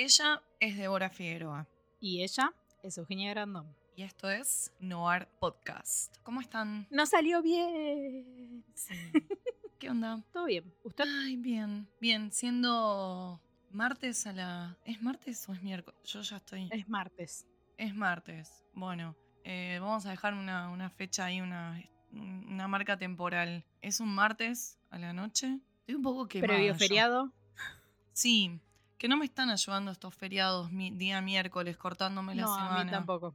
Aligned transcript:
Ella 0.00 0.40
es 0.60 0.76
Débora 0.76 1.10
Figueroa 1.10 1.66
Y 1.98 2.22
ella 2.22 2.54
es 2.84 2.96
Eugenia 2.98 3.30
Grandón. 3.30 3.74
y 3.96 4.02
esto 4.04 4.30
es 4.30 4.72
Noir 4.78 5.26
Podcast. 5.40 6.16
¿Cómo 6.22 6.40
están? 6.40 6.86
No 6.90 7.04
salió 7.04 7.42
bien. 7.42 8.64
¿Qué 9.80 9.90
onda? 9.90 10.22
Todo 10.32 10.44
bien. 10.44 10.72
¿Usted? 10.84 11.02
Ay, 11.04 11.36
bien, 11.36 11.88
bien. 12.00 12.30
Siendo 12.30 13.40
martes 13.72 14.24
a 14.28 14.32
la... 14.32 14.78
¿Es 14.84 15.02
martes 15.02 15.48
o 15.48 15.52
es 15.52 15.62
miércoles? 15.64 15.98
Yo 16.04 16.20
ya 16.22 16.36
estoy... 16.36 16.68
Es 16.70 16.88
martes. 16.88 17.44
Es 17.76 17.92
martes. 17.92 18.64
Bueno, 18.74 19.16
eh, 19.42 19.78
vamos 19.80 20.06
a 20.06 20.10
dejar 20.10 20.34
una, 20.34 20.68
una 20.70 20.90
fecha 20.90 21.24
ahí, 21.24 21.40
una, 21.40 21.82
una 22.12 22.68
marca 22.68 22.96
temporal. 22.96 23.64
Es 23.82 23.98
un 23.98 24.14
martes 24.14 24.78
a 24.90 24.98
la 25.00 25.12
noche. 25.12 25.58
Estoy 25.80 25.96
un 25.96 26.02
poco 26.02 26.28
quemada. 26.28 26.54
Previo 26.54 26.72
yo. 26.74 26.78
feriado. 26.78 27.32
Sí, 28.12 28.60
que 28.98 29.08
no 29.08 29.16
me 29.16 29.24
están 29.24 29.50
ayudando 29.50 29.90
estos 29.90 30.14
feriados 30.14 30.70
mi- 30.72 30.90
día 30.90 31.20
miércoles, 31.20 31.76
cortándome 31.76 32.34
la 32.34 32.42
No, 32.42 32.54
semana. 32.54 32.80
a 32.80 32.84
mí 32.84 32.90
tampoco. 32.90 33.34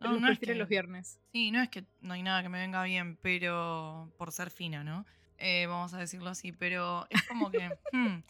No, 0.00 0.18
no 0.18 0.28
es 0.30 0.38
que- 0.38 0.54
los 0.54 0.68
viernes. 0.68 1.18
Sí, 1.32 1.50
no 1.50 1.60
es 1.60 1.68
que 1.68 1.84
no 2.00 2.14
hay 2.14 2.22
nada 2.22 2.42
que 2.42 2.48
me 2.48 2.58
venga 2.60 2.82
bien, 2.84 3.16
pero 3.22 4.10
por 4.18 4.32
ser 4.32 4.50
fina, 4.50 4.82
¿no? 4.84 5.04
Eh, 5.38 5.66
vamos 5.66 5.92
a 5.94 5.98
decirlo 5.98 6.30
así, 6.30 6.52
pero 6.52 7.06
es 7.10 7.22
como 7.24 7.50
que 7.50 7.68
hmm, 7.92 8.22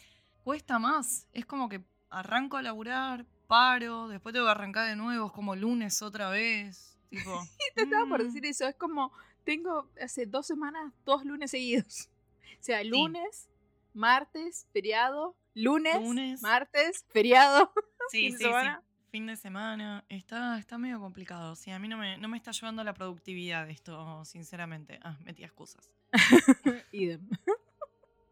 cuesta 0.45 0.79
más. 0.79 1.27
Es 1.33 1.47
como 1.47 1.69
que 1.69 1.83
arranco 2.11 2.57
a 2.57 2.63
laburar, 2.63 3.27
paro, 3.47 4.09
después 4.09 4.33
tengo 4.33 4.47
que 4.47 4.51
arrancar 4.53 4.89
de 4.89 4.97
nuevo, 4.97 5.27
es 5.27 5.33
como 5.33 5.55
lunes 5.57 6.01
otra 6.03 6.31
vez. 6.31 6.99
Tipo, 7.11 7.31
Te 7.75 7.83
estaba 7.83 8.07
por 8.07 8.21
mm, 8.23 8.25
decir 8.27 8.47
eso. 8.47 8.67
Es 8.67 8.75
como, 8.77 9.13
tengo 9.45 9.91
hace 10.01 10.25
dos 10.27 10.47
semanas 10.47 10.93
dos 11.05 11.25
lunes 11.25 11.51
seguidos. 11.51 12.09
O 12.63 12.65
sea, 12.65 12.85
lunes, 12.85 13.49
martes, 13.93 14.69
feriado, 14.73 15.35
lunes, 15.55 16.01
Lunes. 16.01 16.43
martes, 16.43 17.05
feriado. 17.13 17.73
Sí, 18.11 18.23
fin 18.23 18.33
de 18.33 18.39
sí, 18.39 18.45
semana. 18.45 18.81
sí. 18.83 19.09
Fin 19.13 19.27
de 19.27 19.37
semana. 19.37 20.05
Está, 20.09 20.59
está 20.59 20.77
medio 20.77 20.99
complicado. 21.01 21.55
Sí, 21.55 21.71
a 21.71 21.79
mí 21.79 21.87
no 21.87 21.97
me, 21.97 22.19
no 22.19 22.29
me 22.29 22.37
está 22.37 22.51
ayudando 22.51 22.83
la 22.83 22.95
productividad 22.95 23.69
esto, 23.71 24.25
sinceramente. 24.25 24.99
Ah, 25.03 25.17
metí 25.25 25.45
excusas. 25.45 25.91
Idem. 26.93 27.29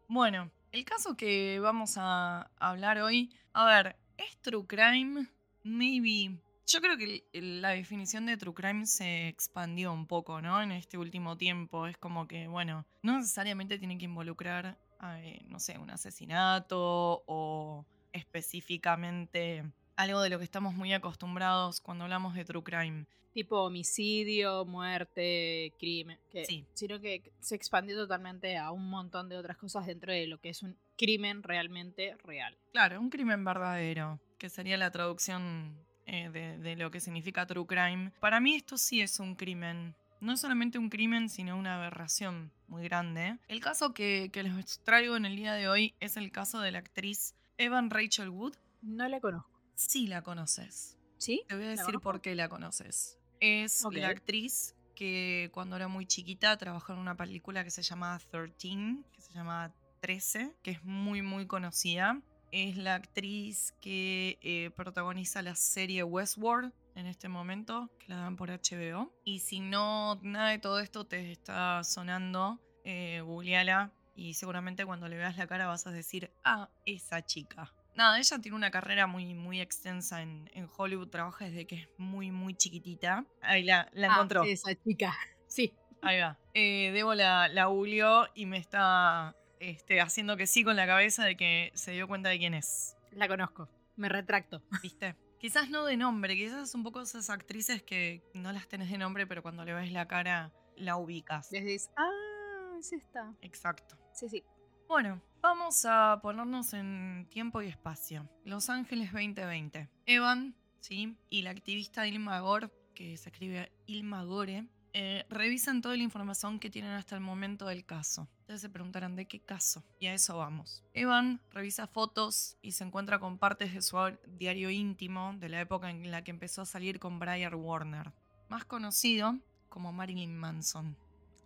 Bueno, 0.07 0.51
el 0.71 0.83
caso 0.85 1.15
que 1.15 1.59
vamos 1.61 1.93
a 1.97 2.51
hablar 2.59 2.99
hoy, 2.99 3.31
a 3.53 3.65
ver, 3.65 3.95
¿es 4.17 4.37
true 4.41 4.65
crime? 4.67 5.27
Maybe. 5.63 6.37
Yo 6.67 6.81
creo 6.81 6.97
que 6.97 7.23
la 7.33 7.69
definición 7.69 8.25
de 8.25 8.37
true 8.37 8.53
crime 8.53 8.85
se 8.85 9.27
expandió 9.27 9.93
un 9.93 10.05
poco, 10.07 10.41
¿no? 10.41 10.61
En 10.61 10.71
este 10.71 10.97
último 10.97 11.37
tiempo. 11.37 11.87
Es 11.87 11.97
como 11.97 12.27
que, 12.27 12.47
bueno, 12.47 12.85
no 13.03 13.17
necesariamente 13.17 13.77
tiene 13.77 13.97
que 13.97 14.05
involucrar, 14.05 14.77
eh, 15.03 15.41
no 15.47 15.59
sé, 15.59 15.77
un 15.77 15.89
asesinato 15.89 17.23
o 17.25 17.85
específicamente 18.13 19.63
algo 19.95 20.21
de 20.21 20.29
lo 20.29 20.37
que 20.39 20.43
estamos 20.43 20.73
muy 20.73 20.93
acostumbrados 20.93 21.79
cuando 21.79 22.05
hablamos 22.05 22.33
de 22.33 22.45
true 22.45 22.63
crime. 22.63 23.05
Tipo 23.33 23.61
homicidio, 23.61 24.65
muerte, 24.65 25.73
crimen. 25.79 26.19
Que, 26.29 26.45
Sí. 26.45 26.65
Sino 26.73 26.99
que 26.99 27.31
se 27.39 27.55
expandió 27.55 27.95
totalmente 27.95 28.57
a 28.57 28.71
un 28.71 28.89
montón 28.89 29.29
de 29.29 29.37
otras 29.37 29.57
cosas 29.57 29.85
dentro 29.85 30.11
de 30.11 30.27
lo 30.27 30.39
que 30.39 30.49
es 30.49 30.63
un 30.63 30.77
crimen 30.97 31.41
realmente 31.41 32.17
real. 32.23 32.57
Claro, 32.71 32.99
un 32.99 33.09
crimen 33.09 33.45
verdadero, 33.45 34.19
que 34.37 34.49
sería 34.49 34.77
la 34.77 34.91
traducción 34.91 35.77
eh, 36.05 36.29
de, 36.29 36.57
de 36.57 36.75
lo 36.75 36.91
que 36.91 36.99
significa 36.99 37.45
true 37.45 37.65
crime. 37.65 38.11
Para 38.19 38.39
mí 38.41 38.55
esto 38.55 38.77
sí 38.77 39.01
es 39.01 39.19
un 39.19 39.35
crimen. 39.35 39.95
No 40.21 40.33
es 40.33 40.39
solamente 40.39 40.77
un 40.77 40.89
crimen, 40.89 41.29
sino 41.29 41.57
una 41.57 41.77
aberración 41.77 42.51
muy 42.67 42.83
grande. 42.83 43.39
El 43.47 43.59
caso 43.59 43.91
que, 43.93 44.29
que 44.31 44.43
les 44.43 44.79
traigo 44.83 45.15
en 45.15 45.25
el 45.25 45.35
día 45.35 45.53
de 45.53 45.67
hoy 45.67 45.95
es 45.99 46.15
el 46.15 46.31
caso 46.31 46.59
de 46.59 46.71
la 46.71 46.77
actriz 46.77 47.33
Evan 47.57 47.89
Rachel 47.89 48.29
Wood. 48.29 48.53
No 48.83 49.07
la 49.07 49.19
conozco. 49.19 49.49
Sí 49.73 50.05
la 50.05 50.21
conoces. 50.21 50.95
¿Sí? 51.17 51.43
Te 51.47 51.55
voy 51.55 51.63
a 51.65 51.69
¿La 51.69 51.75
decir 51.75 51.99
por 51.99 52.21
qué 52.21 52.35
la 52.35 52.49
conoces. 52.49 53.17
Es 53.39 53.83
la 53.91 54.09
actriz 54.09 54.75
que 54.95 55.49
cuando 55.53 55.75
era 55.75 55.87
muy 55.87 56.05
chiquita 56.05 56.55
trabajó 56.55 56.93
en 56.93 56.99
una 56.99 57.17
película 57.17 57.63
que 57.63 57.71
se 57.71 57.81
llamaba 57.81 58.19
13, 58.19 59.03
que 59.11 59.21
se 59.21 59.33
llama 59.33 59.73
13, 60.01 60.55
que 60.61 60.71
es 60.71 60.83
muy 60.83 61.23
muy 61.23 61.47
conocida. 61.47 62.21
Es 62.51 62.77
la 62.77 62.93
actriz 62.93 63.73
que 63.81 64.37
eh, 64.43 64.69
protagoniza 64.75 65.41
la 65.41 65.55
serie 65.55 66.03
Westworld 66.03 66.73
en 66.95 67.05
este 67.07 67.27
momento, 67.29 67.89
que 67.99 68.07
la 68.09 68.17
dan 68.17 68.35
por 68.35 68.49
HBO. 68.49 69.13
Y 69.23 69.39
si 69.39 69.59
no, 69.59 70.19
nada 70.23 70.49
de 70.49 70.59
todo 70.59 70.79
esto 70.79 71.05
te 71.05 71.31
está 71.31 71.83
sonando, 71.83 72.59
eh, 72.83 73.21
googleala 73.23 73.91
y 74.15 74.33
seguramente 74.33 74.85
cuando 74.85 75.07
le 75.07 75.17
veas 75.17 75.37
la 75.37 75.47
cara 75.47 75.67
vas 75.67 75.87
a 75.87 75.91
decir, 75.91 76.31
ah, 76.43 76.69
esa 76.85 77.23
chica. 77.25 77.73
Nada, 77.95 78.17
ella 78.19 78.39
tiene 78.39 78.55
una 78.55 78.71
carrera 78.71 79.05
muy, 79.07 79.33
muy 79.33 79.59
extensa 79.59 80.21
en, 80.21 80.49
en 80.53 80.67
Hollywood, 80.77 81.09
trabaja 81.09 81.45
desde 81.45 81.67
que 81.67 81.75
es 81.75 81.87
muy, 81.97 82.31
muy 82.31 82.53
chiquitita. 82.55 83.25
Ahí 83.41 83.63
la, 83.63 83.89
la 83.93 84.07
Ah, 84.09 84.13
encontró. 84.15 84.43
esa 84.43 84.73
chica. 84.75 85.13
Sí. 85.47 85.73
Ahí 86.01 86.19
va. 86.21 86.39
Eh, 86.53 86.91
Debo 86.93 87.13
la, 87.13 87.47
la 87.49 87.65
googleó 87.65 88.25
y 88.33 88.45
me 88.45 88.57
está 88.57 89.35
este, 89.59 89.99
haciendo 89.99 90.37
que 90.37 90.47
sí 90.47 90.63
con 90.63 90.77
la 90.77 90.87
cabeza 90.87 91.25
de 91.25 91.35
que 91.35 91.71
se 91.75 91.91
dio 91.91 92.07
cuenta 92.07 92.29
de 92.29 92.37
quién 92.39 92.53
es. 92.53 92.95
La 93.11 93.27
conozco. 93.27 93.67
Me 93.97 94.07
retracto. 94.07 94.61
¿Viste? 94.81 95.15
Quizás 95.41 95.71
no 95.71 95.85
de 95.85 95.97
nombre, 95.97 96.35
quizás 96.35 96.69
es 96.69 96.75
un 96.75 96.83
poco 96.83 97.01
esas 97.01 97.31
actrices 97.31 97.81
que 97.81 98.21
no 98.35 98.51
las 98.51 98.67
tenés 98.67 98.91
de 98.91 98.99
nombre, 98.99 99.25
pero 99.25 99.41
cuando 99.41 99.65
le 99.65 99.73
ves 99.73 99.91
la 99.91 100.07
cara 100.07 100.53
la 100.75 100.97
ubicas. 100.97 101.49
Desde 101.49 101.89
ah, 101.97 102.75
es 102.77 102.93
esta. 102.93 103.33
Exacto. 103.41 103.97
Sí, 104.13 104.29
sí. 104.29 104.43
Bueno, 104.87 105.19
vamos 105.41 105.83
a 105.89 106.19
ponernos 106.21 106.73
en 106.73 107.27
tiempo 107.31 107.63
y 107.63 107.69
espacio. 107.69 108.29
Los 108.45 108.69
Ángeles 108.69 109.11
2020. 109.11 109.89
Evan, 110.05 110.55
¿sí? 110.79 111.17
Y 111.31 111.41
la 111.41 111.49
activista 111.49 112.05
Ilma 112.05 112.39
Gore, 112.41 112.69
que 112.93 113.17
se 113.17 113.29
escribe 113.29 113.71
Ilma 113.87 114.23
Gore, 114.23 114.67
eh, 114.93 115.25
revisan 115.29 115.81
toda 115.81 115.95
la 115.95 116.03
información 116.03 116.59
que 116.59 116.69
tienen 116.69 116.91
hasta 116.91 117.15
el 117.15 117.21
momento 117.21 117.65
del 117.65 117.85
caso. 117.85 118.27
Ustedes 118.41 118.61
se 118.61 118.69
preguntarán 118.69 119.15
de 119.15 119.25
qué 119.25 119.39
caso. 119.39 119.83
Y 119.99 120.07
a 120.07 120.13
eso 120.13 120.37
vamos. 120.37 120.83
Evan 120.93 121.41
revisa 121.51 121.87
fotos 121.87 122.57
y 122.61 122.73
se 122.73 122.83
encuentra 122.83 123.19
con 123.19 123.37
partes 123.37 123.73
de 123.73 123.81
su 123.81 123.97
diario 124.27 124.69
íntimo 124.69 125.33
de 125.37 125.49
la 125.49 125.61
época 125.61 125.89
en 125.89 126.11
la 126.11 126.23
que 126.23 126.31
empezó 126.31 126.63
a 126.63 126.65
salir 126.65 126.99
con 126.99 127.19
Brian 127.19 127.53
Warner, 127.53 128.11
más 128.49 128.65
conocido 128.65 129.37
como 129.69 129.93
Marilyn 129.93 130.37
Manson. 130.37 130.97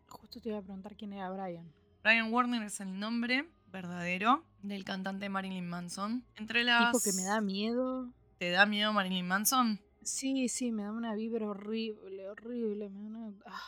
Justo 0.07 0.41
te 0.41 0.50
iba 0.50 0.57
a 0.57 0.62
preguntar 0.62 0.95
quién 0.95 1.13
era 1.13 1.29
Brian. 1.29 1.72
Brian 2.03 2.31
Warner 2.33 2.63
es 2.63 2.79
el 2.79 3.00
nombre 3.00 3.50
verdadero 3.67 4.44
del 4.62 4.83
cantante 4.83 5.29
Marilyn 5.29 5.67
Manson. 5.67 6.25
Entre 6.35 6.63
las... 6.63 6.91
Tipo 6.91 7.03
que 7.03 7.13
me 7.13 7.23
da 7.23 7.41
miedo. 7.41 8.09
¿Te 8.39 8.50
da 8.50 8.66
miedo 8.66 8.91
Marilyn 8.94 9.27
Manson? 9.27 9.79
Sí, 10.06 10.48
sí, 10.50 10.72
me 10.72 10.84
da 10.84 10.92
una 10.92 11.16
vibra 11.16 11.48
horrible, 11.50 12.30
horrible. 12.30 12.90
Me 12.90 13.00
da 13.02 13.06
una. 13.08 13.34
ah, 13.46 13.62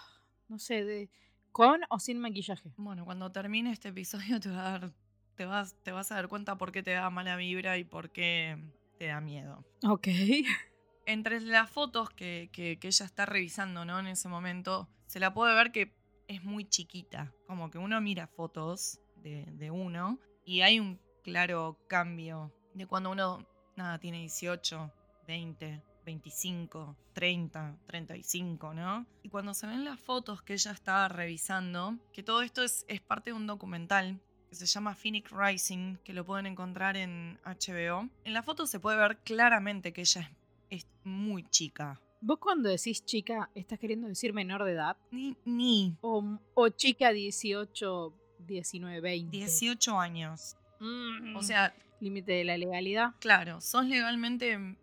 no 0.48 0.60
sé, 0.60 0.84
de. 0.86 1.10
¿Con 1.52 1.82
o 1.90 2.00
sin 2.00 2.20
maquillaje? 2.20 2.72
Bueno, 2.78 3.04
cuando 3.06 3.32
termine 3.32 3.72
este 3.72 3.90
episodio 3.90 4.40
te, 4.40 4.50
va 4.50 4.60
a 4.68 4.72
dar, 4.80 4.94
te, 5.36 5.46
vas, 5.46 5.76
te 5.84 5.92
vas 5.92 6.12
a 6.12 6.16
dar 6.16 6.28
cuenta 6.28 6.58
por 6.58 6.72
qué 6.72 6.84
te 6.84 6.92
da 6.92 7.10
mala 7.10 7.36
vibra 7.36 7.78
y 7.78 7.84
por 7.84 8.12
qué 8.12 8.58
te 9.00 9.08
da 9.08 9.20
miedo. 9.20 9.66
Ok. 9.84 10.08
Entre 11.08 11.40
las 11.42 11.70
fotos 11.72 12.10
que, 12.12 12.50
que- 12.52 12.78
que 12.80 12.88
ella 12.88 13.06
está 13.06 13.26
revisando 13.26 13.86
¿no? 13.86 13.98
en 14.00 14.08
ese 14.08 14.28
momento, 14.28 14.90
se 15.08 15.20
la 15.20 15.34
puede 15.34 15.56
ver 15.56 15.72
que 15.72 15.96
es 16.28 16.44
muy 16.44 16.66
chiquita. 16.66 17.34
Como 17.48 17.72
que 17.72 17.78
uno 17.78 18.00
mira 18.02 18.28
fotos 18.28 19.00
de, 19.16 19.46
de 19.54 19.72
uno 19.72 20.20
y 20.46 20.62
hay 20.62 20.80
un 20.80 21.00
claro 21.24 21.80
cambio 21.88 22.54
de 22.74 22.86
cuando 22.86 23.10
uno 23.12 23.48
nada, 23.78 24.00
tiene 24.00 24.20
18, 24.20 24.92
20, 25.26 25.82
25, 26.08 26.96
30, 27.12 27.76
35, 27.86 28.74
¿no? 28.74 29.06
Y 29.24 29.30
cuando 29.30 29.54
se 29.54 29.68
ven 29.68 29.84
las 29.84 30.00
fotos 30.00 30.42
que 30.42 30.54
ella 30.54 30.72
está 30.72 31.06
revisando, 31.10 31.98
que 32.14 32.24
todo 32.24 32.42
esto 32.44 32.64
es, 32.64 32.86
es 32.88 33.02
parte 33.02 33.32
de 33.32 33.36
un 33.36 33.46
documental 33.46 34.18
que 34.50 34.56
se 34.56 34.66
llama 34.66 34.96
Phoenix 34.96 35.30
Rising, 35.32 35.98
que 36.06 36.14
lo 36.14 36.26
pueden 36.26 36.46
encontrar 36.46 36.96
en 36.96 37.38
HBO. 37.44 38.10
En 38.24 38.32
la 38.34 38.42
foto 38.42 38.66
se 38.68 38.80
puede 38.80 38.98
ver 38.98 39.18
claramente 39.18 39.92
que 39.92 40.02
ella 40.02 40.32
es, 40.70 40.84
es 40.84 40.88
muy 41.04 41.44
chica. 41.50 42.00
¿Vos 42.22 42.40
cuando 42.40 42.70
decís 42.70 43.04
chica, 43.04 43.50
estás 43.54 43.78
queriendo 43.78 44.08
decir 44.08 44.32
menor 44.32 44.64
de 44.64 44.72
edad? 44.72 44.96
Ni, 45.12 45.36
ni 45.44 45.98
¿O, 46.00 46.24
o 46.54 46.70
chica 46.70 47.12
18, 47.12 48.14
19, 48.40 49.02
20? 49.02 49.30
18 49.38 50.00
años. 50.00 50.56
Mm, 50.80 51.36
O 51.36 51.44
sea, 51.44 51.76
Límite 52.00 52.32
de 52.32 52.44
la 52.46 52.58
legalidad. 52.58 53.16
claro, 53.20 53.60
sos 53.60 53.86
legalmente 53.86 54.78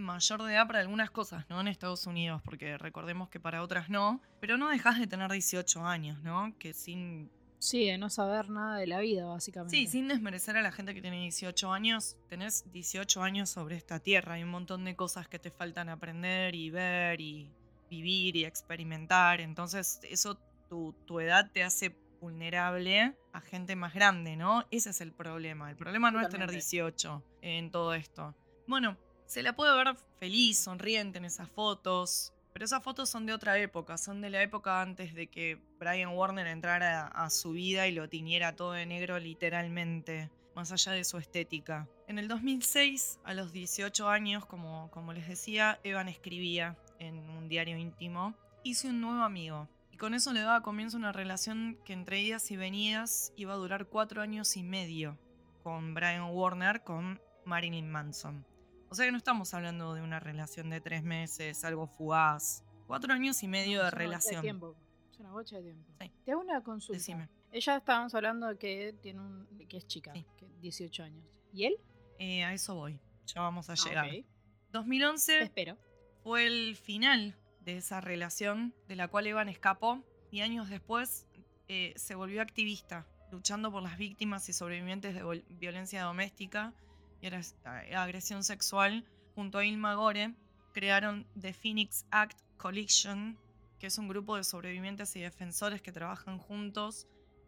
mayor 0.00 0.42
de 0.42 0.54
edad 0.54 0.66
para 0.66 0.80
algunas 0.80 1.10
cosas, 1.10 1.44
¿no? 1.48 1.60
En 1.60 1.68
Estados 1.68 2.06
Unidos, 2.06 2.42
porque 2.44 2.78
recordemos 2.78 3.28
que 3.28 3.40
para 3.40 3.62
otras 3.62 3.88
no, 3.90 4.20
pero 4.40 4.56
no 4.56 4.68
dejas 4.68 4.98
de 4.98 5.06
tener 5.06 5.30
18 5.30 5.86
años, 5.86 6.22
¿no? 6.22 6.54
Que 6.58 6.72
sin 6.72 7.30
Sí, 7.60 7.86
de 7.86 7.98
no 7.98 8.08
saber 8.08 8.48
nada 8.48 8.78
de 8.78 8.86
la 8.86 9.00
vida, 9.00 9.26
básicamente. 9.26 9.76
Sí, 9.76 9.86
sin 9.86 10.08
desmerecer 10.08 10.56
a 10.56 10.62
la 10.62 10.72
gente 10.72 10.94
que 10.94 11.02
tiene 11.02 11.20
18 11.20 11.70
años, 11.70 12.16
tenés 12.26 12.64
18 12.72 13.22
años 13.22 13.50
sobre 13.50 13.76
esta 13.76 14.00
tierra. 14.00 14.34
Hay 14.34 14.42
un 14.42 14.48
montón 14.48 14.86
de 14.86 14.96
cosas 14.96 15.28
que 15.28 15.38
te 15.38 15.50
faltan 15.50 15.90
aprender 15.90 16.54
y 16.54 16.70
ver 16.70 17.20
y 17.20 17.52
vivir 17.90 18.36
y 18.36 18.46
experimentar. 18.46 19.42
Entonces, 19.42 20.00
eso, 20.04 20.38
tu, 20.70 20.94
tu 21.06 21.20
edad 21.20 21.50
te 21.52 21.62
hace 21.62 21.94
vulnerable 22.22 23.14
a 23.32 23.40
gente 23.42 23.76
más 23.76 23.92
grande, 23.92 24.36
¿no? 24.36 24.64
Ese 24.70 24.90
es 24.90 25.02
el 25.02 25.12
problema. 25.12 25.70
El 25.70 25.76
problema 25.76 26.10
no 26.10 26.20
es 26.20 26.30
tener 26.30 26.46
Totalmente. 26.46 26.64
18 26.64 27.24
en 27.42 27.70
todo 27.70 27.92
esto. 27.92 28.34
Bueno, 28.66 28.96
se 29.30 29.44
la 29.44 29.54
puede 29.54 29.76
ver 29.76 29.94
feliz, 30.18 30.58
sonriente 30.58 31.18
en 31.18 31.24
esas 31.24 31.48
fotos. 31.48 32.32
Pero 32.52 32.64
esas 32.64 32.82
fotos 32.82 33.08
son 33.08 33.26
de 33.26 33.32
otra 33.32 33.56
época, 33.58 33.96
son 33.96 34.20
de 34.20 34.28
la 34.28 34.42
época 34.42 34.82
antes 34.82 35.14
de 35.14 35.28
que 35.28 35.56
Brian 35.78 36.16
Warner 36.16 36.48
entrara 36.48 37.06
a 37.06 37.30
su 37.30 37.52
vida 37.52 37.86
y 37.86 37.92
lo 37.92 38.08
tiñera 38.08 38.56
todo 38.56 38.72
de 38.72 38.86
negro 38.86 39.20
literalmente, 39.20 40.28
más 40.56 40.72
allá 40.72 40.90
de 40.90 41.04
su 41.04 41.16
estética. 41.16 41.86
En 42.08 42.18
el 42.18 42.26
2006, 42.26 43.20
a 43.22 43.32
los 43.32 43.52
18 43.52 44.08
años, 44.08 44.46
como, 44.46 44.90
como 44.90 45.12
les 45.12 45.28
decía, 45.28 45.78
Evan 45.84 46.08
escribía 46.08 46.76
en 46.98 47.30
un 47.30 47.48
diario 47.48 47.78
íntimo, 47.78 48.34
hice 48.64 48.88
un 48.88 49.00
nuevo 49.00 49.22
amigo. 49.22 49.68
Y 49.92 49.96
con 49.96 50.14
eso 50.14 50.32
le 50.32 50.40
daba 50.40 50.62
comienzo 50.62 50.96
una 50.96 51.12
relación 51.12 51.78
que 51.84 51.92
entre 51.92 52.20
idas 52.20 52.50
y 52.50 52.56
venidas 52.56 53.32
iba 53.36 53.52
a 53.52 53.58
durar 53.58 53.86
cuatro 53.86 54.22
años 54.22 54.56
y 54.56 54.64
medio 54.64 55.16
con 55.62 55.94
Brian 55.94 56.30
Warner, 56.32 56.82
con 56.82 57.20
Marilyn 57.44 57.88
Manson. 57.88 58.49
O 58.90 58.94
sea 58.94 59.06
que 59.06 59.12
no 59.12 59.18
estamos 59.18 59.54
hablando 59.54 59.94
de 59.94 60.02
una 60.02 60.18
relación 60.20 60.68
de 60.70 60.80
tres 60.80 61.02
meses, 61.02 61.64
algo 61.64 61.86
fugaz. 61.86 62.64
Cuatro 62.86 63.12
años 63.12 63.42
y 63.42 63.48
medio 63.48 63.78
No, 63.78 63.84
de 63.84 63.88
es 63.88 63.92
una 63.94 63.98
bocha 63.98 63.98
relación. 63.98 64.42
tiempo. 64.42 64.76
Es 65.12 65.18
una 65.20 65.30
bocha 65.32 65.56
de 65.56 65.62
tiempo. 65.62 65.92
Sí. 66.00 66.12
Te 66.24 66.32
hago 66.32 66.40
una 66.40 66.60
consulta. 66.62 66.98
Decime. 66.98 67.28
Ella 67.52 67.76
estábamos 67.76 68.14
hablando 68.14 68.48
de 68.48 68.58
que 68.58 68.94
tiene 69.00 69.20
un, 69.20 69.46
que 69.68 69.76
es 69.76 69.86
chica, 69.86 70.12
Sí. 70.12 70.26
que 70.36 70.46
18 70.60 71.04
años. 71.04 71.24
¿Y 71.52 71.64
él? 71.66 71.74
Eh, 72.18 72.44
a 72.44 72.52
eso 72.52 72.74
voy. 72.74 72.98
Ya 73.26 73.40
vamos 73.40 73.70
a 73.70 73.74
Ah, 73.74 73.76
llegar. 73.76 74.06
ok. 74.06 74.10
Te 74.12 74.24
2011 74.72 75.42
espero. 75.42 75.76
fue 76.22 76.46
el 76.46 76.76
final 76.76 77.36
de 77.60 77.76
esa 77.76 78.00
relación 78.00 78.74
de 78.88 78.96
la 78.96 79.08
cual 79.08 79.26
Evan 79.26 79.48
escapó 79.48 80.02
y 80.32 80.40
años 80.40 80.68
después 80.68 81.26
eh, 81.68 81.92
se 81.96 82.16
volvió 82.16 82.42
activista, 82.42 83.06
luchando 83.30 83.70
por 83.70 83.82
las 83.84 83.96
víctimas 83.98 84.48
y 84.48 84.52
sobrevivientes 84.52 85.14
de 85.14 85.44
violencia 85.50 86.02
doméstica 86.02 86.74
y 87.20 87.26
a- 87.28 88.02
agresión 88.02 88.42
sexual. 88.44 89.04
Junto 89.34 89.58
a 89.58 89.64
Ilma 89.64 89.94
Gore, 89.94 90.34
crearon 90.72 91.26
The 91.40 91.52
Phoenix 91.52 92.04
Act 92.10 92.38
Coalition, 92.56 93.38
que 93.78 93.86
es 93.86 93.96
un 93.98 94.08
grupo 94.08 94.36
de 94.36 94.44
sobrevivientes 94.44 95.14
y 95.16 95.20
defensores 95.20 95.80
que 95.80 95.92
trabajan 95.92 96.38
juntos 96.38 97.06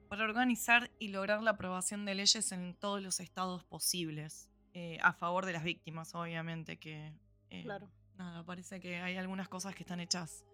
para 0.09 0.25
organizar 0.25 0.91
y 0.99 1.09
lograr 1.09 1.43
la 1.43 1.53
aprobación 1.53 2.05
de 2.05 2.15
leyes 2.15 2.53
en 2.53 2.75
todos 2.75 3.03
los 3.03 3.21
estados 3.21 3.65
posibles, 3.65 4.49
eh, 4.75 4.99
a 5.03 5.13
favor 5.13 5.45
de 5.47 5.53
las 5.53 5.65
víctimas, 5.65 6.15
obviamente, 6.15 6.79
que 6.79 7.13
eh, 7.51 7.63
Claro. 7.65 7.91
nada, 8.17 8.45
parece 8.45 8.81
que 8.81 8.97
hay 8.97 9.17
algunas 9.17 9.49
cosas 9.49 9.75
que 9.75 9.83
están 9.83 10.01
hechas 10.01 10.45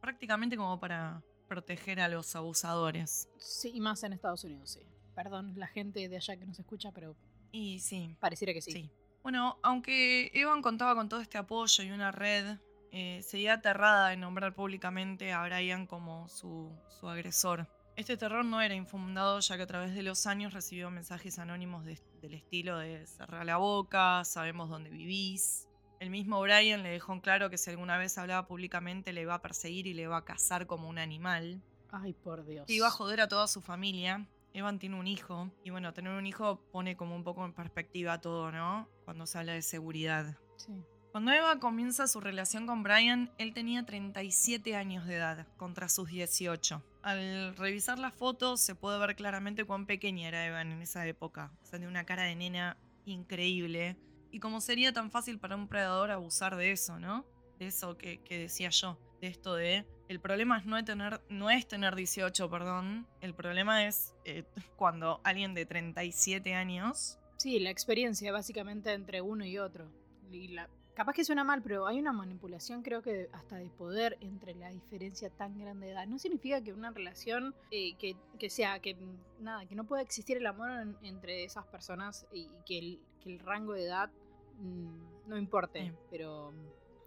prácticamente 0.00 0.56
como 0.56 0.78
para 0.80 1.22
proteger 1.48 2.00
a 2.00 2.08
los 2.08 2.34
abusadores. 2.36 3.28
Sí, 3.38 3.70
y 3.74 3.80
más 3.80 4.02
en 4.02 4.12
Estados 4.14 4.44
Unidos, 4.44 4.70
sí. 4.70 4.80
Perdón, 5.14 5.52
la 5.56 5.66
gente 5.66 6.08
de 6.08 6.16
allá 6.16 6.36
que 6.36 6.46
nos 6.46 6.58
escucha, 6.58 6.90
pero 6.92 7.14
Y 7.52 7.78
sí, 7.80 8.16
pareciera 8.18 8.52
que 8.52 8.62
sí. 8.62 8.72
sí. 8.72 8.90
Bueno, 9.22 9.58
aunque 9.62 10.30
Evan 10.34 10.62
contaba 10.62 10.94
con 10.96 11.08
todo 11.08 11.20
este 11.20 11.38
apoyo 11.38 11.84
y 11.84 11.90
una 11.90 12.10
red, 12.10 12.56
eh, 12.90 13.20
seguía 13.22 13.54
aterrada 13.54 14.08
de 14.08 14.16
nombrar 14.16 14.54
públicamente 14.54 15.32
a 15.32 15.42
Brian 15.44 15.86
como 15.86 16.28
su, 16.28 16.72
su 16.88 17.08
agresor. 17.08 17.68
Este 17.94 18.16
terror 18.16 18.44
no 18.44 18.60
era 18.62 18.74
infundado 18.74 19.38
ya 19.40 19.56
que 19.56 19.62
a 19.62 19.66
través 19.66 19.94
de 19.94 20.02
los 20.02 20.26
años 20.26 20.54
recibió 20.54 20.90
mensajes 20.90 21.38
anónimos 21.38 21.84
de- 21.84 22.00
del 22.22 22.34
estilo 22.34 22.78
de 22.78 23.06
cerrar 23.06 23.44
la 23.46 23.58
boca, 23.58 24.24
sabemos 24.24 24.70
dónde 24.70 24.90
vivís. 24.90 25.68
El 26.00 26.10
mismo 26.10 26.40
Brian 26.40 26.82
le 26.82 26.88
dejó 26.88 27.12
en 27.12 27.20
claro 27.20 27.48
que 27.48 27.58
si 27.58 27.70
alguna 27.70 27.96
vez 27.98 28.16
hablaba 28.18 28.46
públicamente 28.48 29.12
le 29.12 29.20
iba 29.22 29.34
a 29.34 29.42
perseguir 29.42 29.86
y 29.86 29.94
le 29.94 30.02
iba 30.02 30.16
a 30.16 30.24
cazar 30.24 30.66
como 30.66 30.88
un 30.88 30.98
animal. 30.98 31.62
Ay, 31.90 32.14
por 32.14 32.44
Dios. 32.46 32.66
que 32.66 32.72
iba 32.72 32.88
a 32.88 32.90
joder 32.90 33.20
a 33.20 33.28
toda 33.28 33.46
su 33.46 33.60
familia. 33.60 34.26
Evan 34.54 34.78
tiene 34.78 34.98
un 34.98 35.06
hijo. 35.06 35.50
Y 35.64 35.70
bueno, 35.70 35.92
tener 35.92 36.12
un 36.12 36.26
hijo 36.26 36.60
pone 36.70 36.96
como 36.96 37.16
un 37.16 37.24
poco 37.24 37.44
en 37.44 37.52
perspectiva 37.52 38.20
todo, 38.20 38.52
¿no? 38.52 38.88
Cuando 39.04 39.26
se 39.26 39.38
habla 39.38 39.52
de 39.52 39.62
seguridad. 39.62 40.36
Sí. 40.56 40.72
Cuando 41.12 41.30
Eva 41.30 41.58
comienza 41.58 42.08
su 42.08 42.20
relación 42.20 42.66
con 42.66 42.82
Brian, 42.82 43.30
él 43.36 43.52
tenía 43.52 43.84
37 43.84 44.74
años 44.76 45.06
de 45.06 45.16
edad, 45.16 45.46
contra 45.58 45.90
sus 45.90 46.08
18. 46.08 46.82
Al 47.02 47.54
revisar 47.54 47.98
las 47.98 48.14
fotos 48.14 48.62
se 48.62 48.74
puede 48.74 48.98
ver 48.98 49.14
claramente 49.14 49.66
cuán 49.66 49.84
pequeña 49.84 50.28
era 50.28 50.46
Evan 50.46 50.72
en 50.72 50.80
esa 50.80 51.06
época. 51.06 51.52
O 51.62 51.66
sea, 51.66 51.78
de 51.78 51.86
una 51.86 52.04
cara 52.04 52.22
de 52.22 52.34
nena 52.34 52.78
increíble. 53.04 53.98
Y 54.30 54.40
como 54.40 54.62
sería 54.62 54.94
tan 54.94 55.10
fácil 55.10 55.38
para 55.38 55.54
un 55.54 55.68
predador 55.68 56.10
abusar 56.10 56.56
de 56.56 56.72
eso, 56.72 56.98
¿no? 56.98 57.26
De 57.58 57.66
eso 57.66 57.98
que, 57.98 58.22
que 58.22 58.38
decía 58.38 58.70
yo. 58.70 58.98
De 59.22 59.28
esto 59.28 59.54
de... 59.54 59.86
El 60.08 60.18
problema 60.20 60.58
es 60.58 60.66
no, 60.66 60.74
de 60.76 60.82
tener, 60.82 61.20
no 61.30 61.48
es 61.48 61.66
tener 61.66 61.94
18, 61.94 62.50
perdón. 62.50 63.06
El 63.20 63.34
problema 63.34 63.86
es 63.86 64.14
eh, 64.24 64.42
cuando 64.76 65.20
alguien 65.22 65.54
de 65.54 65.64
37 65.64 66.54
años... 66.54 67.18
Sí, 67.36 67.58
la 67.60 67.70
experiencia 67.70 68.30
básicamente 68.32 68.92
entre 68.92 69.20
uno 69.22 69.44
y 69.46 69.58
otro. 69.58 69.86
Y 70.32 70.48
la- 70.48 70.68
capaz 70.94 71.12
que 71.14 71.24
suena 71.24 71.44
mal, 71.44 71.62
pero 71.62 71.86
hay 71.86 72.00
una 72.00 72.12
manipulación 72.12 72.82
creo 72.82 73.00
que 73.00 73.28
hasta 73.32 73.56
de 73.56 73.68
poder 73.70 74.18
entre 74.20 74.54
la 74.56 74.68
diferencia 74.70 75.30
tan 75.30 75.56
grande 75.56 75.86
de 75.86 75.92
edad. 75.92 76.06
No 76.08 76.18
significa 76.18 76.60
que 76.60 76.72
una 76.72 76.90
relación 76.90 77.54
eh, 77.70 77.94
que, 77.98 78.16
que 78.40 78.50
sea, 78.50 78.80
que 78.80 78.96
nada, 79.38 79.66
que 79.66 79.76
no 79.76 79.84
pueda 79.84 80.02
existir 80.02 80.36
el 80.36 80.46
amor 80.46 80.68
en- 80.72 80.96
entre 81.02 81.44
esas 81.44 81.64
personas 81.66 82.26
y, 82.32 82.40
y 82.40 82.50
que, 82.66 82.78
el, 82.80 83.00
que 83.22 83.30
el 83.30 83.38
rango 83.38 83.72
de 83.74 83.84
edad 83.84 84.10
mm, 84.58 85.28
no 85.28 85.38
importe. 85.38 85.86
Sí. 85.90 85.92
Pero 86.10 86.52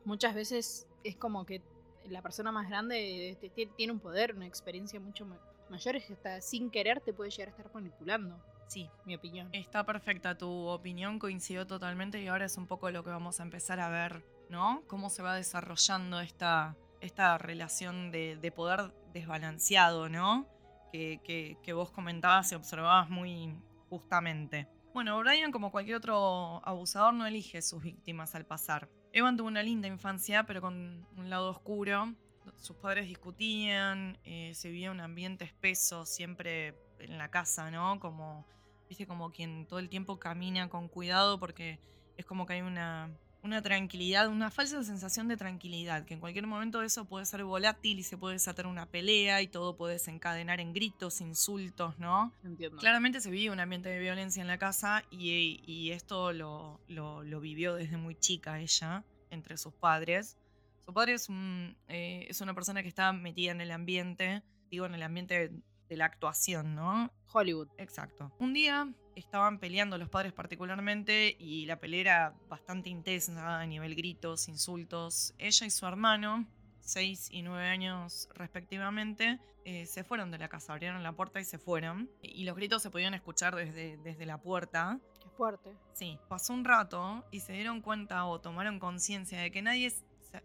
muchas 0.05 0.33
veces 0.33 0.87
es 1.03 1.15
como 1.17 1.45
que 1.45 1.61
la 2.09 2.21
persona 2.21 2.51
más 2.51 2.69
grande 2.69 3.37
te- 3.41 3.49
te- 3.49 3.65
tiene 3.67 3.93
un 3.93 3.99
poder, 3.99 4.35
una 4.35 4.45
experiencia 4.47 4.99
mucho 4.99 5.25
ma- 5.25 5.39
mayor, 5.69 5.95
es 5.95 6.05
que 6.05 6.13
hasta 6.13 6.41
sin 6.41 6.69
querer 6.69 6.99
te 7.01 7.13
puede 7.13 7.29
llegar 7.31 7.47
a 7.49 7.51
estar 7.51 7.73
manipulando, 7.73 8.37
Sí, 8.67 8.89
mi 9.05 9.13
opinión. 9.15 9.47
Está 9.51 9.83
perfecta 9.85 10.35
tu 10.37 10.49
opinión, 10.67 11.19
coincidió 11.19 11.67
totalmente 11.67 12.19
y 12.19 12.27
ahora 12.27 12.45
es 12.45 12.57
un 12.57 12.65
poco 12.65 12.89
lo 12.89 13.03
que 13.03 13.11
vamos 13.11 13.39
a 13.39 13.43
empezar 13.43 13.79
a 13.79 13.89
ver, 13.89 14.25
¿no? 14.49 14.81
Cómo 14.87 15.11
se 15.11 15.21
va 15.21 15.35
desarrollando 15.35 16.19
esta, 16.19 16.75
esta 16.99 17.37
relación 17.37 18.09
de, 18.11 18.37
de 18.37 18.51
poder 18.51 18.91
desbalanceado, 19.13 20.09
¿no? 20.09 20.47
Que, 20.91 21.19
que- 21.23 21.57
que 21.61 21.73
vos 21.73 21.91
comentabas 21.91 22.51
y 22.51 22.55
observabas 22.55 23.07
muy 23.09 23.55
justamente. 23.89 24.67
Bueno, 24.93 25.19
Brian, 25.19 25.51
como 25.51 25.71
cualquier 25.71 25.97
otro 25.97 26.65
abusador, 26.67 27.13
no 27.13 27.25
elige 27.27 27.61
sus 27.61 27.83
víctimas 27.83 28.33
al 28.33 28.45
pasar. 28.45 28.89
Evan 29.15 29.37
tuvo 29.37 29.47
una 29.47 29.63
linda 29.63 29.87
infancia, 29.87 30.43
pero 30.43 30.59
con 30.59 31.07
un 31.15 31.29
lado 31.29 31.49
oscuro. 31.49 32.13
Sus 32.57 32.75
padres 32.75 33.07
discutían, 33.07 34.17
eh, 34.25 34.51
se 34.53 34.67
vivía 34.67 34.91
un 34.91 34.99
ambiente 34.99 35.45
espeso 35.45 36.05
siempre 36.05 36.75
en 36.99 37.17
la 37.17 37.31
casa, 37.31 37.71
¿no? 37.71 37.97
Como 38.01 38.45
viste, 38.89 39.07
como 39.07 39.31
quien 39.31 39.67
todo 39.67 39.79
el 39.79 39.87
tiempo 39.87 40.19
camina 40.19 40.67
con 40.67 40.89
cuidado 40.89 41.39
porque 41.39 41.79
es 42.17 42.25
como 42.25 42.45
que 42.45 42.55
hay 42.55 42.61
una, 42.61 43.09
una 43.45 43.61
tranquilidad, 43.61 44.27
una 44.27 44.49
falsa 44.51 44.83
sensación 44.83 45.27
de 45.27 45.37
tranquilidad, 45.37 46.03
que 46.03 46.15
en 46.15 46.19
cualquier 46.19 46.47
momento 46.47 46.81
eso 46.81 47.05
puede 47.05 47.25
ser 47.25 47.43
volátil 47.43 47.99
y 47.99 48.03
se 48.03 48.17
puede 48.17 48.33
desatar 48.33 48.67
una 48.67 48.87
pelea 48.87 49.41
y 49.41 49.47
todo 49.47 49.77
puede 49.77 49.93
desencadenar 49.93 50.59
en 50.59 50.73
gritos, 50.73 51.21
insultos, 51.21 51.97
¿no? 51.99 52.33
Entiendo. 52.43 52.77
Claramente 52.77 53.21
se 53.21 53.29
vive 53.29 53.51
un 53.53 53.59
ambiente 53.59 53.87
de 53.89 53.99
violencia 53.99 54.41
en 54.41 54.47
la 54.47 54.57
casa 54.57 55.03
y, 55.11 55.61
y 55.65 55.91
esto 55.91 56.33
lo, 56.33 56.81
lo- 56.87 57.23
lo 57.23 57.39
vivió 57.39 57.75
desde 57.75 57.97
muy 57.97 58.15
chica 58.15 58.59
ella, 58.59 59.03
entre 59.29 59.57
sus 59.57 59.73
padres. 59.73 60.37
Su 60.85 60.93
padre 60.93 61.13
es, 61.13 61.29
un, 61.29 61.77
eh, 61.87 62.25
es 62.29 62.41
una 62.41 62.53
persona 62.53 62.81
que 62.81 62.89
está 62.89 63.13
metida 63.13 63.51
en 63.51 63.61
el 63.61 63.71
ambiente, 63.71 64.43
digo, 64.69 64.85
en 64.85 64.95
el 64.95 65.03
ambiente 65.03 65.51
de 65.87 65.97
la 65.97 66.05
actuación, 66.05 66.73
¿no? 66.75 67.11
Hollywood. 67.31 67.67
Exacto. 67.77 68.31
Un 68.39 68.53
día 68.53 68.91
estaban 69.15 69.59
peleando 69.59 69.97
los 69.97 70.09
padres 70.09 70.33
particularmente 70.33 71.35
y 71.39 71.65
la 71.65 71.79
pelea 71.79 72.01
era 72.01 72.33
bastante 72.47 72.89
intensa 72.89 73.59
a 73.59 73.65
nivel 73.65 73.95
gritos, 73.95 74.47
insultos. 74.47 75.33
Ella 75.37 75.65
y 75.65 75.69
su 75.69 75.85
hermano, 75.85 76.45
6 76.81 77.29
y 77.31 77.41
9 77.41 77.67
años 77.67 78.29
respectivamente, 78.33 79.39
eh, 79.63 79.85
se 79.87 80.03
fueron 80.03 80.29
de 80.29 80.37
la 80.37 80.47
casa, 80.47 80.73
abrieron 80.73 81.01
la 81.01 81.13
puerta 81.13 81.39
y 81.39 81.43
se 81.43 81.57
fueron. 81.57 82.09
Y 82.21 82.43
los 82.43 82.55
gritos 82.55 82.83
se 82.83 82.91
podían 82.91 83.13
escuchar 83.13 83.55
desde, 83.55 83.97
desde 83.97 84.25
la 84.25 84.37
puerta. 84.37 84.99
Qué 85.21 85.29
fuerte. 85.29 85.75
Sí, 85.93 86.19
pasó 86.29 86.53
un 86.53 86.65
rato 86.65 87.25
y 87.31 87.39
se 87.39 87.53
dieron 87.53 87.81
cuenta 87.81 88.25
o 88.25 88.39
tomaron 88.39 88.79
conciencia 88.79 89.39
de 89.39 89.51
que 89.51 89.61
nadie 89.61 89.91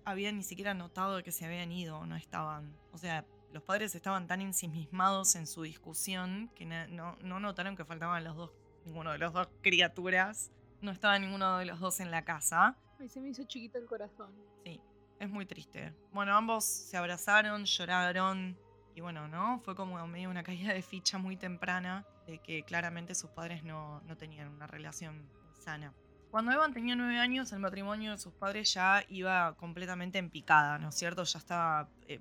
había 0.04 0.32
ni 0.32 0.42
siquiera 0.42 0.74
notado 0.74 1.22
que 1.22 1.32
se 1.32 1.44
habían 1.44 1.72
ido 1.72 1.98
o 1.98 2.06
no 2.06 2.16
estaban. 2.16 2.74
O 2.92 2.98
sea, 2.98 3.26
los 3.52 3.62
padres 3.62 3.94
estaban 3.94 4.26
tan 4.26 4.40
ensimismados 4.40 5.34
en 5.34 5.46
su 5.46 5.62
discusión 5.62 6.50
que 6.54 6.64
no, 6.64 7.16
no 7.22 7.40
notaron 7.40 7.76
que 7.76 7.84
faltaban 7.84 8.22
los 8.24 8.36
dos, 8.36 8.52
ninguno 8.84 9.12
de 9.12 9.18
los 9.18 9.32
dos 9.32 9.48
criaturas. 9.62 10.52
No 10.80 10.90
estaba 10.90 11.18
ninguno 11.18 11.58
de 11.58 11.66
los 11.66 11.80
dos 11.80 12.00
en 12.00 12.10
la 12.10 12.24
casa. 12.24 12.76
Ay, 12.98 13.08
se 13.08 13.20
me 13.20 13.28
hizo 13.28 13.44
chiquito 13.44 13.78
el 13.78 13.86
corazón. 13.86 14.34
Sí, 14.64 14.80
es 15.18 15.28
muy 15.28 15.46
triste. 15.46 15.94
Bueno, 16.12 16.34
ambos 16.34 16.64
se 16.64 16.96
abrazaron, 16.96 17.64
lloraron 17.64 18.58
y 18.94 19.00
bueno, 19.00 19.28
¿no? 19.28 19.60
Fue 19.60 19.74
como 19.74 20.04
medio 20.06 20.30
una 20.30 20.42
caída 20.42 20.72
de 20.72 20.82
ficha 20.82 21.18
muy 21.18 21.36
temprana 21.36 22.06
de 22.26 22.38
que 22.38 22.62
claramente 22.62 23.14
sus 23.14 23.30
padres 23.30 23.62
no, 23.64 24.00
no 24.02 24.16
tenían 24.16 24.48
una 24.48 24.66
relación 24.66 25.28
sana. 25.58 25.92
Cuando 26.30 26.52
Evan 26.52 26.72
tenía 26.72 26.94
nueve 26.94 27.18
años, 27.18 27.52
el 27.52 27.58
matrimonio 27.58 28.12
de 28.12 28.18
sus 28.18 28.32
padres 28.32 28.72
ya 28.72 29.04
iba 29.08 29.56
completamente 29.56 30.18
en 30.18 30.30
picada, 30.30 30.78
¿no 30.78 30.90
es 30.90 30.94
cierto? 30.94 31.24
Ya 31.24 31.38
estaba 31.38 31.88
eh, 32.06 32.20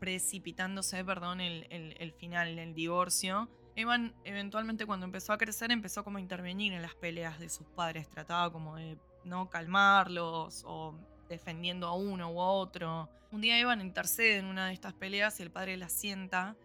precipitándose, 0.00 1.04
perdón, 1.04 1.40
el, 1.40 2.14
final, 2.18 2.58
el 2.58 2.74
divorcio. 2.74 3.48
Evan 3.76 4.14
eventualmente 4.24 4.86
cuando 4.86 5.06
empezó 5.06 5.32
a 5.32 5.38
crecer 5.38 5.70
empezó 5.70 6.02
como 6.02 6.18
a 6.18 6.20
intervenir 6.20 6.72
en 6.72 6.82
las 6.82 6.94
peleas 6.96 7.38
de 7.38 7.48
sus 7.48 7.68
padres, 7.68 8.10
trataba 8.10 8.50
como 8.50 8.76
de 8.76 8.98
no 9.24 9.48
calmarlos 9.48 10.64
o 10.66 10.98
defendiendo 11.28 11.86
a 11.86 11.94
uno 11.94 12.32
u 12.32 12.40
otro. 12.40 13.08
Un 13.30 13.42
día 13.42 13.60
Evan 13.60 13.80
intercede 13.80 14.38
en 14.38 14.46
una 14.46 14.66
de 14.66 14.72
estas 14.72 14.94
peleas 14.94 15.38
y 15.38 15.44
el 15.44 15.52
padre 15.52 15.76
la 15.76 15.88
sienta 15.88 16.56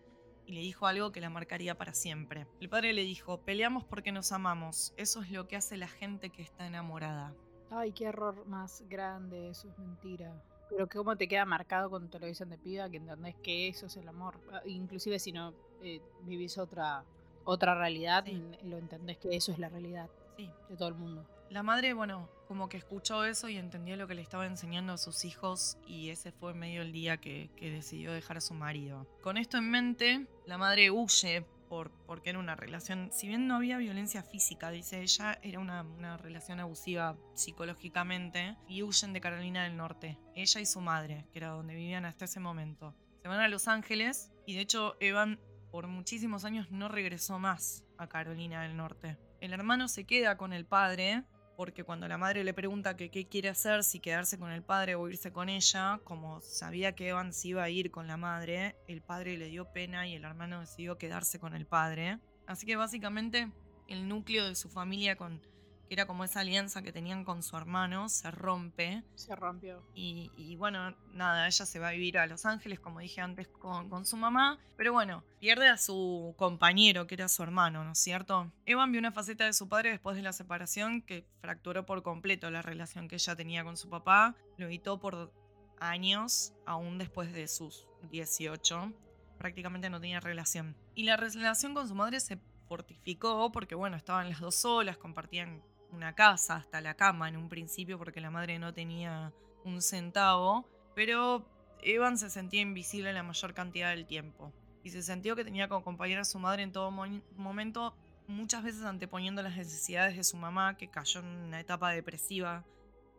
y 0.47 0.53
le 0.53 0.61
dijo 0.61 0.87
algo 0.87 1.11
que 1.11 1.21
la 1.21 1.29
marcaría 1.29 1.77
para 1.77 1.93
siempre. 1.93 2.47
El 2.59 2.69
padre 2.69 2.93
le 2.93 3.03
dijo, 3.03 3.41
peleamos 3.41 3.83
porque 3.83 4.11
nos 4.11 4.31
amamos, 4.31 4.93
eso 4.97 5.21
es 5.21 5.31
lo 5.31 5.47
que 5.47 5.57
hace 5.57 5.77
la 5.77 5.87
gente 5.87 6.31
que 6.31 6.41
está 6.41 6.65
enamorada. 6.65 7.35
Ay, 7.69 7.91
qué 7.91 8.05
error 8.05 8.45
más 8.47 8.83
grande, 8.87 9.49
eso 9.49 9.69
es 9.69 9.77
mentira. 9.77 10.33
Pero 10.69 10.87
que 10.87 10.97
cómo 10.97 11.15
te 11.15 11.27
queda 11.27 11.45
marcado 11.45 11.89
cuando 11.89 12.09
te 12.09 12.19
lo 12.19 12.25
dicen 12.25 12.49
de 12.49 12.57
piba, 12.57 12.89
que 12.89 12.97
entendés 12.97 13.35
que 13.43 13.67
eso 13.67 13.85
es 13.85 13.97
el 13.97 14.07
amor. 14.07 14.39
Ah, 14.51 14.61
Inclusive 14.65 15.19
si 15.19 15.31
no 15.31 15.53
eh, 15.81 16.01
vivís 16.23 16.57
otra, 16.57 17.03
otra 17.43 17.75
realidad, 17.75 18.23
Sí. 18.25 18.41
lo 18.63 18.77
entendés 18.77 19.17
que 19.17 19.35
eso 19.35 19.51
es 19.51 19.59
la 19.59 19.69
realidad 19.69 20.09
Sí. 20.37 20.49
de 20.69 20.75
todo 20.77 20.87
el 20.89 20.95
mundo. 20.95 21.25
La 21.51 21.61
madre, 21.61 21.93
bueno, 21.93 22.27
como 22.47 22.67
que 22.67 22.77
escuchó 22.77 23.23
eso 23.23 23.47
y 23.47 23.57
entendió 23.57 23.95
lo 23.95 24.07
que 24.07 24.15
le 24.15 24.21
estaba 24.23 24.47
enseñando 24.47 24.93
a 24.93 24.97
sus 24.97 25.23
hijos 25.25 25.77
y 25.85 26.09
ese 26.09 26.31
fue 26.31 26.53
medio 26.55 26.81
el 26.81 26.91
día 26.91 27.17
que, 27.17 27.51
que 27.55 27.69
decidió 27.69 28.11
dejar 28.11 28.37
a 28.37 28.41
su 28.41 28.55
marido. 28.55 29.05
Con 29.21 29.37
esto 29.37 29.57
en 29.57 29.69
mente, 29.69 30.25
la 30.47 30.57
madre 30.57 30.89
huye 30.89 31.45
por, 31.67 31.91
porque 32.05 32.29
era 32.29 32.39
una 32.39 32.55
relación, 32.55 33.09
si 33.11 33.27
bien 33.27 33.47
no 33.47 33.55
había 33.55 33.77
violencia 33.77 34.23
física, 34.23 34.71
dice 34.71 35.01
ella, 35.01 35.39
era 35.41 35.59
una, 35.59 35.83
una 35.83 36.17
relación 36.17 36.59
abusiva 36.59 37.17
psicológicamente 37.33 38.57
y 38.67 38.83
huyen 38.83 39.13
de 39.13 39.21
Carolina 39.21 39.63
del 39.63 39.77
Norte, 39.77 40.17
ella 40.35 40.61
y 40.61 40.65
su 40.65 40.81
madre, 40.81 41.25
que 41.31 41.39
era 41.39 41.49
donde 41.49 41.75
vivían 41.75 42.05
hasta 42.05 42.25
ese 42.25 42.39
momento. 42.39 42.95
Se 43.21 43.27
van 43.27 43.39
a 43.39 43.47
Los 43.47 43.67
Ángeles 43.67 44.31
y 44.45 44.55
de 44.55 44.61
hecho 44.61 44.95
Evan 44.99 45.39
por 45.71 45.87
muchísimos 45.87 46.45
años 46.45 46.71
no 46.71 46.87
regresó 46.87 47.37
más 47.37 47.83
a 47.97 48.07
Carolina 48.07 48.61
del 48.61 48.77
Norte. 48.77 49.17
El 49.41 49.51
hermano 49.51 49.87
se 49.89 50.05
queda 50.05 50.37
con 50.37 50.53
el 50.53 50.65
padre 50.65 51.25
porque 51.55 51.83
cuando 51.83 52.07
la 52.07 52.17
madre 52.17 52.43
le 52.43 52.53
pregunta 52.53 52.95
que 52.95 53.09
qué 53.09 53.27
quiere 53.27 53.49
hacer, 53.49 53.83
si 53.83 53.99
quedarse 53.99 54.37
con 54.37 54.51
el 54.51 54.63
padre 54.63 54.95
o 54.95 55.09
irse 55.09 55.31
con 55.31 55.49
ella, 55.49 55.99
como 56.03 56.41
sabía 56.41 56.93
que 56.93 57.09
Evan 57.09 57.33
se 57.33 57.49
iba 57.49 57.63
a 57.63 57.69
ir 57.69 57.91
con 57.91 58.07
la 58.07 58.17
madre, 58.17 58.75
el 58.87 59.01
padre 59.01 59.37
le 59.37 59.49
dio 59.49 59.71
pena 59.71 60.07
y 60.07 60.15
el 60.15 60.25
hermano 60.25 60.61
decidió 60.61 60.97
quedarse 60.97 61.39
con 61.39 61.55
el 61.55 61.65
padre. 61.65 62.19
Así 62.47 62.65
que 62.65 62.75
básicamente 62.75 63.51
el 63.87 64.07
núcleo 64.07 64.47
de 64.47 64.55
su 64.55 64.69
familia, 64.69 65.15
con, 65.15 65.41
que 65.87 65.93
era 65.93 66.07
como 66.07 66.23
esa 66.23 66.41
alianza 66.41 66.81
que 66.81 66.91
tenían 66.91 67.23
con 67.23 67.43
su 67.43 67.55
hermano, 67.57 68.09
se 68.09 68.31
rompe. 68.31 69.03
Se 69.15 69.35
rompió. 69.35 69.83
Y, 69.93 70.31
y 70.35 70.55
bueno, 70.55 70.95
nada, 71.13 71.47
ella 71.47 71.65
se 71.65 71.79
va 71.79 71.89
a 71.89 71.91
vivir 71.91 72.17
a 72.17 72.27
Los 72.27 72.45
Ángeles, 72.45 72.79
como 72.79 72.99
dije 72.99 73.21
antes, 73.21 73.47
con, 73.47 73.89
con 73.89 74.05
su 74.05 74.17
mamá. 74.17 74.59
Pero 74.77 74.93
bueno, 74.93 75.23
pierde 75.39 75.67
a 75.69 75.77
su 75.77 76.33
compañero, 76.37 77.07
que 77.07 77.15
era 77.15 77.27
su 77.27 77.43
hermano, 77.43 77.83
¿no 77.83 77.91
es 77.91 77.99
cierto? 77.99 78.51
Evan 78.65 78.91
vio 78.91 78.99
una 78.99 79.11
faceta 79.11 79.45
de 79.45 79.53
su 79.53 79.69
padre 79.69 79.91
después 79.91 80.15
de 80.15 80.23
la 80.23 80.33
separación 80.33 81.01
que 81.01 81.27
fracturó 81.39 81.85
por 81.85 82.03
completo 82.03 82.49
la 82.49 82.61
relación 82.61 83.07
que 83.07 83.15
ella 83.15 83.35
tenía 83.35 83.63
con 83.63 83.77
su 83.77 83.89
papá. 83.89 84.35
Lo 84.57 84.65
evitó 84.65 84.99
por 84.99 85.31
años, 85.79 86.53
aún 86.65 86.97
después 86.97 87.31
de 87.33 87.47
sus 87.47 87.87
18. 88.09 88.91
Prácticamente 89.37 89.89
no 89.89 89.99
tenía 89.99 90.19
relación. 90.19 90.75
Y 90.95 91.03
la 91.03 91.17
relación 91.17 91.73
con 91.73 91.87
su 91.87 91.95
madre 91.95 92.19
se 92.19 92.39
fortificó 92.67 93.51
porque, 93.51 93.75
bueno, 93.75 93.97
estaban 93.97 94.29
las 94.29 94.39
dos 94.39 94.55
solas, 94.55 94.97
compartían 94.97 95.61
una 95.95 96.13
casa, 96.13 96.55
hasta 96.57 96.81
la 96.81 96.95
cama 96.95 97.29
en 97.29 97.37
un 97.37 97.49
principio, 97.49 97.97
porque 97.97 98.21
la 98.21 98.29
madre 98.31 98.59
no 98.59 98.73
tenía 98.73 99.33
un 99.63 99.81
centavo. 99.81 100.67
Pero 100.93 101.45
Evan 101.81 102.17
se 102.17 102.29
sentía 102.29 102.61
invisible 102.61 103.13
la 103.13 103.23
mayor 103.23 103.53
cantidad 103.53 103.89
del 103.89 104.05
tiempo. 104.05 104.53
Y 104.83 104.91
se 104.91 105.01
sintió 105.01 105.35
que 105.35 105.43
tenía 105.43 105.67
que 105.67 105.73
acompañar 105.73 106.19
a 106.19 106.25
su 106.25 106.37
madre 106.37 106.63
en 106.63 106.71
todo 106.71 106.91
mo- 106.91 107.21
momento, 107.35 107.95
muchas 108.27 108.63
veces 108.63 108.83
anteponiendo 108.83 109.41
las 109.41 109.55
necesidades 109.57 110.15
de 110.15 110.23
su 110.23 110.37
mamá, 110.37 110.77
que 110.77 110.89
cayó 110.89 111.21
en 111.21 111.25
una 111.25 111.59
etapa 111.59 111.89
depresiva 111.91 112.63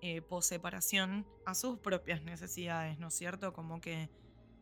eh, 0.01 0.23
post-separación, 0.23 1.27
a 1.45 1.55
sus 1.55 1.79
propias 1.79 2.23
necesidades, 2.23 2.99
¿no 2.99 3.09
es 3.09 3.15
cierto? 3.15 3.53
Como 3.53 3.81
que 3.81 4.09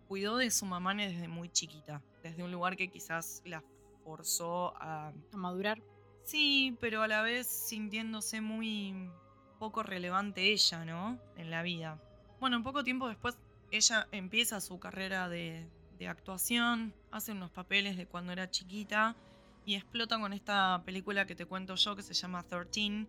cuidó 0.09 0.37
de 0.37 0.51
su 0.51 0.65
mamá 0.65 0.95
desde 0.95 1.29
muy 1.29 1.49
chiquita, 1.51 2.03
desde 2.23 2.43
un 2.43 2.53
lugar 2.53 2.77
que 2.77 2.89
quizás 2.91 3.43
la 3.45 3.63
forzó 4.05 4.75
A 4.81 5.13
madurar. 5.33 5.83
Sí, 6.25 6.77
pero 6.81 7.03
a 7.03 7.09
la 7.09 7.23
vez 7.23 7.47
sintiéndose 7.47 8.41
muy 8.41 9.11
poco 9.59 9.83
relevante 9.83 10.53
ella, 10.53 10.85
¿no? 10.85 11.19
En 11.37 11.51
la 11.51 11.63
vida. 11.63 12.01
Bueno, 12.41 12.63
poco 12.63 12.83
tiempo 12.83 13.09
después 13.09 13.39
ella 13.71 14.09
empieza 14.13 14.61
su 14.61 14.79
carrera 14.79 15.29
de, 15.29 15.69
de 15.99 16.09
actuación, 16.09 16.95
hace 17.11 17.33
unos 17.33 17.51
papeles 17.51 17.97
de 17.97 18.07
cuando 18.07 18.33
era 18.33 18.51
chiquita 18.51 19.17
y 19.65 19.75
explota 19.75 20.19
con 20.19 20.33
esta 20.33 20.83
película 20.85 21.27
que 21.27 21.35
te 21.35 21.47
cuento 21.47 21.75
yo 21.75 21.97
que 21.97 22.03
se 22.03 22.15
llama 22.15 22.43
13, 22.43 23.07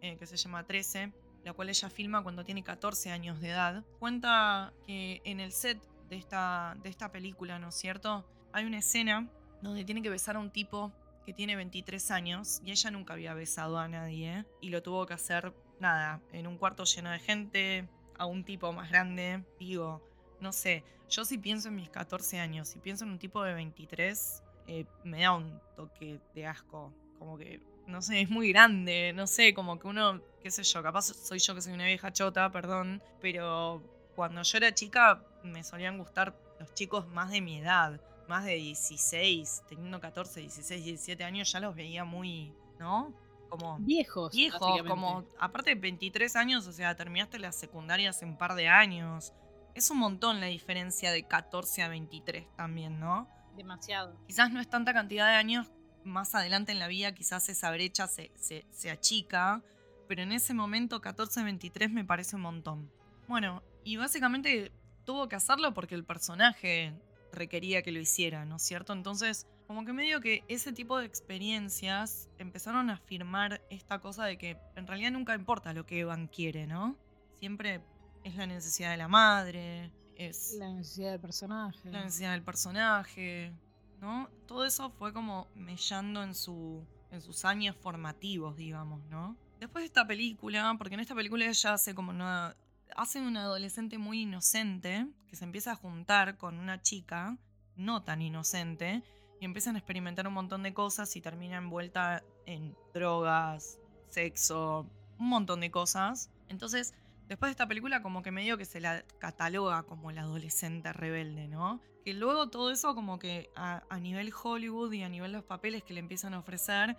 eh, 0.00 0.16
que 0.18 0.26
se 0.26 0.36
llama 0.36 0.64
13, 0.64 1.12
la 1.44 1.52
cual 1.52 1.68
ella 1.68 1.90
filma 1.90 2.22
cuando 2.22 2.44
tiene 2.44 2.62
14 2.62 3.10
años 3.10 3.40
de 3.40 3.50
edad. 3.50 3.84
Cuenta 3.98 4.72
que 4.86 5.20
en 5.24 5.40
el 5.40 5.52
set 5.52 5.78
de 6.08 6.16
esta, 6.16 6.76
de 6.82 6.88
esta 6.88 7.10
película, 7.10 7.58
¿no 7.58 7.68
es 7.68 7.74
cierto? 7.74 8.26
Hay 8.52 8.64
una 8.64 8.78
escena 8.78 9.28
donde 9.62 9.84
tiene 9.84 10.02
que 10.02 10.10
besar 10.10 10.36
a 10.36 10.38
un 10.38 10.50
tipo 10.50 10.92
que 11.24 11.32
tiene 11.32 11.56
23 11.56 12.10
años 12.10 12.60
y 12.64 12.70
ella 12.70 12.90
nunca 12.90 13.14
había 13.14 13.34
besado 13.34 13.78
a 13.78 13.88
nadie 13.88 14.44
y 14.60 14.70
lo 14.70 14.82
tuvo 14.82 15.06
que 15.06 15.14
hacer, 15.14 15.52
nada, 15.80 16.20
en 16.32 16.46
un 16.46 16.58
cuarto 16.58 16.84
lleno 16.84 17.10
de 17.10 17.18
gente, 17.18 17.88
a 18.18 18.26
un 18.26 18.44
tipo 18.44 18.72
más 18.72 18.90
grande. 18.90 19.44
Digo, 19.58 20.02
no 20.40 20.52
sé, 20.52 20.84
yo 21.08 21.24
si 21.24 21.38
pienso 21.38 21.68
en 21.68 21.76
mis 21.76 21.90
14 21.90 22.38
años, 22.38 22.68
si 22.68 22.78
pienso 22.78 23.04
en 23.04 23.10
un 23.10 23.18
tipo 23.18 23.42
de 23.42 23.54
23, 23.54 24.42
eh, 24.66 24.84
me 25.04 25.22
da 25.22 25.32
un 25.32 25.60
toque 25.76 26.20
de 26.34 26.46
asco, 26.46 26.92
como 27.18 27.38
que, 27.38 27.60
no 27.86 28.02
sé, 28.02 28.20
es 28.20 28.30
muy 28.30 28.50
grande, 28.52 29.12
no 29.14 29.26
sé, 29.26 29.54
como 29.54 29.78
que 29.78 29.88
uno, 29.88 30.20
qué 30.42 30.50
sé 30.50 30.62
yo, 30.62 30.82
capaz 30.82 31.02
soy 31.02 31.38
yo 31.38 31.54
que 31.54 31.62
soy 31.62 31.72
una 31.72 31.86
vieja 31.86 32.12
chota, 32.12 32.50
perdón, 32.50 33.02
pero 33.20 33.82
cuando 34.14 34.42
yo 34.42 34.58
era 34.58 34.74
chica 34.74 35.22
me 35.42 35.64
solían 35.64 35.98
gustar 35.98 36.36
los 36.60 36.72
chicos 36.74 37.08
más 37.08 37.30
de 37.30 37.40
mi 37.40 37.58
edad 37.58 38.00
más 38.28 38.44
de 38.44 38.54
16, 38.54 39.64
teniendo 39.68 40.00
14, 40.00 40.40
16, 40.40 40.84
17 40.84 41.24
años, 41.24 41.50
ya 41.50 41.60
los 41.60 41.74
veía 41.74 42.04
muy, 42.04 42.52
¿no? 42.78 43.12
Como 43.48 43.78
Viejos. 43.78 44.32
viejos, 44.32 44.82
como, 44.88 45.24
aparte 45.38 45.74
de 45.74 45.80
23 45.80 46.34
años, 46.36 46.66
o 46.66 46.72
sea, 46.72 46.96
terminaste 46.96 47.38
la 47.38 47.52
secundaria 47.52 48.10
hace 48.10 48.24
un 48.24 48.36
par 48.36 48.54
de 48.54 48.68
años. 48.68 49.32
Es 49.74 49.90
un 49.90 49.98
montón 49.98 50.40
la 50.40 50.46
diferencia 50.46 51.12
de 51.12 51.26
14 51.26 51.82
a 51.82 51.88
23 51.88 52.46
también, 52.56 52.98
¿no? 52.98 53.28
Demasiado. 53.56 54.16
Quizás 54.26 54.50
no 54.50 54.60
es 54.60 54.68
tanta 54.68 54.92
cantidad 54.92 55.28
de 55.28 55.34
años, 55.34 55.70
más 56.04 56.34
adelante 56.34 56.72
en 56.72 56.78
la 56.78 56.88
vida 56.88 57.12
quizás 57.12 57.48
esa 57.48 57.70
brecha 57.70 58.06
se, 58.06 58.30
se, 58.36 58.66
se 58.70 58.90
achica, 58.90 59.62
pero 60.08 60.22
en 60.22 60.32
ese 60.32 60.54
momento 60.54 61.00
14 61.00 61.40
a 61.40 61.44
23 61.44 61.90
me 61.90 62.04
parece 62.04 62.36
un 62.36 62.42
montón. 62.42 62.90
Bueno, 63.26 63.62
y 63.84 63.96
básicamente 63.96 64.72
tuvo 65.04 65.28
que 65.28 65.36
hacerlo 65.36 65.74
porque 65.74 65.94
el 65.94 66.04
personaje 66.04 66.94
requería 67.34 67.82
que 67.82 67.92
lo 67.92 68.00
hiciera, 68.00 68.44
¿no 68.44 68.56
es 68.56 68.62
cierto? 68.62 68.92
Entonces, 68.92 69.46
como 69.66 69.84
que 69.84 69.92
medio 69.92 70.20
que 70.20 70.44
ese 70.48 70.72
tipo 70.72 70.98
de 70.98 71.06
experiencias 71.06 72.28
empezaron 72.38 72.90
a 72.90 72.94
afirmar 72.94 73.62
esta 73.70 74.00
cosa 74.00 74.24
de 74.24 74.36
que 74.38 74.58
en 74.76 74.86
realidad 74.86 75.12
nunca 75.12 75.34
importa 75.34 75.72
lo 75.72 75.86
que 75.86 76.00
Evan 76.00 76.28
quiere, 76.28 76.66
¿no? 76.66 76.96
Siempre 77.36 77.80
es 78.24 78.36
la 78.36 78.46
necesidad 78.46 78.90
de 78.90 78.96
la 78.96 79.08
madre, 79.08 79.90
es 80.16 80.56
La 80.58 80.72
necesidad 80.72 81.12
del 81.12 81.20
personaje. 81.20 81.90
la 81.90 82.04
necesidad 82.04 82.32
del 82.32 82.42
personaje, 82.42 83.52
¿no? 84.00 84.28
Todo 84.46 84.64
eso 84.64 84.90
fue 84.90 85.12
como 85.12 85.48
mellando 85.54 86.22
en, 86.22 86.34
su, 86.34 86.84
en 87.10 87.20
sus 87.20 87.44
años 87.44 87.76
formativos, 87.76 88.56
digamos, 88.56 89.04
¿no? 89.06 89.36
Después 89.60 89.82
de 89.82 89.86
esta 89.86 90.06
película, 90.06 90.74
porque 90.76 90.94
en 90.94 91.00
esta 91.00 91.14
película 91.14 91.46
ella 91.46 91.72
hace 91.72 91.94
como 91.94 92.10
una... 92.10 92.56
Hace 92.96 93.20
una 93.20 93.42
adolescente 93.42 93.98
muy 93.98 94.22
inocente 94.22 95.08
que 95.26 95.34
se 95.34 95.44
empieza 95.44 95.72
a 95.72 95.76
juntar 95.76 96.36
con 96.36 96.58
una 96.58 96.80
chica 96.80 97.36
no 97.74 98.04
tan 98.04 98.22
inocente 98.22 99.02
y 99.40 99.44
empiezan 99.44 99.74
a 99.74 99.78
experimentar 99.78 100.28
un 100.28 100.34
montón 100.34 100.62
de 100.62 100.72
cosas 100.72 101.16
y 101.16 101.20
termina 101.20 101.56
envuelta 101.56 102.22
en 102.46 102.76
drogas, 102.92 103.80
sexo, 104.10 104.88
un 105.18 105.28
montón 105.28 105.60
de 105.60 105.72
cosas. 105.72 106.30
Entonces, 106.48 106.94
después 107.26 107.48
de 107.48 107.52
esta 107.52 107.66
película 107.66 108.00
como 108.00 108.22
que 108.22 108.30
medio 108.30 108.56
que 108.56 108.64
se 108.64 108.80
la 108.80 109.04
cataloga 109.18 109.82
como 109.82 110.12
la 110.12 110.20
adolescente 110.20 110.92
rebelde, 110.92 111.48
¿no? 111.48 111.80
Que 112.04 112.14
luego 112.14 112.48
todo 112.48 112.70
eso 112.70 112.94
como 112.94 113.18
que 113.18 113.50
a, 113.56 113.82
nivel 113.98 114.32
Hollywood 114.32 114.92
y 114.92 115.02
a 115.02 115.08
nivel 115.08 115.32
los 115.32 115.42
papeles 115.42 115.82
que 115.82 115.94
le 115.94 116.00
empiezan 116.00 116.32
a 116.32 116.38
ofrecer, 116.38 116.96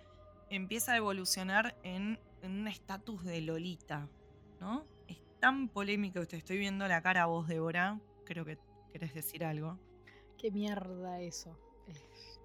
empieza 0.50 0.92
a 0.92 0.96
evolucionar 0.98 1.74
en, 1.84 2.20
en 2.42 2.52
un 2.52 2.68
estatus 2.68 3.24
de 3.24 3.40
Lolita, 3.40 4.10
¿no? 4.60 4.84
Tan 5.40 5.68
polémico 5.68 6.20
que 6.20 6.26
te 6.26 6.36
estoy 6.36 6.58
viendo 6.58 6.86
la 6.88 7.02
cara 7.02 7.24
a 7.24 7.26
vos, 7.26 7.46
Débora. 7.46 8.00
Creo 8.24 8.44
que 8.44 8.58
querés 8.92 9.14
decir 9.14 9.44
algo. 9.44 9.78
Qué 10.38 10.50
mierda 10.50 11.20
eso. 11.20 11.58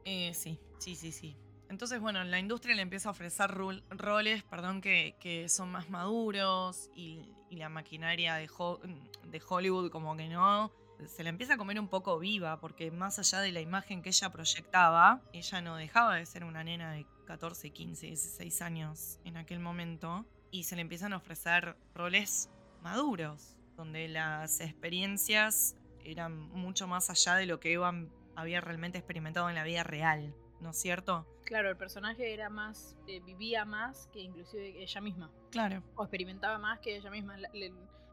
Eh, 0.06 0.34
sí, 0.34 0.60
sí, 0.80 0.96
sí, 0.96 1.12
sí. 1.12 1.36
Entonces, 1.70 2.02
bueno, 2.02 2.24
la 2.24 2.38
industria 2.40 2.76
le 2.76 2.82
empieza 2.82 3.10
a 3.10 3.12
ofrecer 3.12 3.50
rol- 3.52 3.84
roles, 3.90 4.44
perdón, 4.44 4.82
que, 4.82 5.16
que 5.20 5.48
son 5.48 5.72
más 5.72 5.90
maduros 5.90 6.90
y, 6.94 7.34
y 7.50 7.56
la 7.56 7.70
maquinaria 7.70 8.36
de, 8.36 8.50
Ho- 8.58 8.82
de 9.24 9.42
Hollywood 9.48 9.90
como 9.90 10.16
que 10.18 10.28
no. 10.28 10.72
Se 11.08 11.24
la 11.24 11.30
empieza 11.30 11.54
a 11.56 11.58
comer 11.58 11.80
un 11.80 11.88
poco 11.88 12.20
viva, 12.20 12.60
porque 12.60 12.92
más 12.92 13.18
allá 13.20 13.40
de 13.40 13.52
la 13.52 13.62
imagen 13.62 14.02
que 14.04 14.10
ella 14.10 14.30
proyectaba, 14.32 15.22
ella 15.34 15.62
no 15.62 15.76
dejaba 15.78 16.16
de 16.18 16.26
ser 16.26 16.44
una 16.44 16.64
nena 16.64 16.92
de 16.92 17.08
14, 17.26 17.72
15, 17.72 18.08
16 18.08 18.62
años 18.62 19.20
en 19.24 19.38
aquel 19.38 19.60
momento. 19.60 20.26
Y 20.52 20.64
se 20.66 20.76
le 20.76 20.82
empiezan 20.82 21.14
a 21.14 21.18
ofrecer 21.18 21.78
roles 21.96 22.50
maduros, 22.82 23.56
donde 23.78 24.08
las 24.08 24.60
experiencias 24.62 25.76
eran 26.04 26.38
mucho 26.50 26.88
más 26.88 27.10
allá 27.10 27.36
de 27.36 27.46
lo 27.46 27.60
que 27.60 27.74
Evan 27.74 28.10
había 28.36 28.62
realmente 28.62 28.98
experimentado 28.98 29.50
en 29.50 29.56
la 29.56 29.64
vida 29.64 29.84
real, 29.84 30.34
¿no 30.60 30.72
es 30.72 30.78
cierto? 30.78 31.28
Claro, 31.46 31.70
el 31.70 31.78
personaje 31.78 32.34
era 32.34 32.50
más, 32.50 32.96
eh, 33.08 33.20
vivía 33.20 33.66
más 33.66 34.08
que 34.14 34.20
inclusive 34.22 34.82
ella 34.82 35.02
misma. 35.02 35.30
Claro. 35.52 35.84
O 35.96 36.04
experimentaba 36.04 36.58
más 36.58 36.80
que 36.80 36.96
ella 36.98 37.10
misma. 37.12 37.38
La- 37.38 37.50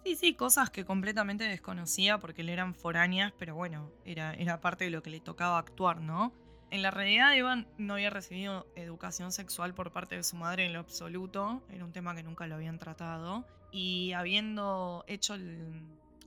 Sí, 0.04 0.16
sí, 0.16 0.34
cosas 0.34 0.70
que 0.70 0.84
completamente 0.84 1.44
desconocía 1.44 2.18
porque 2.18 2.42
le 2.42 2.52
eran 2.52 2.75
foráneas, 2.75 3.32
pero 3.38 3.54
bueno, 3.54 3.90
era, 4.04 4.32
era 4.34 4.60
parte 4.60 4.84
de 4.84 4.90
lo 4.90 5.02
que 5.02 5.10
le 5.10 5.20
tocaba 5.20 5.58
actuar, 5.58 6.00
¿no? 6.00 6.32
En 6.70 6.82
la 6.82 6.90
realidad, 6.90 7.34
Evan 7.34 7.66
no 7.78 7.94
había 7.94 8.10
recibido 8.10 8.66
educación 8.76 9.32
sexual 9.32 9.75
por 9.75 9.90
parte 9.90 10.16
de 10.16 10.22
su 10.22 10.37
madre 10.37 10.66
en 10.66 10.75
lo 10.75 10.80
absoluto, 10.80 11.62
era 11.70 11.84
un 11.84 11.92
tema 11.92 12.14
que 12.14 12.22
nunca 12.22 12.46
lo 12.46 12.56
habían 12.56 12.78
tratado, 12.78 13.46
y 13.70 14.12
habiendo 14.12 15.02
hecho 15.06 15.34
el- 15.34 15.82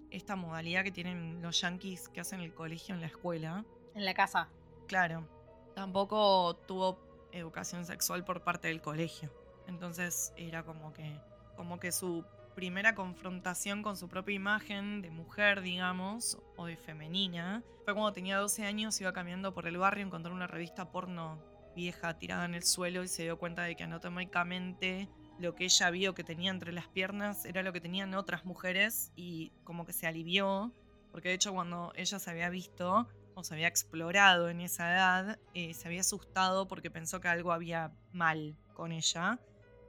esta 0.10 0.36
modalidad 0.36 0.84
que 0.84 0.92
tienen 0.92 1.42
los 1.42 1.62
yankees 1.62 2.10
que 2.10 2.22
hacen 2.22 2.42
el 2.42 2.54
colegio 2.54 2.96
en 2.96 3.02
la 3.02 3.08
escuela, 3.08 3.66
en 3.94 4.04
la 4.04 4.14
casa. 4.14 4.50
Claro. 4.88 5.28
Tampoco 5.76 6.56
tuvo 6.68 7.00
educación 7.32 7.86
sexual 7.86 8.26
por 8.26 8.44
parte 8.44 8.68
del 8.68 8.82
colegio. 8.82 9.32
Entonces 9.68 10.34
era 10.36 10.64
como 10.64 10.92
que, 10.92 11.18
como 11.56 11.80
que 11.80 11.92
su 11.92 12.26
primera 12.62 12.94
confrontación 12.94 13.82
con 13.82 13.98
su 13.98 14.08
propia 14.08 14.36
imagen 14.36 15.02
de 15.02 15.10
mujer, 15.10 15.62
digamos, 15.62 16.38
o 16.58 16.68
de 16.68 16.78
femenina, 16.78 17.64
fue 17.84 17.96
cuando 17.96 18.14
tenía 18.14 18.38
12 18.38 18.66
años, 18.66 19.02
iba 19.02 19.12
caminando 19.14 19.52
por 19.52 19.66
el 19.66 19.80
barrio, 19.80 20.06
encontró 20.06 20.32
una 20.32 20.46
revista 20.46 20.92
porno 20.92 21.44
vieja 21.76 22.20
tirada 22.20 22.46
en 22.46 22.54
el 22.54 22.62
suelo 22.62 23.02
y 23.02 23.08
se 23.08 23.24
dio 23.24 23.40
cuenta 23.40 23.64
de 23.64 23.76
que 23.76 23.82
anatómicamente 23.82 25.10
lo 25.40 25.56
que 25.56 25.64
ella 25.64 25.90
vio 25.90 26.14
que 26.14 26.24
tenía 26.24 26.52
entre 26.52 26.72
las 26.72 26.88
piernas 26.88 27.46
era 27.46 27.64
lo 27.64 27.74
que 27.74 27.82
tenían 27.82 28.14
otras 28.14 28.46
mujeres 28.46 29.12
y 29.16 29.52
como 29.64 29.88
que 29.88 29.94
se 29.94 30.06
alivió, 30.06 30.72
porque 31.12 31.30
de 31.30 31.34
hecho 31.34 31.54
cuando 31.54 31.94
ella 31.96 32.20
se 32.20 32.30
había 32.30 32.52
visto 32.52 33.10
o 33.34 33.44
se 33.44 33.56
había 33.56 33.70
explorado 33.70 34.50
en 34.50 34.62
esa 34.62 34.94
edad, 34.94 35.40
eh, 35.56 35.74
se 35.74 35.88
había 35.88 36.02
asustado 36.02 36.68
porque 36.68 36.92
pensó 36.92 37.22
que 37.22 37.28
algo 37.28 37.54
había 37.54 37.92
mal 38.14 38.56
con 38.76 38.92
ella. 38.92 39.40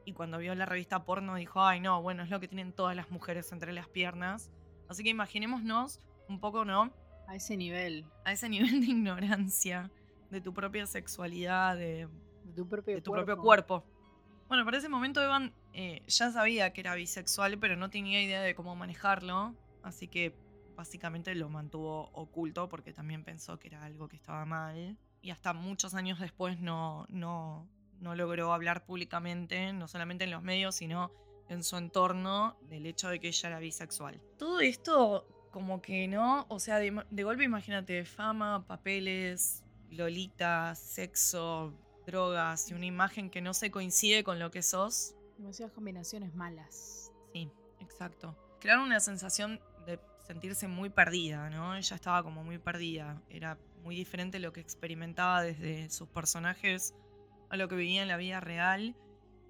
Y 0.04 0.12
cuando 0.12 0.38
vio 0.38 0.54
la 0.54 0.66
revista 0.66 1.04
porno 1.04 1.36
dijo, 1.36 1.62
ay 1.62 1.80
no, 1.80 2.02
bueno, 2.02 2.22
es 2.22 2.30
lo 2.30 2.40
que 2.40 2.48
tienen 2.48 2.72
todas 2.72 2.96
las 2.96 3.10
mujeres 3.10 3.52
entre 3.52 3.72
las 3.72 3.88
piernas. 3.88 4.50
Así 4.88 5.02
que 5.02 5.10
imaginémonos 5.10 6.00
un 6.28 6.40
poco, 6.40 6.64
¿no? 6.64 6.92
A 7.28 7.36
ese 7.36 7.56
nivel. 7.56 8.04
A 8.24 8.32
ese 8.32 8.48
nivel 8.48 8.80
de 8.80 8.86
ignorancia 8.86 9.90
de 10.30 10.40
tu 10.40 10.52
propia 10.52 10.86
sexualidad, 10.86 11.76
de, 11.76 12.08
De 12.44 12.52
tu 12.54 12.66
propio 12.66 12.94
de 12.96 13.02
tu 13.02 13.10
cuerpo. 13.10 13.26
propio 13.26 13.42
cuerpo. 13.42 13.84
Bueno, 14.48 14.64
para 14.64 14.78
ese 14.78 14.88
momento 14.88 15.22
Evan 15.22 15.54
eh, 15.72 16.02
ya 16.06 16.30
sabía 16.30 16.72
que 16.72 16.80
era 16.80 16.94
bisexual, 16.94 17.58
pero 17.58 17.76
no 17.76 17.90
tenía 17.90 18.22
idea 18.22 18.42
de 18.42 18.54
cómo 18.54 18.74
manejarlo. 18.76 19.54
Así 19.82 20.08
que 20.08 20.34
básicamente 20.76 21.34
lo 21.34 21.48
mantuvo 21.48 22.10
oculto 22.12 22.68
porque 22.68 22.92
también 22.92 23.24
pensó 23.24 23.58
que 23.58 23.68
era 23.68 23.84
algo 23.84 24.08
que 24.08 24.16
estaba 24.16 24.44
mal. 24.44 24.96
Y 25.20 25.30
hasta 25.30 25.52
muchos 25.52 25.94
años 25.94 26.18
después 26.18 26.58
no, 26.60 27.06
no, 27.08 27.68
no 28.02 28.14
logró 28.14 28.52
hablar 28.52 28.84
públicamente, 28.84 29.72
no 29.72 29.88
solamente 29.88 30.24
en 30.24 30.32
los 30.32 30.42
medios, 30.42 30.74
sino 30.74 31.12
en 31.48 31.62
su 31.62 31.76
entorno, 31.76 32.56
del 32.68 32.86
hecho 32.86 33.08
de 33.08 33.20
que 33.20 33.28
ella 33.28 33.48
era 33.48 33.58
bisexual. 33.58 34.20
Todo 34.38 34.60
esto, 34.60 35.26
como 35.50 35.80
que 35.80 36.08
no, 36.08 36.46
o 36.48 36.58
sea, 36.58 36.78
de, 36.78 37.04
de 37.10 37.24
golpe 37.24 37.44
imagínate, 37.44 38.04
fama, 38.04 38.66
papeles, 38.66 39.62
lolita, 39.90 40.74
sexo, 40.74 41.72
drogas 42.06 42.70
y 42.70 42.74
una 42.74 42.86
imagen 42.86 43.30
que 43.30 43.40
no 43.40 43.54
se 43.54 43.70
coincide 43.70 44.24
con 44.24 44.38
lo 44.38 44.50
que 44.50 44.62
sos. 44.62 45.14
Demasiadas 45.38 45.72
combinaciones 45.72 46.34
malas. 46.34 47.12
Sí, 47.32 47.50
exacto. 47.80 48.36
Crearon 48.60 48.84
una 48.84 49.00
sensación 49.00 49.60
de 49.86 50.00
sentirse 50.26 50.68
muy 50.68 50.88
perdida, 50.88 51.50
¿no? 51.50 51.76
Ella 51.76 51.96
estaba 51.96 52.22
como 52.22 52.44
muy 52.44 52.58
perdida. 52.58 53.20
Era 53.28 53.58
muy 53.82 53.94
diferente 53.94 54.38
lo 54.38 54.52
que 54.52 54.60
experimentaba 54.60 55.42
desde 55.42 55.90
sus 55.90 56.08
personajes 56.08 56.94
a 57.52 57.56
lo 57.56 57.68
que 57.68 57.76
vivía 57.76 58.02
en 58.02 58.08
la 58.08 58.16
vida 58.16 58.40
real. 58.40 58.96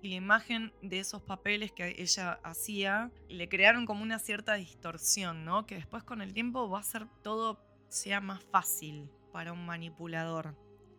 Y 0.03 0.09
la 0.09 0.17
imagen 0.17 0.73
de 0.83 0.99
esos 0.99 1.23
papeles 1.23 1.71
que 1.71 1.95
ella 1.97 2.41
hacía 2.43 3.13
le 3.29 3.49
crearon 3.49 3.87
como 3.87 4.03
una 4.03 4.19
cierta 4.19 4.55
distorsión, 4.55 5.45
¿no? 5.45 5.65
Que 5.65 5.77
después 5.77 6.03
con 6.03 6.21
el 6.21 6.35
tiempo 6.35 6.69
va 6.69 6.79
a 6.79 6.81
hacer 6.81 7.07
todo 7.23 7.65
sea 7.89 8.21
más 8.21 8.43
fácil 8.43 9.09
para 9.33 9.53
un 9.53 9.65
manipulador 9.65 10.57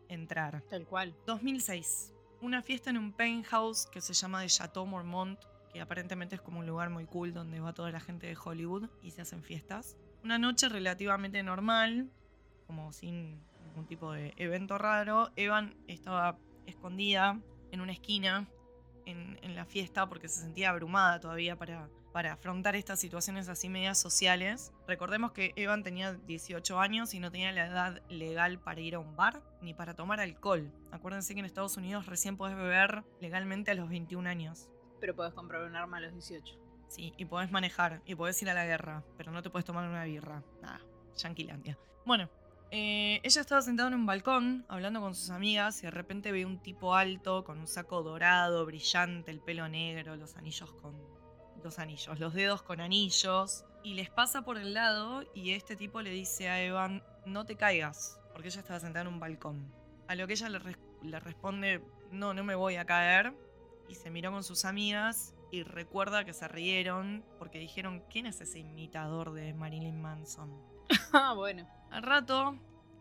entrar. 0.07 0.63
Tal 0.69 0.87
cual. 0.87 1.13
2006. 1.27 2.13
Una 2.41 2.61
fiesta 2.61 2.89
en 2.89 2.97
un 2.97 3.11
penthouse 3.11 3.85
que 3.87 3.99
se 3.99 4.13
llama 4.13 4.41
The 4.41 4.47
Chateau 4.47 4.85
Mormont, 4.85 5.37
que 5.73 5.81
aparentemente 5.81 6.35
es 6.35 6.41
como 6.41 6.59
un 6.59 6.65
lugar 6.65 6.89
muy 6.89 7.05
cool 7.05 7.33
donde 7.33 7.59
va 7.59 7.73
toda 7.73 7.91
la 7.91 7.99
gente 7.99 8.27
de 8.27 8.37
Hollywood 8.41 8.89
y 9.01 9.11
se 9.11 9.23
hacen 9.23 9.43
fiestas. 9.43 9.97
Una 10.23 10.37
noche 10.37 10.69
relativamente 10.69 11.43
normal, 11.43 12.09
como 12.65 12.93
sin 12.93 13.41
ningún 13.65 13.87
tipo 13.87 14.13
de 14.13 14.33
evento 14.37 14.77
raro. 14.77 15.31
Evan 15.35 15.75
estaba 15.87 16.37
escondida 16.65 17.39
en 17.71 17.81
una 17.81 17.91
esquina 17.91 18.47
en, 19.05 19.39
en 19.41 19.55
la 19.55 19.65
fiesta 19.65 20.07
porque 20.07 20.27
se 20.29 20.41
sentía 20.41 20.69
abrumada 20.69 21.19
todavía 21.19 21.57
para, 21.57 21.89
para 22.13 22.33
afrontar 22.33 22.75
estas 22.75 22.99
situaciones 22.99 23.49
así 23.49 23.67
medias 23.67 23.99
sociales. 23.99 24.71
Recordemos 24.87 25.31
que 25.31 25.51
Evan 25.55 25.83
tenía 25.83 26.13
18 26.13 26.79
años 26.79 27.13
y 27.13 27.19
no 27.19 27.31
tenía 27.31 27.51
la 27.51 27.65
edad 27.65 28.01
legal 28.07 28.59
para 28.59 28.79
ir 28.79 28.95
a 28.95 28.99
un 28.99 29.15
bar 29.15 29.41
ni 29.61 29.73
para 29.73 29.95
tomar 29.95 30.19
alcohol. 30.19 30.71
Acuérdense 30.91 31.33
que 31.33 31.39
en 31.39 31.45
Estados 31.45 31.75
Unidos 31.75 32.05
recién 32.05 32.37
podés 32.37 32.55
beber 32.55 33.03
legalmente 33.19 33.71
a 33.71 33.73
los 33.73 33.89
21 33.89 34.29
años. 34.29 34.69
Pero 35.01 35.15
podés 35.15 35.33
comprar 35.33 35.63
un 35.63 35.75
arma 35.75 35.97
a 35.97 36.01
los 36.01 36.13
18. 36.13 36.59
Sí, 36.87 37.11
y 37.17 37.25
podés 37.25 37.51
manejar, 37.51 38.01
y 38.05 38.13
podés 38.13 38.39
ir 38.43 38.51
a 38.51 38.53
la 38.53 38.65
guerra, 38.65 39.03
pero 39.17 39.31
no 39.31 39.41
te 39.41 39.49
puedes 39.49 39.65
tomar 39.65 39.89
una 39.89 40.03
birra. 40.03 40.43
Nada, 40.61 40.79
Yanquilandia. 41.17 41.77
Bueno, 42.05 42.29
eh, 42.75 43.21
ella 43.21 43.41
estaba 43.41 43.61
sentada 43.61 43.89
en 43.89 43.93
un 43.93 44.07
balcón 44.07 44.65
hablando 44.67 44.99
con 44.99 45.13
sus 45.13 45.29
amigas 45.29 45.77
y 45.83 45.85
de 45.85 45.91
repente 45.91 46.31
ve 46.31 46.43
un 46.43 46.57
tipo 46.57 46.95
alto 46.95 47.43
con 47.43 47.59
un 47.59 47.67
saco 47.67 48.01
dorado, 48.01 48.65
brillante, 48.65 49.29
el 49.29 49.39
pelo 49.41 49.69
negro, 49.69 50.15
los 50.15 50.35
anillos 50.37 50.73
con. 50.81 50.99
Los 51.63 51.77
anillos, 51.77 52.19
los 52.19 52.33
dedos 52.33 52.63
con 52.63 52.81
anillos. 52.81 53.63
Y 53.83 53.93
les 53.93 54.09
pasa 54.09 54.41
por 54.41 54.57
el 54.57 54.73
lado 54.73 55.23
y 55.35 55.51
este 55.51 55.75
tipo 55.75 56.01
le 56.01 56.09
dice 56.09 56.49
a 56.49 56.63
Evan, 56.63 57.03
no 57.27 57.45
te 57.45 57.55
caigas, 57.55 58.19
porque 58.31 58.47
ella 58.47 58.61
estaba 58.61 58.79
sentada 58.79 59.03
en 59.03 59.13
un 59.13 59.19
balcón. 59.19 59.71
A 60.07 60.15
lo 60.15 60.25
que 60.25 60.33
ella 60.33 60.49
le, 60.49 60.59
le 61.03 61.19
responde, 61.19 61.79
no, 62.11 62.33
no 62.33 62.43
me 62.43 62.55
voy 62.55 62.77
a 62.77 62.85
caer. 62.85 63.35
Y 63.87 63.93
se 63.93 64.09
miró 64.09 64.31
con 64.31 64.43
sus 64.43 64.65
amigas 64.65 65.35
y 65.51 65.61
recuerda 65.61 66.25
que 66.25 66.33
se 66.33 66.47
rieron 66.47 67.23
porque 67.37 67.59
dijeron, 67.59 68.03
¿quién 68.09 68.25
es 68.25 68.41
ese 68.41 68.57
imitador 68.57 69.31
de 69.33 69.53
Marilyn 69.53 70.01
Manson? 70.01 70.72
ah, 71.13 71.33
bueno. 71.35 71.67
Al 71.91 72.03
rato, 72.03 72.57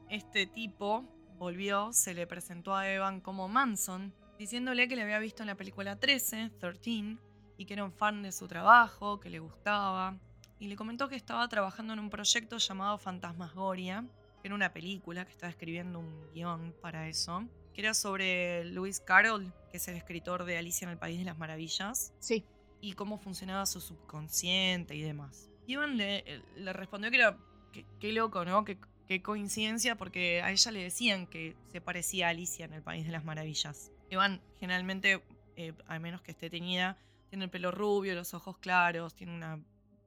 este 0.08 0.46
tipo 0.46 1.04
volvió, 1.38 1.92
se 1.92 2.14
le 2.14 2.26
presentó 2.26 2.74
a 2.74 2.88
Evan 2.90 3.20
como 3.20 3.48
Manson, 3.48 4.14
diciéndole 4.38 4.88
que 4.88 4.96
le 4.96 5.02
había 5.02 5.18
visto 5.18 5.42
en 5.42 5.48
la 5.48 5.54
película 5.56 5.98
13, 5.98 6.50
13, 6.58 7.16
y 7.56 7.64
que 7.64 7.74
era 7.74 7.84
un 7.84 7.92
fan 7.92 8.22
de 8.22 8.32
su 8.32 8.46
trabajo, 8.48 9.18
que 9.20 9.30
le 9.30 9.38
gustaba, 9.38 10.16
y 10.58 10.68
le 10.68 10.76
comentó 10.76 11.08
que 11.08 11.16
estaba 11.16 11.48
trabajando 11.48 11.92
en 11.92 11.98
un 12.00 12.10
proyecto 12.10 12.58
llamado 12.58 12.98
Fantasmagoria, 12.98 14.04
que 14.40 14.48
era 14.48 14.54
una 14.54 14.72
película, 14.72 15.24
que 15.24 15.32
estaba 15.32 15.50
escribiendo 15.50 15.98
un 15.98 16.30
guion 16.32 16.74
para 16.80 17.08
eso, 17.08 17.44
que 17.74 17.80
era 17.80 17.94
sobre 17.94 18.64
Lewis 18.64 19.00
Carroll, 19.00 19.52
que 19.70 19.78
es 19.78 19.88
el 19.88 19.96
escritor 19.96 20.44
de 20.44 20.58
Alicia 20.58 20.84
en 20.84 20.90
el 20.90 20.98
País 20.98 21.18
de 21.18 21.24
las 21.24 21.38
Maravillas, 21.38 22.12
Sí. 22.20 22.44
y 22.80 22.92
cómo 22.92 23.18
funcionaba 23.18 23.64
su 23.66 23.80
subconsciente 23.80 24.94
y 24.94 25.02
demás. 25.02 25.48
Ivan 25.66 25.96
le, 25.96 26.42
le 26.56 26.72
respondió 26.72 27.10
que 27.10 27.16
era, 27.16 27.38
qué 27.72 28.12
loco, 28.12 28.44
¿no? 28.44 28.64
Qué, 28.64 28.78
coincidencia, 29.22 29.96
porque 29.96 30.40
a 30.40 30.52
ella 30.52 30.70
le 30.70 30.84
decían 30.84 31.26
que 31.26 31.54
se 31.70 31.82
parecía 31.82 32.28
a 32.28 32.30
Alicia 32.30 32.64
en 32.64 32.72
el 32.72 32.82
País 32.82 33.04
de 33.04 33.12
las 33.12 33.24
Maravillas. 33.24 33.92
Iván 34.08 34.40
generalmente, 34.58 35.22
eh, 35.56 35.74
al 35.86 36.00
menos 36.00 36.22
que 36.22 36.30
esté 36.30 36.48
teñida, 36.48 36.96
tiene 37.28 37.44
el 37.44 37.50
pelo 37.50 37.72
rubio, 37.72 38.14
los 38.14 38.32
ojos 38.32 38.56
claros, 38.56 39.14
tiene 39.14 39.34
una 39.34 39.62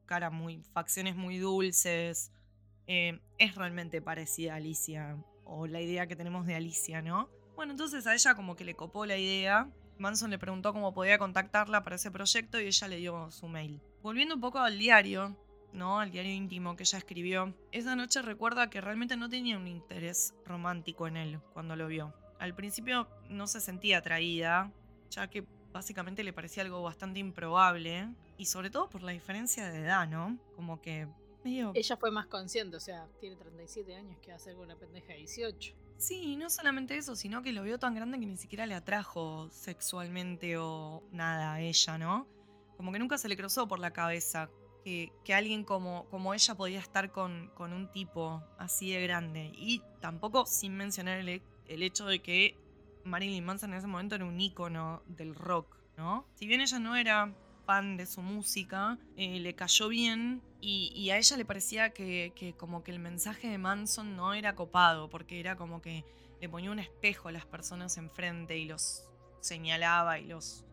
cara 0.08 0.32
muy, 0.32 0.64
facciones 0.74 1.16
muy 1.16 1.38
dulces. 1.38 2.32
eh, 2.88 3.20
es 3.38 3.56
realmente 3.56 4.02
parecida 4.02 4.54
a 4.54 4.56
Alicia, 4.56 5.18
o 5.44 5.68
la 5.68 5.82
idea 5.82 6.08
que 6.08 6.16
tenemos 6.16 6.46
de 6.48 6.56
Alicia, 6.56 7.02
¿no? 7.02 7.30
Bueno, 7.56 7.72
entonces 7.72 8.06
a 8.08 8.14
ella 8.14 8.36
como 8.36 8.56
que 8.56 8.66
le 8.66 8.76
copó 8.76 9.06
la 9.06 9.18
idea. 9.18 9.70
Manson 9.98 10.30
le 10.30 10.38
preguntó 10.38 10.74
cómo 10.74 10.94
podía 10.94 11.18
contactarla 11.18 11.84
para 11.84 11.96
ese 11.96 12.12
proyecto 12.12 12.60
y 12.60 12.66
ella 12.66 12.88
le 12.88 12.98
dio 12.98 13.32
su 13.32 13.48
mail. 13.48 13.82
Volviendo 14.02 14.36
un 14.36 14.42
poco 14.42 14.60
al 14.60 14.78
diario, 14.78 15.38
¿no? 15.76 16.00
Al 16.00 16.12
diario 16.12 16.34
íntimo 16.34 16.76
que 16.76 16.84
ella 16.84 16.98
escribió, 16.98 17.54
esa 17.72 17.96
noche 17.96 18.22
recuerda 18.22 18.70
que 18.70 18.82
realmente 18.82 19.18
no 19.18 19.30
tenía 19.30 19.58
un 19.58 19.68
interés 19.68 20.34
romántico 20.46 21.08
en 21.08 21.18
él 21.18 21.40
cuando 21.54 21.76
lo 21.76 21.88
vio. 21.88 22.14
Al 22.40 22.56
principio 22.56 23.08
no 23.30 23.48
se 23.48 23.62
sentía 23.62 24.00
atraída, 24.00 24.72
ya 25.10 25.30
que 25.30 25.46
básicamente 25.72 26.24
le 26.24 26.34
parecía 26.34 26.64
algo 26.64 26.82
bastante 26.82 27.20
improbable, 27.20 28.10
y 28.38 28.46
sobre 28.46 28.70
todo 28.70 28.90
por 28.90 29.04
la 29.04 29.12
diferencia 29.12 29.70
de 29.70 29.82
edad, 29.82 30.08
¿no? 30.08 30.38
Como 30.56 30.82
que 30.82 31.08
medio... 31.44 31.72
Ella 31.76 31.98
fue 31.98 32.12
más 32.12 32.28
consciente, 32.28 32.78
o 32.78 32.80
sea, 32.80 33.08
tiene 33.20 33.36
37 33.36 33.96
años 33.96 34.18
que 34.22 34.32
va 34.32 34.38
a 34.38 34.40
ser 34.40 34.56
una 34.58 34.76
pendeja 34.76 35.14
de 35.14 35.20
18. 35.20 35.76
Sí, 35.98 36.36
no 36.36 36.50
solamente 36.50 36.98
eso, 36.98 37.16
sino 37.16 37.42
que 37.42 37.54
lo 37.54 37.64
vio 37.64 37.80
tan 37.80 37.96
grande 37.96 38.20
que 38.20 38.26
ni 38.26 38.38
siquiera 38.38 38.66
le 38.66 38.74
atrajo 38.74 39.50
sexualmente 39.50 40.58
o 40.58 41.04
nada 41.12 41.54
a 41.54 41.62
ella, 41.62 41.98
¿no? 41.98 42.28
Como 42.76 42.92
que 42.92 43.00
nunca 43.00 43.18
se 43.18 43.30
le 43.30 43.38
cruzó 43.38 43.68
por 43.68 43.80
la 43.80 43.92
cabeza 43.92 44.50
que, 44.86 45.34
alguien 45.34 45.64
como, 45.64 46.06
como 46.10 46.36
ella 46.36 46.54
podía 46.54 46.80
estar 46.80 47.12
con, 47.12 47.50
con, 47.56 47.74
un 47.74 47.92
tipo 47.92 48.44
así 48.60 48.92
de 48.92 49.02
grande. 49.02 49.52
Y 49.58 49.82
tampoco 50.00 50.46
sin 50.46 50.78
mencionar 50.78 51.18
el, 51.18 51.42
el 51.68 51.84
hecho 51.84 52.06
de 52.06 52.20
que 52.20 52.56
Marilyn 53.04 53.44
Manson 53.44 53.72
en 53.72 53.80
ese 53.80 53.88
momento 53.88 54.14
era 54.14 54.26
un 54.26 54.40
ícono 54.40 55.02
del 55.08 55.34
rock, 55.34 55.76
¿no? 55.98 56.28
Si 56.36 56.46
bien 56.46 56.62
ella 56.62 56.78
no 56.78 56.96
era 56.96 57.34
fan 57.66 57.98
de 57.98 58.06
su 58.06 58.22
música, 58.22 59.00
eh, 59.18 59.40
le 59.40 59.56
cayó 59.56 59.88
bien 59.88 60.44
y, 60.62 60.92
y, 60.96 61.10
a 61.10 61.18
ella 61.18 61.36
le 61.36 61.46
parecía 61.46 61.90
que, 61.90 62.32
que, 62.36 62.54
como 62.54 62.84
que 62.84 62.92
el 62.92 63.00
mensaje 63.00 63.48
de 63.48 63.58
Manson 63.58 64.16
no 64.16 64.36
era 64.36 64.54
copado, 64.54 65.10
porque 65.10 65.40
era 65.40 65.56
como 65.56 65.82
que 65.82 66.06
le 66.40 66.48
ponía 66.48 66.70
un 66.70 66.78
espejo 66.78 67.30
a 67.30 67.32
las 67.32 67.46
personas 67.48 67.98
enfrente 67.98 68.60
y 68.60 68.66
los 68.66 69.10
señalaba 69.40 70.20
y 70.20 70.28
los, 70.28 70.64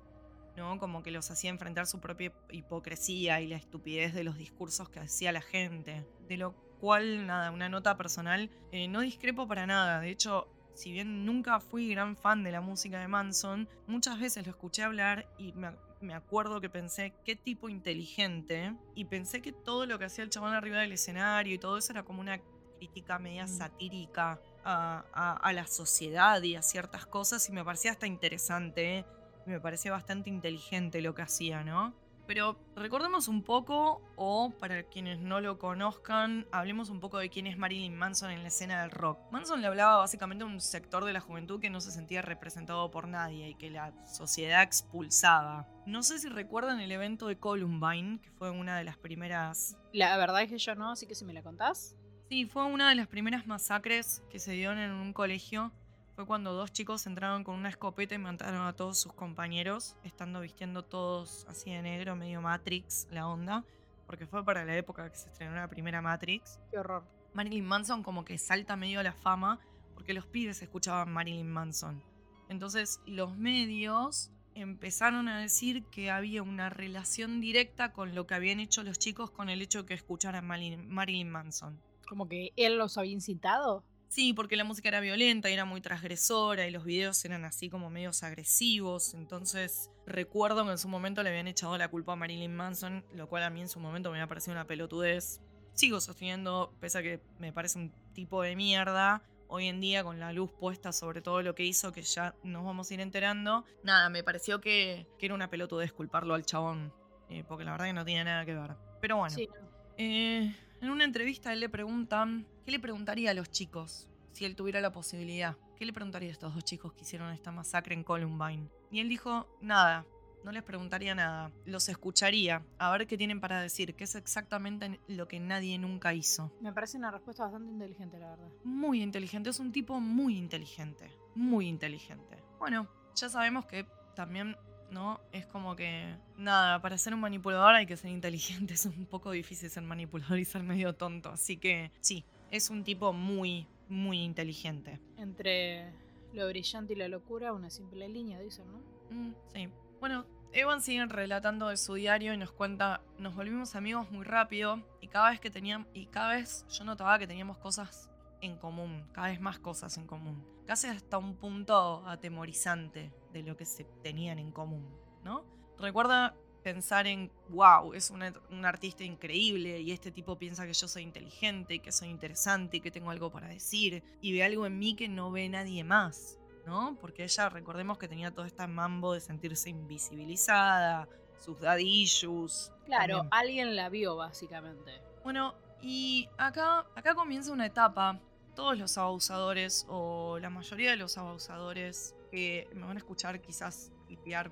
¿no? 0.57 0.79
Como 0.79 1.03
que 1.03 1.11
los 1.11 1.31
hacía 1.31 1.51
enfrentar 1.51 1.87
su 1.87 2.01
propia 2.01 2.33
hipocresía 2.51 3.41
y 3.41 3.49
la 3.49 3.57
estupidez 3.57 4.15
de 4.15 4.25
los 4.25 4.37
discursos 4.37 4.89
que 4.89 5.01
hacía 5.01 5.33
la 5.33 5.43
gente. 5.43 6.07
De 6.29 6.37
lo 6.37 6.55
cual, 6.81 7.27
nada, 7.27 7.51
una 7.51 7.69
nota 7.69 7.97
personal, 7.97 8.51
eh, 8.73 8.89
no 8.89 9.01
discrepo 9.01 9.47
para 9.47 9.67
nada. 9.67 10.01
De 10.01 10.11
hecho, 10.11 10.49
si 10.75 10.93
bien 10.93 11.25
nunca 11.25 11.61
fui 11.61 11.89
gran 11.89 12.17
fan 12.17 12.43
de 12.43 12.53
la 12.53 12.61
música 12.61 13.01
de 13.01 13.09
Manson, 13.09 13.69
muchas 13.87 14.19
veces 14.19 14.47
lo 14.47 14.53
escuché 14.53 14.83
hablar 14.83 15.27
y 15.39 15.53
me, 15.53 15.73
me, 16.01 16.15
acuerdo 16.15 16.61
que 16.61 16.71
pensé 16.71 17.15
qué 17.25 17.37
tipo 17.37 17.69
inteligente 17.69 18.75
y 18.95 19.05
pensé 19.05 19.43
que 19.43 19.53
todo 19.53 19.87
lo 19.87 19.99
que 19.99 20.07
hacía 20.07 20.25
el 20.25 20.31
chabón 20.31 20.55
arriba 20.55 20.79
del 20.79 20.93
escenario 20.93 21.55
y 21.55 21.59
todo 21.59 21.79
eso 21.79 21.93
era 21.93 22.05
como 22.05 22.21
una 22.21 22.41
crítica 22.79 23.19
media 23.19 23.47
satírica 23.47 24.41
a, 24.65 25.05
a, 25.13 25.37
a 25.37 25.53
la 25.53 25.67
sociedad 25.67 26.43
y 26.43 26.57
a 26.57 26.63
ciertas 26.63 27.07
cosas 27.07 27.49
y 27.49 27.53
me 27.53 27.65
parecía 27.65 27.93
hasta 27.93 28.07
interesante, 28.07 29.05
me 29.47 29.61
parecía 29.61 29.93
bastante 29.93 30.31
inteligente 30.31 31.01
lo 31.01 31.15
que 31.15 31.23
hacía, 31.23 31.65
¿no? 31.65 31.95
Pero 32.27 32.57
recordemos 32.77 33.27
un 33.29 33.43
poco, 33.43 34.01
o 34.17 34.53
para 34.59 34.85
quienes 34.85 35.19
no 35.19 35.41
lo 35.41 35.59
conozcan, 35.59 36.47
hablemos 36.53 36.89
un 36.89 37.01
poco 37.01 37.19
de 37.19 37.29
quién 37.29 37.47
es 37.47 37.59
Marilyn 37.59 37.97
Manson 37.97 38.31
en 38.31 38.43
la 38.43 38.49
escena 38.49 38.81
del 38.83 38.93
rock. 38.93 39.19
Manson 39.33 39.61
le 39.61 39.67
hablaba 39.67 39.99
básicamente 39.99 40.45
a 40.45 40.47
un 40.47 40.61
sector 40.61 41.05
de 41.05 41.13
la 41.13 41.21
juventud 41.21 41.61
que 41.61 41.69
no 41.69 41.81
se 41.81 41.91
sentía 41.91 42.23
representado 42.23 42.91
por 42.91 43.09
nadie 43.09 43.49
y 43.49 43.55
que 43.55 43.71
la 43.71 43.93
sociedad 44.07 44.63
expulsaba. 44.63 45.69
No 45.85 46.03
sé 46.03 46.21
si 46.21 46.29
recuerdan 46.29 46.81
el 46.81 46.93
evento 46.93 47.27
de 47.27 47.39
Columbine, 47.39 48.21
que 48.23 48.31
fue 48.31 48.51
una 48.51 48.79
de 48.79 48.85
las 48.85 48.97
primeras... 48.97 49.77
La 49.93 50.17
verdad 50.17 50.43
es 50.43 50.51
que 50.51 50.59
yo 50.59 50.75
no, 50.77 50.93
así 50.93 51.07
que 51.07 51.17
si 51.17 51.25
me 51.25 51.33
la 51.33 51.43
contás. 51.43 51.97
Sí, 52.29 52.47
fue 52.47 52.65
una 52.65 52.89
de 52.89 52.95
las 52.95 53.09
primeras 53.09 53.47
masacres 53.47 54.23
que 54.31 54.39
se 54.39 54.53
dieron 54.53 54.79
en 54.79 54.93
un 54.93 55.13
colegio 55.13 55.73
fue 56.15 56.27
cuando 56.27 56.53
dos 56.53 56.73
chicos 56.73 57.07
entraron 57.07 57.43
con 57.43 57.55
una 57.55 57.71
escopeta 57.71 58.15
y 58.15 58.19
mataron 58.19 58.67
a 58.67 58.75
todos 58.75 58.99
sus 58.99 59.13
compañeros, 59.13 59.97
estando 60.05 60.41
vistiendo 60.41 60.85
todos 60.85 61.47
así 61.49 61.71
de 61.71 61.83
negro, 61.83 62.17
medio 62.17 62.41
Matrix, 62.43 63.09
la 63.11 63.27
onda, 63.27 63.65
porque 64.07 64.27
fue 64.27 64.45
para 64.45 64.65
la 64.65 64.77
época 64.77 65.09
que 65.11 65.17
se 65.17 65.29
estrenó 65.29 65.55
la 65.55 65.69
primera 65.69 66.03
Matrix. 66.03 66.61
Qué 66.71 66.79
horror. 66.79 67.05
Marilyn 67.33 67.65
Manson 67.65 68.03
como 68.03 68.25
que 68.25 68.37
salta 68.37 68.77
medio 68.77 69.01
a 69.01 69.03
la 69.03 69.15
fama 69.15 69.59
porque 69.95 70.13
los 70.13 70.27
pibes 70.27 70.61
escuchaban 70.61 71.11
Marilyn 71.11 71.51
Manson. 71.51 72.03
Entonces 72.49 73.01
los 73.07 73.37
medios 73.37 74.31
empezaron 74.55 75.29
a 75.29 75.41
decir 75.41 75.85
que 75.87 76.11
había 76.11 76.43
una 76.43 76.69
relación 76.69 77.41
directa 77.41 77.93
con 77.93 78.15
lo 78.15 78.27
que 78.27 78.35
habían 78.35 78.61
hecho 78.61 78.83
los 78.83 78.99
chicos 78.99 79.31
con 79.31 79.49
el 79.49 79.63
hecho 79.63 79.83
de 79.83 79.87
que 79.87 79.95
escucharan 79.95 80.47
Marilyn 80.47 81.31
Manson. 81.31 81.81
Como 82.07 82.29
que 82.29 82.53
él 82.57 82.77
los 82.77 82.99
había 82.99 83.13
incitado. 83.13 83.85
Sí, 84.13 84.35
porque 84.35 84.57
la 84.57 84.65
música 84.65 84.91
era 84.91 85.01
violenta 85.01 85.49
y 85.49 85.55
era 85.55 85.65
muy 85.65 85.81
transgresora 85.81 86.67
y 86.67 86.71
los 86.71 86.85
videos 86.85 87.25
eran 87.25 87.47
así 87.47 87.71
como 87.71 87.89
medios 87.89 88.23
agresivos. 88.23 89.15
Entonces 89.15 89.91
recuerdo 90.05 90.67
que 90.67 90.73
en 90.73 90.77
su 90.77 90.87
momento 90.87 91.23
le 91.23 91.31
habían 91.31 91.49
echado 91.49 91.79
la 91.79 91.89
culpa 91.89 92.13
a 92.13 92.17
Marilyn 92.17 92.55
Manson, 92.55 93.07
lo 93.15 93.27
cual 93.27 93.43
a 93.43 93.49
mí 93.49 93.63
en 93.63 93.71
su 93.71 93.81
momento 93.81 94.11
me 94.11 94.19
había 94.19 94.29
parecido 94.29 94.53
una 94.53 94.67
pelotudez. 94.67 95.41
Sigo 95.73 95.99
sosteniendo, 95.99 96.77
pese 96.79 96.99
a 96.99 97.03
que 97.03 97.23
me 97.39 97.55
parece 97.55 97.79
un 97.79 97.91
tipo 98.13 98.43
de 98.43 98.55
mierda, 98.55 99.23
hoy 99.49 99.69
en 99.69 99.81
día 99.81 100.05
con 100.05 100.21
la 100.21 100.31
luz 100.35 100.53
puesta 100.61 100.93
sobre 100.93 101.23
todo 101.23 101.41
lo 101.41 101.55
que 101.55 101.65
hizo, 101.65 101.91
que 101.93 102.03
ya 102.03 102.35
nos 102.43 102.67
vamos 102.67 102.91
a 102.91 102.95
ir 102.95 103.01
enterando, 103.01 103.65
nada, 103.83 104.11
me 104.11 104.23
pareció 104.23 104.61
que, 104.61 105.07
que 105.19 105.25
era 105.25 105.35
una 105.35 105.49
pelotudez 105.49 105.91
culparlo 105.91 106.35
al 106.35 106.45
chabón, 106.45 106.93
eh, 107.31 107.45
porque 107.49 107.65
la 107.65 107.71
verdad 107.71 107.87
que 107.87 107.95
no 107.95 108.05
tiene 108.05 108.25
nada 108.25 108.45
que 108.45 108.53
ver. 108.53 108.77
Pero 109.01 109.17
bueno. 109.17 109.35
Sí. 109.35 109.49
Eh, 109.97 110.55
en 110.83 110.91
una 110.91 111.05
entrevista 111.05 111.51
él 111.55 111.61
le 111.61 111.71
preguntan, 111.71 112.47
¿qué 112.65 112.71
le 112.71 112.79
preguntaría 112.79 113.31
a 113.31 113.35
los 113.35 113.51
chicos 113.51 114.09
si 114.33 114.45
él 114.45 114.57
tuviera 114.57 114.81
la 114.81 114.93
posibilidad? 114.93 115.57
¿Qué 115.77 115.85
le 115.85 115.93
preguntaría 115.93 116.29
a 116.29 116.33
estos 116.33 116.55
dos 116.55 116.65
chicos 116.65 116.93
que 116.93 117.03
hicieron 117.03 117.33
esta 117.33 117.51
masacre 117.51 117.95
en 117.95 118.05
Columbine? 118.05 118.69
Y 118.91 119.01
él 119.01 119.09
dijo, 119.09 119.49
nada, 119.61 120.07
no 120.45 120.53
les 120.53 120.63
preguntaría 120.63 121.15
nada, 121.15 121.51
los 121.65 121.89
escucharía, 121.89 122.65
a 122.79 122.91
ver 122.91 123.07
qué 123.07 123.17
tienen 123.17 123.41
para 123.41 123.61
decir, 123.61 123.95
que 123.95 124.05
es 124.05 124.15
exactamente 124.15 125.01
lo 125.09 125.29
que 125.29 125.41
nadie 125.41 125.79
nunca 125.79 126.15
hizo. 126.15 126.53
Me 126.61 126.73
parece 126.73 126.99
una 126.99 127.11
respuesta 127.11 127.45
bastante 127.45 127.71
inteligente, 127.71 128.19
la 128.19 128.31
verdad. 128.31 128.49
Muy 128.65 129.03
inteligente, 129.03 129.51
es 129.51 129.61
un 129.61 129.73
tipo 129.73 130.01
muy 130.01 130.37
inteligente, 130.37 131.11
muy 131.35 131.69
inteligente. 131.69 132.43
Bueno, 132.59 132.89
ya 133.15 133.29
sabemos 133.29 133.67
que 133.67 133.87
también 134.15 134.57
¿no? 134.93 135.21
Es 135.33 135.47
como 135.47 135.75
que, 135.75 136.15
nada, 136.37 136.81
para 136.83 136.99
ser 136.99 137.15
un 137.15 137.21
manipulador 137.21 137.75
hay 137.75 137.87
que 137.87 137.97
ser 137.97 138.11
inteligente, 138.11 138.75
es 138.75 138.85
un 138.87 139.07
poco 139.07 139.31
difícil 139.31 139.71
ser 139.71 139.83
manipulador 139.83 140.39
y 140.39 140.45
ser 140.45 140.63
medio 140.63 140.95
tonto, 140.95 141.31
así 141.31 141.57
que 141.57 141.91
sí, 142.01 142.25
es 142.53 142.71
un 142.71 142.85
tipo 142.85 143.13
muy, 143.13 143.67
muy 143.89 144.21
inteligente. 144.21 145.01
Entre 145.17 145.91
lo 146.35 146.47
brillante 146.47 146.93
y 146.93 146.97
la 146.97 147.09
locura, 147.09 147.53
una 147.53 147.71
simple 147.71 148.09
línea, 148.09 148.39
dicen, 148.39 148.67
¿no? 148.71 148.79
Mm, 149.11 149.35
sí. 149.53 149.69
Bueno, 150.01 150.27
Evan 150.53 150.83
sigue 150.83 151.05
relatando 151.07 151.69
de 151.69 151.79
su 151.79 151.95
diario 151.95 152.35
y 152.35 152.37
nos 152.37 152.53
cuenta, 152.53 153.01
nos 153.19 153.35
volvimos 153.35 153.75
amigos 153.75 154.11
muy 154.11 154.25
rápido 154.25 154.83
y 155.01 155.09
cada 155.09 155.31
vez 155.31 155.41
que 155.41 155.51
teníamos, 155.51 155.89
y 155.95 156.07
cada 156.07 156.35
vez 156.35 156.67
yo 156.69 156.85
notaba 156.85 157.19
que 157.19 157.27
teníamos 157.27 157.57
cosas 157.57 158.11
en 158.43 158.59
común, 158.59 159.09
cada 159.13 159.29
vez 159.29 159.41
más 159.41 159.59
cosas 159.59 159.97
en 159.97 160.07
común. 160.07 160.45
Casi 160.67 160.89
hasta 160.89 161.17
un 161.17 161.37
punto 161.37 162.07
atemorizante 162.07 163.13
de 163.33 163.43
lo 163.43 163.57
que 163.57 163.65
se 163.65 163.85
tenían 164.03 164.39
en 164.39 164.53
común, 164.53 164.87
¿no? 165.25 165.45
Recuerda 165.79 166.35
pensar 166.63 167.07
en, 167.07 167.31
wow, 167.49 167.93
es 167.95 168.11
un, 168.11 168.23
un, 168.51 168.65
artista 168.65 169.05
increíble 169.05 169.81
y 169.81 169.93
este 169.93 170.11
tipo 170.11 170.37
piensa 170.37 170.67
que 170.67 170.73
yo 170.73 170.89
soy 170.89 171.03
inteligente, 171.03 171.81
que 171.81 171.93
soy 171.93 172.09
interesante 172.09 172.79
y 172.79 172.81
que 172.81 172.91
tengo 172.91 173.11
algo 173.11 173.31
para 173.31 173.49
decir 173.49 174.03
y 174.21 174.33
ve 174.33 174.45
algo 174.45 174.67
en 174.67 174.79
mí 174.79 174.95
que 174.95 175.09
no 175.09 175.31
ve 175.31 175.49
nadie 175.49 175.85
más, 175.85 176.39
¿no? 176.67 176.97
Porque 177.01 177.25
ella, 177.25 177.49
recordemos 177.49 177.99
que 177.99 178.09
tenía 178.09 178.31
todo 178.31 178.47
este 178.47 178.67
mambo 178.67 179.15
de 179.15 179.21
sentirse 179.21 179.71
invisibilizada, 179.71 181.09
sus 181.39 181.59
issues. 181.81 182.73
Claro, 182.87 183.19
también. 183.19 183.29
alguien 183.33 183.77
la 183.77 183.89
vio 183.89 184.17
básicamente. 184.17 185.01
Bueno, 185.25 185.55
y 185.81 186.29
acá, 186.39 186.87
acá 186.95 187.15
comienza 187.15 187.53
una 187.53 187.67
etapa 187.67 188.21
todos 188.55 188.79
los 188.79 188.99
abusadores 188.99 189.87
o 189.89 190.39
la 190.39 190.51
mayoría 190.51 190.91
de 190.91 190.97
los 190.97 191.17
abusadores 191.19 192.15
que 192.31 192.69
me 192.75 192.87
van 192.87 192.97
a 192.97 192.99
escuchar 192.99 193.41
quizás 193.41 193.91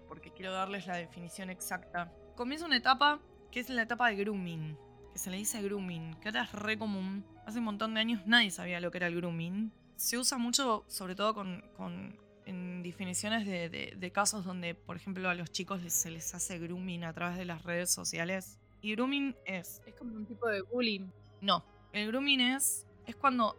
porque 0.08 0.30
quiero 0.32 0.52
darles 0.52 0.86
la 0.86 0.96
definición 0.96 1.50
exacta. 1.50 2.12
Comienza 2.36 2.66
una 2.66 2.76
etapa 2.76 3.20
que 3.50 3.60
es 3.60 3.68
la 3.68 3.82
etapa 3.82 4.08
de 4.08 4.16
grooming, 4.16 4.76
que 5.12 5.18
se 5.18 5.30
le 5.30 5.36
dice 5.36 5.62
grooming, 5.62 6.14
que 6.20 6.28
ahora 6.28 6.42
es 6.42 6.52
re 6.52 6.78
común. 6.78 7.24
Hace 7.46 7.58
un 7.58 7.64
montón 7.64 7.94
de 7.94 8.00
años 8.00 8.22
nadie 8.26 8.50
sabía 8.50 8.80
lo 8.80 8.90
que 8.90 8.98
era 8.98 9.08
el 9.08 9.16
grooming. 9.16 9.72
Se 9.96 10.16
usa 10.16 10.38
mucho, 10.38 10.84
sobre 10.88 11.14
todo 11.14 11.34
con, 11.34 11.62
con 11.76 12.18
en 12.46 12.82
definiciones 12.82 13.46
de, 13.46 13.68
de, 13.68 13.94
de, 13.96 14.12
casos 14.12 14.44
donde, 14.44 14.74
por 14.74 14.96
ejemplo, 14.96 15.28
a 15.28 15.34
los 15.34 15.50
chicos 15.52 15.82
les, 15.82 15.92
se 15.92 16.10
les 16.10 16.34
hace 16.34 16.58
grooming 16.58 17.04
a 17.04 17.12
través 17.12 17.36
de 17.36 17.44
las 17.44 17.62
redes 17.62 17.90
sociales. 17.90 18.58
Y 18.80 18.92
grooming 18.92 19.36
es... 19.44 19.82
Es 19.86 19.94
como 19.94 20.14
un 20.16 20.26
tipo 20.26 20.48
de 20.48 20.62
bullying. 20.62 21.10
No, 21.40 21.64
el 21.92 22.06
grooming 22.08 22.40
es, 22.40 22.86
es 23.06 23.16
cuando 23.16 23.56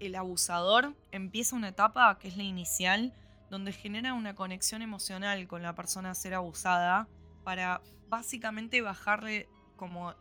el 0.00 0.14
abusador 0.14 0.94
empieza 1.10 1.56
una 1.56 1.68
etapa 1.68 2.18
que 2.18 2.28
es 2.28 2.36
la 2.36 2.42
inicial, 2.42 3.12
donde 3.52 3.72
genera 3.72 4.14
una 4.14 4.34
conexión 4.34 4.80
emocional 4.80 5.46
con 5.46 5.62
la 5.62 5.74
persona 5.74 6.12
a 6.12 6.14
ser 6.14 6.32
abusada 6.32 7.06
para 7.44 7.82
básicamente 8.08 8.80
bajarle 8.80 9.46
como 9.76 10.14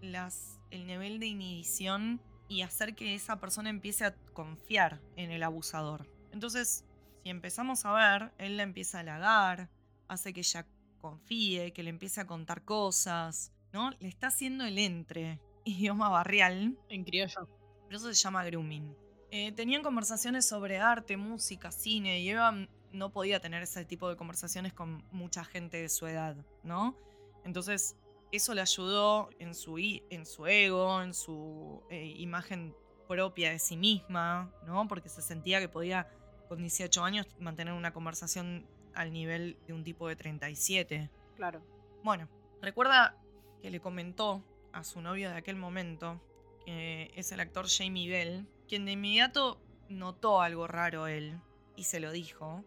las, 0.00 0.58
el 0.70 0.86
nivel 0.86 1.20
de 1.20 1.26
inhibición 1.26 2.22
y 2.48 2.62
hacer 2.62 2.94
que 2.94 3.14
esa 3.14 3.38
persona 3.38 3.68
empiece 3.68 4.06
a 4.06 4.14
confiar 4.32 4.98
en 5.16 5.30
el 5.30 5.42
abusador. 5.42 6.10
Entonces, 6.32 6.86
si 7.22 7.28
empezamos 7.28 7.84
a 7.84 7.92
ver, 7.92 8.32
él 8.38 8.56
la 8.56 8.62
empieza 8.62 8.96
a 8.96 9.00
halagar, 9.02 9.68
hace 10.08 10.32
que 10.32 10.40
ella 10.40 10.66
confíe, 11.02 11.74
que 11.74 11.82
le 11.82 11.90
empiece 11.90 12.22
a 12.22 12.26
contar 12.26 12.64
cosas, 12.64 13.52
¿no? 13.74 13.90
Le 14.00 14.08
está 14.08 14.28
haciendo 14.28 14.64
el 14.64 14.78
entre, 14.78 15.38
idioma 15.66 16.08
barrial, 16.08 16.78
En 16.88 17.04
criollo. 17.04 17.46
pero 17.84 17.98
eso 17.98 18.06
se 18.06 18.14
llama 18.14 18.42
grooming. 18.42 18.96
Eh, 19.30 19.52
tenían 19.52 19.82
conversaciones 19.82 20.46
sobre 20.46 20.78
arte, 20.78 21.16
música, 21.16 21.70
cine, 21.70 22.20
y 22.20 22.30
Eva 22.30 22.66
no 22.92 23.12
podía 23.12 23.40
tener 23.40 23.62
ese 23.62 23.84
tipo 23.84 24.08
de 24.08 24.16
conversaciones 24.16 24.72
con 24.72 25.04
mucha 25.12 25.44
gente 25.44 25.76
de 25.76 25.88
su 25.88 26.06
edad, 26.06 26.36
¿no? 26.64 26.96
Entonces, 27.44 27.96
eso 28.32 28.54
le 28.54 28.60
ayudó 28.60 29.30
en 29.38 29.54
su, 29.54 29.76
en 29.78 30.26
su 30.26 30.46
ego, 30.46 31.02
en 31.02 31.14
su 31.14 31.82
eh, 31.90 32.14
imagen 32.18 32.74
propia 33.06 33.50
de 33.50 33.58
sí 33.58 33.76
misma, 33.76 34.52
¿no? 34.66 34.86
Porque 34.88 35.08
se 35.08 35.22
sentía 35.22 35.60
que 35.60 35.68
podía, 35.68 36.08
con 36.48 36.58
18 36.58 37.02
años, 37.02 37.26
mantener 37.38 37.74
una 37.74 37.92
conversación 37.92 38.66
al 38.94 39.12
nivel 39.12 39.56
de 39.66 39.72
un 39.72 39.84
tipo 39.84 40.08
de 40.08 40.16
37. 40.16 41.10
Claro. 41.36 41.62
Bueno, 42.02 42.28
recuerda 42.60 43.16
que 43.62 43.70
le 43.70 43.80
comentó 43.80 44.44
a 44.72 44.84
su 44.84 45.00
novio 45.00 45.30
de 45.30 45.36
aquel 45.36 45.56
momento, 45.56 46.20
que 46.64 47.12
es 47.14 47.32
el 47.32 47.40
actor 47.40 47.66
Jamie 47.68 48.08
Bell, 48.08 48.46
quien 48.70 48.86
de 48.86 48.92
inmediato 48.92 49.60
notó 49.88 50.40
algo 50.40 50.66
raro 50.68 51.08
él 51.08 51.38
y 51.76 51.84
se 51.84 51.98
lo 52.00 52.12
dijo. 52.12 52.64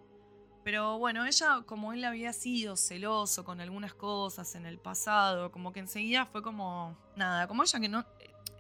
Pero 0.66 0.98
bueno, 1.00 1.26
ella, 1.26 1.64
como 1.66 1.94
él 1.94 2.04
había 2.04 2.32
sido 2.34 2.76
celoso 2.76 3.44
con 3.46 3.60
algunas 3.62 3.94
cosas 3.94 4.54
en 4.56 4.66
el 4.66 4.78
pasado, 4.80 5.52
como 5.52 5.72
que 5.72 5.80
enseguida 5.80 6.26
fue 6.26 6.42
como 6.44 6.98
nada, 7.16 7.48
como 7.48 7.64
ella 7.64 7.80
que 7.80 7.90
no. 7.90 8.06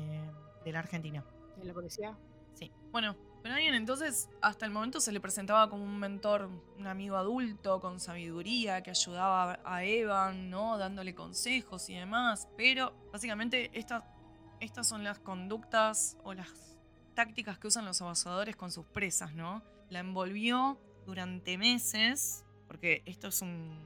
de 0.64 0.72
la 0.72 0.80
Argentina. 0.80 1.24
de 1.58 1.66
la 1.66 1.74
policía. 1.74 2.18
Sí. 2.54 2.72
Bueno, 2.92 3.16
Brian 3.44 3.74
entonces 3.76 4.30
hasta 4.42 4.66
el 4.66 4.72
momento 4.72 5.02
se 5.02 5.12
le 5.12 5.20
presentaba 5.20 5.70
como 5.70 5.84
un 5.84 6.00
mentor, 6.00 6.50
un 6.78 6.88
amigo 6.88 7.18
adulto 7.18 7.82
con 7.82 8.00
sabiduría 8.00 8.82
que 8.84 8.92
ayudaba 8.92 9.60
a 9.66 9.84
Evan, 9.84 10.50
¿no? 10.50 10.78
Dándole 10.78 11.14
consejos 11.14 11.90
y 11.90 11.96
demás. 11.96 12.48
Pero 12.56 12.94
básicamente 13.12 13.70
estas, 13.74 14.04
estas 14.60 14.88
son 14.88 15.04
las 15.04 15.20
conductas 15.20 16.18
o 16.24 16.34
las 16.34 16.78
tácticas 17.16 17.60
que 17.60 17.68
usan 17.68 17.86
los 17.86 18.02
abusadores 18.02 18.56
con 18.56 18.72
sus 18.72 18.86
presas, 18.86 19.34
¿no? 19.34 19.62
La 19.90 20.00
envolvió 20.00 20.80
durante 21.06 21.58
meses, 21.58 22.46
porque 22.68 23.02
esto 23.06 23.28
es 23.28 23.42
un 23.42 23.78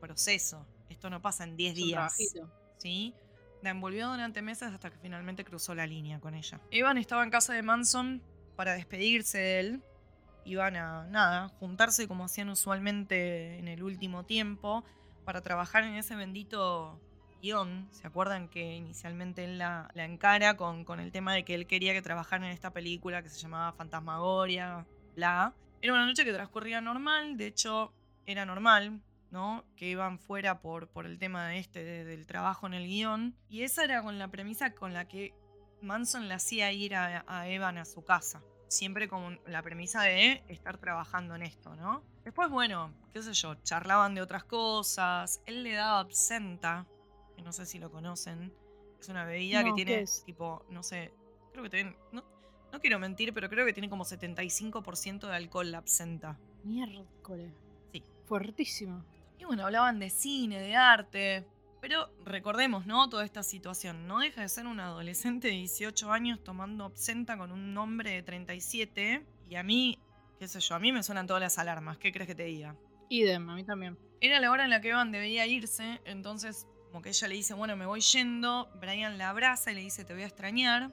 proceso. 0.00 0.66
Esto 0.88 1.10
no 1.10 1.20
pasa 1.22 1.44
en 1.44 1.56
10 1.56 1.72
Es 1.72 1.78
un 1.78 1.84
días. 1.86 2.16
trabajito. 2.16 2.50
¿sí? 2.78 3.14
La 3.62 3.70
envolvió 3.70 4.08
durante 4.10 4.42
meses 4.42 4.72
hasta 4.72 4.90
que 4.90 4.98
finalmente 4.98 5.44
cruzó 5.44 5.74
la 5.74 5.86
línea 5.86 6.20
con 6.20 6.34
ella. 6.34 6.60
Evan 6.70 6.98
estaba 6.98 7.24
en 7.24 7.30
casa 7.30 7.54
de 7.54 7.62
Manson 7.62 8.22
para 8.56 8.74
despedirse 8.74 9.38
de 9.38 9.60
él. 9.60 9.82
Iban 10.44 10.76
a, 10.76 11.04
nada, 11.06 11.48
juntarse 11.48 12.06
como 12.06 12.24
hacían 12.26 12.50
usualmente 12.50 13.58
en 13.58 13.66
el 13.68 13.82
último 13.82 14.24
tiempo 14.24 14.84
para 15.24 15.40
trabajar 15.40 15.84
en 15.84 15.94
ese 15.94 16.14
bendito 16.16 17.00
guion. 17.40 17.88
¿Se 17.92 18.06
acuerdan 18.06 18.48
que 18.48 18.74
inicialmente 18.74 19.44
él 19.44 19.56
la, 19.56 19.88
la 19.94 20.04
encara 20.04 20.58
con, 20.58 20.84
con 20.84 21.00
el 21.00 21.12
tema 21.12 21.32
de 21.32 21.46
que 21.46 21.54
él 21.54 21.66
quería 21.66 21.94
que 21.94 22.02
trabajara 22.02 22.44
en 22.46 22.52
esta 22.52 22.70
película 22.74 23.22
que 23.22 23.30
se 23.30 23.38
llamaba 23.40 23.72
Fantasmagoria, 23.72 24.86
bla? 25.16 25.54
Era 25.84 25.92
una 25.92 26.06
noche 26.06 26.24
que 26.24 26.32
transcurría 26.32 26.80
normal, 26.80 27.36
de 27.36 27.46
hecho 27.46 27.92
era 28.24 28.46
normal, 28.46 29.02
¿no? 29.30 29.66
Que 29.76 29.90
iban 29.90 30.18
fuera 30.18 30.62
por, 30.62 30.88
por 30.88 31.04
el 31.04 31.18
tema 31.18 31.56
este, 31.56 31.84
de- 31.84 32.04
del 32.06 32.26
trabajo 32.26 32.66
en 32.66 32.72
el 32.72 32.86
guion. 32.86 33.36
Y 33.50 33.64
esa 33.64 33.84
era 33.84 34.02
con 34.02 34.18
la 34.18 34.28
premisa 34.28 34.74
con 34.74 34.94
la 34.94 35.06
que 35.06 35.34
Manson 35.82 36.26
le 36.26 36.32
hacía 36.32 36.72
ir 36.72 36.94
a, 36.94 37.22
a 37.28 37.48
Evan 37.50 37.76
a 37.76 37.84
su 37.84 38.02
casa. 38.02 38.42
Siempre 38.66 39.08
con 39.08 39.38
la 39.46 39.60
premisa 39.60 40.00
de 40.04 40.42
estar 40.48 40.78
trabajando 40.78 41.34
en 41.34 41.42
esto, 41.42 41.76
¿no? 41.76 42.02
Después, 42.24 42.48
bueno, 42.48 42.94
qué 43.12 43.22
sé 43.22 43.34
yo, 43.34 43.54
charlaban 43.56 44.14
de 44.14 44.22
otras 44.22 44.44
cosas. 44.44 45.42
Él 45.44 45.64
le 45.64 45.74
daba 45.74 46.00
absenta, 46.00 46.86
que 47.36 47.42
no 47.42 47.52
sé 47.52 47.66
si 47.66 47.78
lo 47.78 47.90
conocen. 47.90 48.54
Es 48.98 49.10
una 49.10 49.26
bebida 49.26 49.62
No, 49.62 49.74
que 49.74 49.82
¿qué 49.82 49.84
tiene, 49.84 50.04
tipo, 50.24 50.64
no 50.70 50.82
sé, 50.82 51.12
creo 51.52 51.62
que 51.64 51.68
tiene, 51.68 51.94
no, 52.10 52.24
no 52.74 52.80
quiero 52.80 52.98
mentir, 52.98 53.32
pero 53.32 53.48
creo 53.48 53.64
que 53.64 53.72
tiene 53.72 53.88
como 53.88 54.04
75% 54.04 55.28
de 55.28 55.36
alcohol 55.36 55.70
la 55.70 55.78
absenta. 55.78 56.36
Miércoles. 56.64 57.52
Sí. 57.92 58.02
Fuertísimo. 58.26 59.04
Y 59.38 59.44
bueno, 59.44 59.64
hablaban 59.64 60.00
de 60.00 60.10
cine, 60.10 60.60
de 60.60 60.74
arte. 60.74 61.46
Pero 61.80 62.10
recordemos, 62.24 62.84
¿no? 62.84 63.08
Toda 63.08 63.24
esta 63.24 63.44
situación. 63.44 64.08
No 64.08 64.18
deja 64.18 64.40
de 64.40 64.48
ser 64.48 64.66
un 64.66 64.80
adolescente 64.80 65.48
de 65.48 65.54
18 65.54 66.10
años 66.10 66.42
tomando 66.42 66.84
absenta 66.84 67.38
con 67.38 67.52
un 67.52 67.78
hombre 67.78 68.10
de 68.10 68.22
37. 68.24 69.24
Y 69.48 69.54
a 69.54 69.62
mí, 69.62 70.00
qué 70.40 70.48
sé 70.48 70.58
yo, 70.58 70.74
a 70.74 70.80
mí 70.80 70.90
me 70.90 71.04
suenan 71.04 71.28
todas 71.28 71.42
las 71.42 71.58
alarmas. 71.58 71.98
¿Qué 71.98 72.10
crees 72.10 72.26
que 72.26 72.34
te 72.34 72.44
diga? 72.44 72.74
Idem, 73.08 73.48
a 73.50 73.54
mí 73.54 73.62
también. 73.62 73.96
Era 74.20 74.40
la 74.40 74.50
hora 74.50 74.64
en 74.64 74.70
la 74.70 74.80
que 74.80 74.88
Evan 74.88 75.12
debía 75.12 75.46
irse. 75.46 76.00
Entonces, 76.04 76.66
como 76.86 77.02
que 77.02 77.10
ella 77.10 77.28
le 77.28 77.36
dice, 77.36 77.54
bueno, 77.54 77.76
me 77.76 77.86
voy 77.86 78.00
yendo. 78.00 78.68
Brian 78.80 79.16
la 79.16 79.28
abraza 79.28 79.70
y 79.70 79.76
le 79.76 79.82
dice, 79.82 80.04
te 80.04 80.12
voy 80.12 80.24
a 80.24 80.26
extrañar. 80.26 80.90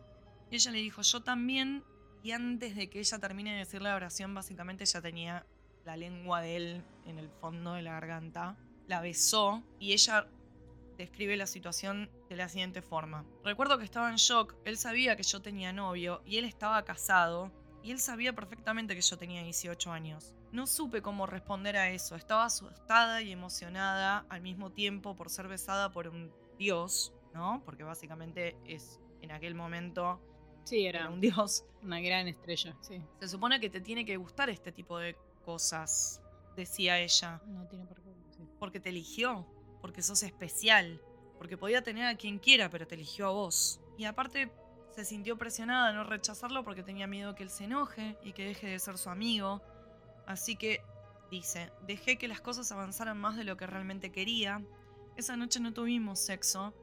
Y 0.51 0.55
ella 0.55 0.71
le 0.71 0.79
dijo, 0.79 1.01
yo 1.01 1.23
también. 1.23 1.83
Y 2.23 2.31
antes 2.31 2.75
de 2.75 2.89
que 2.89 2.99
ella 2.99 3.17
termine 3.17 3.53
de 3.53 3.59
decir 3.59 3.81
la 3.81 3.95
oración, 3.95 4.35
básicamente 4.35 4.85
ya 4.85 5.01
tenía 5.01 5.47
la 5.85 5.97
lengua 5.97 6.41
de 6.41 6.55
él 6.55 6.83
en 7.05 7.17
el 7.17 7.29
fondo 7.29 7.73
de 7.73 7.81
la 7.81 7.93
garganta. 7.93 8.57
La 8.87 9.01
besó 9.01 9.63
y 9.79 9.93
ella 9.93 10.27
describe 10.97 11.35
la 11.35 11.47
situación 11.47 12.11
de 12.29 12.35
la 12.35 12.49
siguiente 12.49 12.81
forma. 12.81 13.25
Recuerdo 13.43 13.79
que 13.79 13.85
estaba 13.85 14.11
en 14.11 14.17
shock, 14.17 14.55
él 14.65 14.77
sabía 14.77 15.15
que 15.15 15.23
yo 15.23 15.41
tenía 15.41 15.73
novio 15.73 16.21
y 16.25 16.37
él 16.37 16.45
estaba 16.45 16.83
casado 16.83 17.51
y 17.81 17.91
él 17.91 17.99
sabía 17.99 18.33
perfectamente 18.33 18.93
que 18.93 19.01
yo 19.01 19.17
tenía 19.17 19.41
18 19.41 19.91
años. 19.91 20.35
No 20.51 20.67
supe 20.67 21.01
cómo 21.01 21.25
responder 21.25 21.77
a 21.77 21.89
eso, 21.89 22.15
estaba 22.15 22.45
asustada 22.45 23.21
y 23.21 23.31
emocionada 23.31 24.25
al 24.29 24.41
mismo 24.41 24.71
tiempo 24.71 25.15
por 25.15 25.29
ser 25.29 25.47
besada 25.47 25.91
por 25.91 26.07
un 26.07 26.31
dios, 26.59 27.13
¿no? 27.33 27.63
Porque 27.65 27.83
básicamente 27.83 28.55
es 28.65 28.99
en 29.21 29.31
aquel 29.31 29.55
momento 29.55 30.19
Sí, 30.63 30.85
era 30.85 30.99
era 31.01 31.09
un 31.09 31.19
dios. 31.21 31.65
una 31.81 31.99
gran 31.99 32.27
estrella, 32.27 32.75
sí. 32.81 33.01
Se 33.19 33.27
supone 33.27 33.59
que 33.59 33.69
te 33.69 33.81
tiene 33.81 34.05
que 34.05 34.17
gustar 34.17 34.49
este 34.49 34.71
tipo 34.71 34.97
de 34.97 35.15
cosas, 35.45 36.21
decía 36.55 36.99
ella 36.99 37.41
No 37.47 37.65
tiene 37.67 37.85
por 37.85 38.01
qué. 38.01 38.09
sí. 38.35 38.43
porque 38.59 38.79
te 38.79 38.89
eligió, 38.89 39.45
porque 39.81 40.01
sos 40.01 40.23
especial, 40.23 41.01
porque 41.37 41.57
podía 41.57 41.81
tener 41.81 42.05
a 42.05 42.15
quien 42.15 42.37
quiera, 42.39 42.69
pero 42.69 42.85
te 42.87 42.95
eligió 42.95 43.27
a 43.27 43.31
vos. 43.31 43.79
Y 43.97 44.05
aparte 44.05 44.51
se 44.91 45.05
sintió 45.05 45.37
presionada 45.37 45.89
a 45.89 45.93
no 45.93 46.03
rechazarlo 46.03 46.63
porque 46.63 46.83
tenía 46.83 47.07
miedo 47.07 47.33
que 47.35 47.43
él 47.43 47.49
se 47.49 47.63
enoje 47.63 48.17
y 48.23 48.33
que 48.33 48.45
deje 48.45 48.67
de 48.67 48.77
ser 48.79 48.97
su 48.97 49.09
amigo. 49.09 49.61
Así 50.27 50.55
que, 50.55 50.81
dice, 51.31 51.71
dejé 51.87 52.17
que 52.17 52.27
las 52.27 52.41
cosas 52.41 52.71
avanzaran 52.71 53.17
más 53.17 53.37
de 53.37 53.43
lo 53.43 53.57
que 53.57 53.65
realmente 53.65 54.11
quería. 54.11 54.61
Esa 55.15 55.35
noche 55.35 55.59
no 55.59 55.73
tuvimos 55.73 56.19
sexo, 56.19 56.73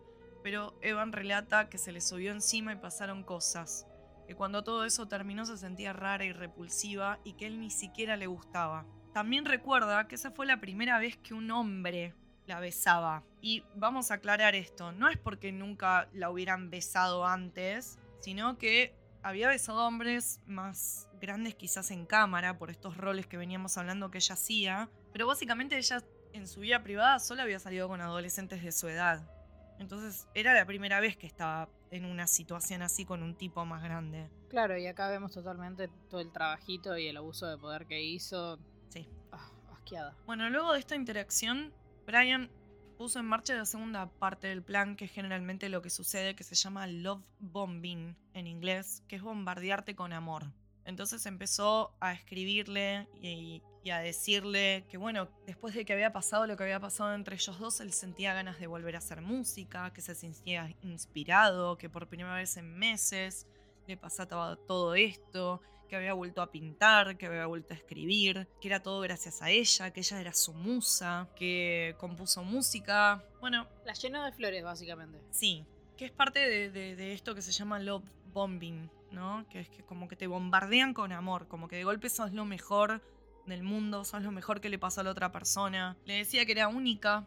pero 0.48 0.72
Evan 0.80 1.12
relata 1.12 1.68
que 1.68 1.76
se 1.76 1.92
le 1.92 2.00
subió 2.00 2.32
encima 2.32 2.72
y 2.72 2.76
pasaron 2.76 3.22
cosas. 3.22 3.86
Que 4.26 4.34
cuando 4.34 4.64
todo 4.64 4.86
eso 4.86 5.06
terminó 5.06 5.44
se 5.44 5.58
sentía 5.58 5.92
rara 5.92 6.24
y 6.24 6.32
repulsiva 6.32 7.18
y 7.22 7.34
que 7.34 7.44
él 7.44 7.60
ni 7.60 7.68
siquiera 7.68 8.16
le 8.16 8.28
gustaba. 8.28 8.86
También 9.12 9.44
recuerda 9.44 10.08
que 10.08 10.14
esa 10.14 10.30
fue 10.30 10.46
la 10.46 10.58
primera 10.58 10.98
vez 10.98 11.18
que 11.18 11.34
un 11.34 11.50
hombre 11.50 12.14
la 12.46 12.60
besaba. 12.60 13.24
Y 13.42 13.62
vamos 13.74 14.10
a 14.10 14.14
aclarar 14.14 14.54
esto, 14.54 14.90
no 14.90 15.10
es 15.10 15.18
porque 15.18 15.52
nunca 15.52 16.08
la 16.14 16.30
hubieran 16.30 16.70
besado 16.70 17.26
antes, 17.26 17.98
sino 18.18 18.56
que 18.56 18.94
había 19.22 19.48
besado 19.48 19.86
hombres 19.86 20.40
más 20.46 21.10
grandes 21.20 21.56
quizás 21.56 21.90
en 21.90 22.06
cámara 22.06 22.56
por 22.56 22.70
estos 22.70 22.96
roles 22.96 23.26
que 23.26 23.36
veníamos 23.36 23.76
hablando 23.76 24.10
que 24.10 24.16
ella 24.16 24.32
hacía, 24.32 24.88
pero 25.12 25.26
básicamente 25.26 25.76
ella 25.76 26.02
en 26.32 26.48
su 26.48 26.60
vida 26.60 26.82
privada 26.82 27.18
solo 27.18 27.42
había 27.42 27.58
salido 27.58 27.86
con 27.86 28.00
adolescentes 28.00 28.62
de 28.62 28.72
su 28.72 28.88
edad. 28.88 29.30
Entonces 29.78 30.28
era 30.34 30.54
la 30.54 30.66
primera 30.66 31.00
vez 31.00 31.16
que 31.16 31.26
estaba 31.26 31.68
en 31.90 32.04
una 32.04 32.26
situación 32.26 32.82
así 32.82 33.04
con 33.04 33.22
un 33.22 33.34
tipo 33.36 33.64
más 33.64 33.82
grande. 33.82 34.28
Claro, 34.48 34.76
y 34.76 34.86
acá 34.86 35.08
vemos 35.08 35.32
totalmente 35.32 35.88
todo 36.08 36.20
el 36.20 36.32
trabajito 36.32 36.96
y 36.96 37.06
el 37.06 37.16
abuso 37.16 37.46
de 37.46 37.58
poder 37.58 37.86
que 37.86 38.02
hizo. 38.02 38.58
Sí. 38.88 39.08
Ah, 39.32 39.50
asqueada. 39.72 40.16
Bueno, 40.26 40.48
luego 40.50 40.72
de 40.72 40.80
esta 40.80 40.96
interacción, 40.96 41.72
Brian 42.06 42.50
puso 42.96 43.20
en 43.20 43.26
marcha 43.26 43.54
la 43.54 43.64
segunda 43.64 44.10
parte 44.10 44.48
del 44.48 44.62
plan, 44.62 44.96
que 44.96 45.04
es 45.04 45.12
generalmente 45.12 45.68
lo 45.68 45.82
que 45.82 45.90
sucede, 45.90 46.34
que 46.34 46.42
se 46.44 46.56
llama 46.56 46.86
love 46.86 47.22
bombing 47.38 48.16
en 48.34 48.46
inglés, 48.46 49.04
que 49.06 49.16
es 49.16 49.22
bombardearte 49.22 49.94
con 49.94 50.12
amor. 50.12 50.52
Entonces 50.88 51.26
empezó 51.26 51.92
a 52.00 52.14
escribirle 52.14 53.06
y, 53.20 53.62
y 53.84 53.90
a 53.90 53.98
decirle 53.98 54.84
que, 54.88 54.96
bueno, 54.96 55.28
después 55.46 55.74
de 55.74 55.84
que 55.84 55.92
había 55.92 56.12
pasado 56.12 56.46
lo 56.46 56.56
que 56.56 56.62
había 56.64 56.80
pasado 56.80 57.14
entre 57.14 57.36
ellos 57.36 57.58
dos, 57.58 57.80
él 57.80 57.92
sentía 57.92 58.32
ganas 58.32 58.58
de 58.58 58.66
volver 58.66 58.94
a 58.94 58.98
hacer 58.98 59.20
música, 59.20 59.92
que 59.92 60.00
se 60.00 60.14
sentía 60.14 60.74
inspirado, 60.80 61.76
que 61.76 61.90
por 61.90 62.08
primera 62.08 62.34
vez 62.34 62.56
en 62.56 62.76
meses 62.78 63.46
le 63.86 63.98
pasaba 63.98 64.56
todo 64.66 64.94
esto, 64.94 65.60
que 65.90 65.96
había 65.96 66.14
vuelto 66.14 66.40
a 66.40 66.50
pintar, 66.50 67.16
que 67.18 67.26
había 67.26 67.44
vuelto 67.46 67.74
a 67.74 67.76
escribir, 67.76 68.48
que 68.60 68.68
era 68.68 68.82
todo 68.82 69.00
gracias 69.00 69.42
a 69.42 69.50
ella, 69.50 69.90
que 69.90 70.00
ella 70.00 70.20
era 70.20 70.32
su 70.32 70.52
musa, 70.54 71.28
que 71.36 71.94
compuso 71.98 72.42
música. 72.44 73.22
Bueno, 73.40 73.66
La 73.84 73.92
llenó 73.92 74.24
de 74.24 74.32
flores, 74.32 74.64
básicamente. 74.64 75.18
sí, 75.30 75.64
que 75.98 76.06
es 76.06 76.12
parte 76.12 76.40
de, 76.40 76.70
de- 76.70 76.96
de 76.96 77.12
esto 77.12 77.34
que 77.34 77.42
se 77.42 77.52
llama 77.52 77.78
love 77.78 78.04
bombing, 78.32 78.90
¿no? 79.10 79.46
Que 79.48 79.60
es 79.60 79.68
que 79.68 79.82
como 79.82 80.08
que 80.08 80.16
te 80.16 80.26
bombardean 80.26 80.94
con 80.94 81.12
amor, 81.12 81.48
como 81.48 81.68
que 81.68 81.76
de 81.76 81.84
golpe 81.84 82.08
sos 82.08 82.32
lo 82.32 82.44
mejor 82.44 83.02
del 83.46 83.62
mundo, 83.62 84.04
sos 84.04 84.22
lo 84.22 84.30
mejor 84.30 84.60
que 84.60 84.68
le 84.68 84.78
pasó 84.78 85.00
a 85.00 85.04
la 85.04 85.10
otra 85.10 85.32
persona. 85.32 85.96
Le 86.04 86.14
decía 86.14 86.44
que 86.44 86.52
era 86.52 86.68
única, 86.68 87.26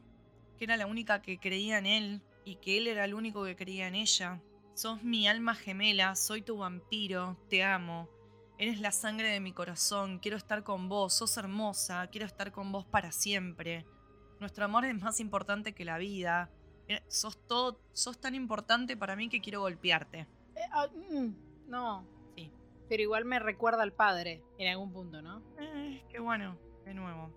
que 0.57 0.65
era 0.65 0.77
la 0.77 0.85
única 0.85 1.21
que 1.21 1.39
creía 1.39 1.77
en 1.77 1.85
él 1.85 2.21
y 2.45 2.55
que 2.57 2.77
él 2.77 2.87
era 2.87 3.05
el 3.05 3.13
único 3.13 3.43
que 3.43 3.55
creía 3.55 3.87
en 3.87 3.95
ella. 3.95 4.41
Sos 4.73 5.03
mi 5.03 5.27
alma 5.27 5.55
gemela, 5.55 6.15
soy 6.15 6.41
tu 6.41 6.57
vampiro, 6.57 7.37
te 7.49 7.63
amo. 7.63 8.09
Eres 8.57 8.79
la 8.79 8.91
sangre 8.91 9.29
de 9.29 9.39
mi 9.39 9.53
corazón, 9.53 10.19
quiero 10.19 10.37
estar 10.37 10.63
con 10.63 10.87
vos, 10.87 11.15
sos 11.15 11.35
hermosa, 11.37 12.07
quiero 12.07 12.27
estar 12.27 12.51
con 12.51 12.71
vos 12.71 12.85
para 12.85 13.11
siempre. 13.11 13.85
Nuestro 14.39 14.65
amor 14.65 14.85
es 14.85 14.99
más 14.99 15.19
importante 15.19 15.73
que 15.73 15.85
la 15.85 15.97
vida. 15.97 16.51
Eh, 16.87 17.01
Sos 17.07 17.45
todo, 17.47 17.79
sos 17.93 18.19
tan 18.19 18.35
importante 18.35 18.97
para 18.97 19.15
mí 19.15 19.29
que 19.29 19.41
quiero 19.41 19.61
golpearte. 19.61 20.27
Eh, 20.55 20.67
ah, 20.71 20.87
mm, 20.87 21.50
no. 21.71 22.05
Sí. 22.35 22.51
Pero 22.87 23.01
igual 23.01 23.25
me 23.25 23.39
recuerda 23.39 23.81
al 23.83 23.93
padre 23.93 24.43
en 24.57 24.69
algún 24.69 24.91
punto, 24.91 25.21
¿no? 25.21 25.41
Eh, 25.59 26.03
qué 26.09 26.19
bueno, 26.19 26.57
de 26.85 26.93
nuevo. 26.93 27.31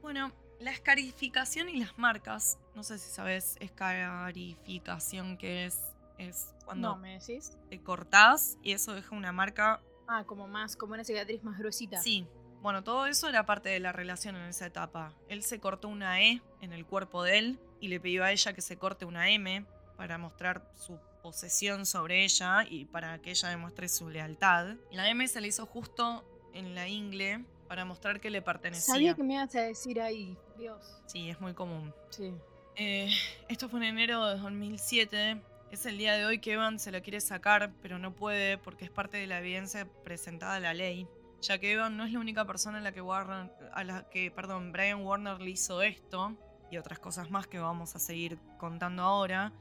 Bueno, 0.00 0.32
la 0.60 0.70
escarificación 0.70 1.68
y 1.68 1.80
las 1.80 1.98
marcas, 1.98 2.58
no 2.74 2.82
sé 2.82 2.98
si 2.98 3.10
sabes 3.10 3.56
escarificación 3.60 5.36
que 5.36 5.66
es, 5.66 5.80
es 6.18 6.54
cuando 6.64 6.90
No, 6.90 6.96
¿me 6.96 7.18
decís? 7.18 7.56
te 7.68 7.80
cortás 7.82 8.58
y 8.62 8.72
eso 8.72 8.94
deja 8.94 9.14
una 9.14 9.32
marca. 9.32 9.80
Ah, 10.06 10.24
como 10.24 10.46
más, 10.46 10.76
como 10.76 10.94
una 10.94 11.04
cicatriz 11.04 11.42
más 11.42 11.58
gruesita. 11.58 12.00
Sí, 12.00 12.26
bueno, 12.60 12.84
todo 12.84 13.06
eso 13.06 13.28
era 13.28 13.46
parte 13.46 13.68
de 13.70 13.80
la 13.80 13.92
relación 13.92 14.36
en 14.36 14.44
esa 14.44 14.66
etapa. 14.66 15.14
Él 15.28 15.42
se 15.42 15.58
cortó 15.60 15.88
una 15.88 16.22
E 16.22 16.42
en 16.60 16.72
el 16.72 16.86
cuerpo 16.86 17.22
de 17.22 17.38
él 17.38 17.58
y 17.80 17.88
le 17.88 18.00
pidió 18.00 18.24
a 18.24 18.32
ella 18.32 18.52
que 18.52 18.60
se 18.60 18.78
corte 18.78 19.04
una 19.04 19.30
M 19.30 19.66
para 19.96 20.18
mostrar 20.18 20.70
su 20.74 20.98
posesión 21.24 21.86
sobre 21.86 22.22
ella 22.22 22.66
y 22.68 22.84
para 22.84 23.18
que 23.18 23.30
ella 23.30 23.48
demuestre 23.48 23.88
su 23.88 24.10
lealtad. 24.10 24.76
La 24.90 25.08
M 25.08 25.26
se 25.26 25.40
le 25.40 25.48
hizo 25.48 25.64
justo 25.64 26.22
en 26.52 26.74
la 26.74 26.86
ingle 26.86 27.42
para 27.66 27.86
mostrar 27.86 28.20
que 28.20 28.28
le 28.28 28.42
pertenecía. 28.42 28.92
Sabía 28.92 29.14
que 29.14 29.22
me 29.22 29.34
ibas 29.34 29.54
a 29.54 29.62
decir 29.62 30.02
ahí, 30.02 30.36
Dios. 30.58 31.00
Sí, 31.06 31.30
es 31.30 31.40
muy 31.40 31.54
común. 31.54 31.94
Sí. 32.10 32.34
Eh, 32.76 33.08
esto 33.48 33.70
fue 33.70 33.80
en 33.80 33.84
enero 33.84 34.26
de 34.26 34.36
2007. 34.36 35.40
Es 35.70 35.86
el 35.86 35.96
día 35.96 36.12
de 36.12 36.26
hoy 36.26 36.40
que 36.40 36.52
Evan 36.52 36.78
se 36.78 36.92
la 36.92 37.00
quiere 37.00 37.22
sacar, 37.22 37.72
pero 37.80 37.98
no 37.98 38.14
puede 38.14 38.58
porque 38.58 38.84
es 38.84 38.90
parte 38.90 39.16
de 39.16 39.26
la 39.26 39.38
evidencia 39.38 39.88
presentada 40.04 40.56
a 40.56 40.60
la 40.60 40.74
ley. 40.74 41.08
Ya 41.40 41.56
que 41.56 41.72
Evan 41.72 41.96
no 41.96 42.04
es 42.04 42.12
la 42.12 42.20
única 42.20 42.44
persona 42.44 42.78
a 42.78 42.80
la 42.82 42.92
que, 42.92 43.00
Warner, 43.00 43.50
a 43.72 43.82
la 43.82 44.10
que 44.10 44.30
perdón, 44.30 44.72
Brian 44.72 45.00
Warner 45.00 45.40
le 45.40 45.52
hizo 45.52 45.80
esto 45.80 46.36
y 46.70 46.76
otras 46.76 46.98
cosas 46.98 47.30
más 47.30 47.46
que 47.46 47.58
vamos 47.58 47.96
a 47.96 47.98
seguir 47.98 48.38
contando 48.58 49.02
ahora. 49.02 49.54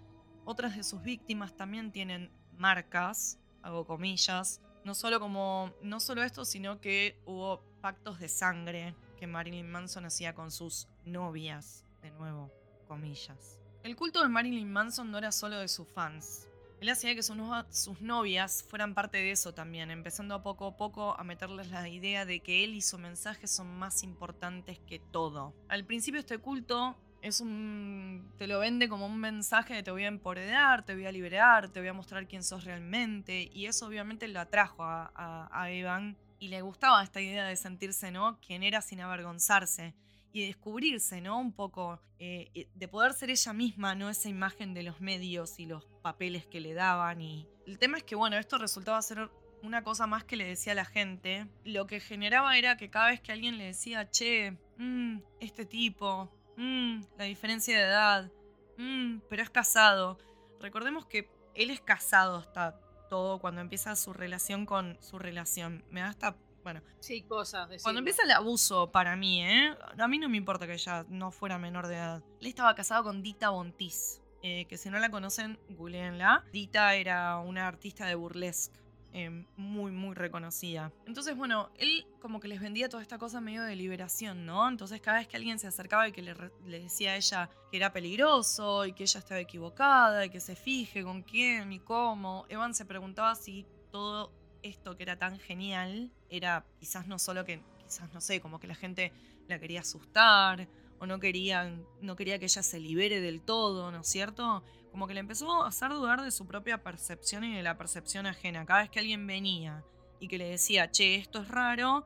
Otras 0.45 0.75
de 0.75 0.83
sus 0.83 1.01
víctimas 1.01 1.55
también 1.55 1.91
tienen 1.91 2.31
marcas, 2.57 3.39
hago 3.61 3.85
comillas. 3.85 4.61
No 4.83 4.93
solo 4.95 5.19
como. 5.19 5.71
No 5.81 5.99
solo 5.99 6.23
esto, 6.23 6.43
sino 6.45 6.81
que 6.81 7.17
hubo 7.25 7.61
pactos 7.81 8.19
de 8.19 8.27
sangre 8.27 8.95
que 9.17 9.27
Marilyn 9.27 9.69
Manson 9.71 10.05
hacía 10.05 10.33
con 10.35 10.51
sus 10.51 10.87
novias. 11.05 11.85
De 12.01 12.11
nuevo, 12.11 12.51
comillas. 12.87 13.59
El 13.83 13.95
culto 13.95 14.21
de 14.21 14.27
Marilyn 14.29 14.71
Manson 14.71 15.09
no 15.11 15.17
era 15.17 15.31
solo 15.31 15.57
de 15.59 15.67
sus 15.67 15.87
fans. 15.87 16.47
Él 16.81 16.89
hacía 16.89 17.15
que 17.15 17.23
sus, 17.23 17.37
no- 17.37 17.65
sus 17.71 18.01
novias 18.01 18.65
fueran 18.67 18.93
parte 18.93 19.17
de 19.19 19.31
eso 19.31 19.53
también, 19.53 19.89
empezando 19.89 20.35
a 20.35 20.43
poco 20.43 20.67
a 20.67 20.75
poco 20.75 21.17
a 21.17 21.23
meterles 21.23 21.69
la 21.69 21.87
idea 21.87 22.25
de 22.25 22.41
que 22.41 22.65
él 22.65 22.73
y 22.73 22.81
su 22.81 22.97
mensaje 22.97 23.47
son 23.47 23.73
más 23.77 24.03
importantes 24.03 24.79
que 24.79 24.99
todo. 24.99 25.53
Al 25.69 25.85
principio 25.85 26.19
este 26.19 26.39
culto 26.39 26.97
es 27.23 27.39
un... 27.39 28.31
te 28.37 28.47
lo 28.47 28.59
vende 28.59 28.89
como 28.89 29.05
un 29.05 29.17
mensaje 29.17 29.73
de 29.73 29.81
te 29.83 29.91
voy 29.91 30.03
a 30.03 30.07
empoderar, 30.07 30.85
te 30.85 30.93
voy 30.93 31.05
a 31.05 31.11
liberar, 31.11 31.69
te 31.69 31.79
voy 31.79 31.87
a 31.87 31.93
mostrar 31.93 32.27
quién 32.27 32.43
sos 32.43 32.65
realmente, 32.65 33.49
y 33.53 33.65
eso 33.65 33.87
obviamente 33.87 34.27
lo 34.27 34.39
atrajo 34.41 34.83
a, 34.83 35.11
a- 35.15 35.71
Evan 35.71 36.17
y 36.39 36.49
le 36.49 36.61
gustaba 36.61 37.01
esta 37.01 37.21
idea 37.21 37.45
de 37.45 37.55
sentirse, 37.55 38.11
¿no? 38.11 38.37
Quien 38.45 38.61
era 38.61 38.81
sin 38.81 38.99
avergonzarse 38.99 39.95
y 40.33 40.45
descubrirse, 40.45 41.21
¿no? 41.21 41.39
Un 41.39 41.53
poco, 41.53 42.01
eh, 42.19 42.67
de 42.75 42.87
poder 42.89 43.13
ser 43.13 43.29
ella 43.29 43.53
misma, 43.53 43.95
no 43.95 44.09
esa 44.09 44.27
imagen 44.27 44.73
de 44.73 44.83
los 44.83 44.99
medios 44.99 45.59
y 45.59 45.65
los 45.65 45.85
papeles 46.01 46.45
que 46.45 46.59
le 46.59 46.73
daban. 46.73 47.21
Y 47.21 47.47
el 47.65 47.79
tema 47.79 47.97
es 47.97 48.03
que, 48.03 48.15
bueno, 48.15 48.37
esto 48.37 48.57
resultaba 48.57 49.01
ser 49.01 49.29
una 49.61 49.83
cosa 49.83 50.07
más 50.07 50.25
que 50.25 50.35
le 50.35 50.43
decía 50.45 50.73
a 50.73 50.75
la 50.75 50.83
gente. 50.85 51.47
Lo 51.63 51.87
que 51.87 52.01
generaba 52.01 52.57
era 52.57 52.75
que 52.75 52.89
cada 52.89 53.07
vez 53.11 53.21
que 53.21 53.31
alguien 53.31 53.57
le 53.57 53.65
decía, 53.67 54.09
che, 54.09 54.57
mm, 54.77 55.19
este 55.39 55.65
tipo, 55.65 56.29
mm, 56.57 57.01
la 57.17 57.23
diferencia 57.25 57.77
de 57.77 57.83
edad, 57.83 58.31
mm, 58.77 59.19
pero 59.29 59.43
es 59.43 59.49
casado. 59.49 60.17
Recordemos 60.59 61.05
que 61.05 61.29
él 61.55 61.69
es 61.69 61.81
casado 61.81 62.37
hasta 62.37 62.79
todo 63.09 63.39
cuando 63.39 63.61
empieza 63.61 63.95
su 63.95 64.13
relación 64.13 64.65
con 64.65 64.97
su 65.01 65.19
relación. 65.19 65.83
Me 65.89 65.99
da 66.01 66.07
hasta, 66.07 66.35
bueno, 66.63 66.81
Sí, 66.99 67.21
cosas. 67.23 67.69
Decirlo. 67.69 67.83
cuando 67.83 67.99
empieza 67.99 68.23
el 68.23 68.31
abuso 68.31 68.91
para 68.91 69.15
mí, 69.15 69.43
¿eh? 69.43 69.75
A 69.97 70.07
mí 70.07 70.17
no 70.17 70.29
me 70.29 70.37
importa 70.37 70.65
que 70.65 70.73
ella 70.73 71.05
no 71.09 71.31
fuera 71.31 71.57
menor 71.57 71.87
de 71.87 71.95
edad. 71.95 72.23
Él 72.41 72.47
estaba 72.47 72.73
casado 72.75 73.03
con 73.03 73.21
Dita 73.21 73.49
Bontis, 73.49 74.21
eh, 74.41 74.65
que 74.65 74.77
si 74.77 74.89
no 74.89 74.99
la 74.99 75.09
conocen, 75.09 75.59
googleenla. 75.69 76.43
Dita 76.51 76.95
era 76.95 77.37
una 77.37 77.67
artista 77.67 78.05
de 78.05 78.15
burlesque. 78.15 78.79
Eh, 79.15 79.45
muy, 79.57 79.91
muy 79.91 80.15
reconocida. 80.15 80.91
Entonces, 81.05 81.37
bueno, 81.37 81.69
él 81.77 82.07
como 82.19 82.39
que 82.39 82.47
les 82.47 82.59
vendía 82.59 82.89
toda 82.89 83.03
esta 83.03 83.19
cosa 83.19 83.41
medio 83.41 83.61
de 83.61 83.75
liberación, 83.75 84.43
¿no? 84.43 84.67
Entonces, 84.67 85.01
cada 85.01 85.19
vez 85.19 85.27
que 85.27 85.37
alguien 85.37 85.59
se 85.59 85.67
acercaba 85.67 86.07
y 86.07 86.11
que 86.11 86.23
le, 86.23 86.35
decía 86.79 87.11
a 87.11 87.17
ella 87.17 87.49
que 87.69 87.77
era 87.77 87.93
peligroso 87.93 88.87
y 88.87 88.93
que 88.93 89.03
ella 89.03 89.19
estaba 89.19 89.39
equivocada 89.39 90.25
y 90.25 90.31
que 90.31 90.39
se 90.39 90.55
fije 90.55 91.03
con 91.03 91.21
quién 91.21 91.71
y 91.73 91.79
cómo, 91.79 92.47
Evan 92.49 92.73
se 92.73 92.85
preguntaba 92.85 93.35
si 93.35 93.67
todo 93.91 94.31
esto 94.63 94.97
que 94.97 95.03
era 95.03 95.19
tan 95.19 95.37
genial 95.37 96.11
era 96.29 96.65
quizás 96.79 97.05
no 97.05 97.19
solo 97.19 97.45
que, 97.45 97.61
quizás 97.85 98.11
no 98.13 98.19
sé, 98.19 98.41
como 98.41 98.59
que 98.59 98.65
la 98.65 98.75
gente 98.75 99.13
la 99.47 99.59
quería 99.59 99.81
asustar 99.81 100.67
o 100.97 101.05
no 101.05 101.19
querían, 101.19 101.85
no 102.01 102.15
quería 102.15 102.39
que 102.39 102.45
ella 102.45 102.63
se 102.63 102.79
libere 102.79 103.21
del 103.21 103.41
todo, 103.41 103.91
¿no 103.91 104.01
es 104.01 104.07
cierto? 104.07 104.63
Como 104.93 105.07
que 105.07 105.15
le 105.15 105.21
empezó 105.21 105.63
a 105.63 105.67
hacer 105.67 105.89
dudar 105.89 106.21
de 106.21 106.29
su 106.29 106.45
propia 106.45 106.83
percepción 106.83 107.43
y 107.43 107.55
de 107.55 107.63
la 107.63 107.79
percepción 107.79 108.27
ajena. 108.27 108.63
Cada 108.63 108.81
vez 108.81 108.91
que 108.91 108.99
alguien 108.99 109.25
venía 109.25 109.83
y 110.19 110.27
que 110.27 110.37
le 110.37 110.47
decía, 110.47 110.91
che, 110.91 111.15
esto 111.15 111.41
es 111.41 111.47
raro, 111.47 112.05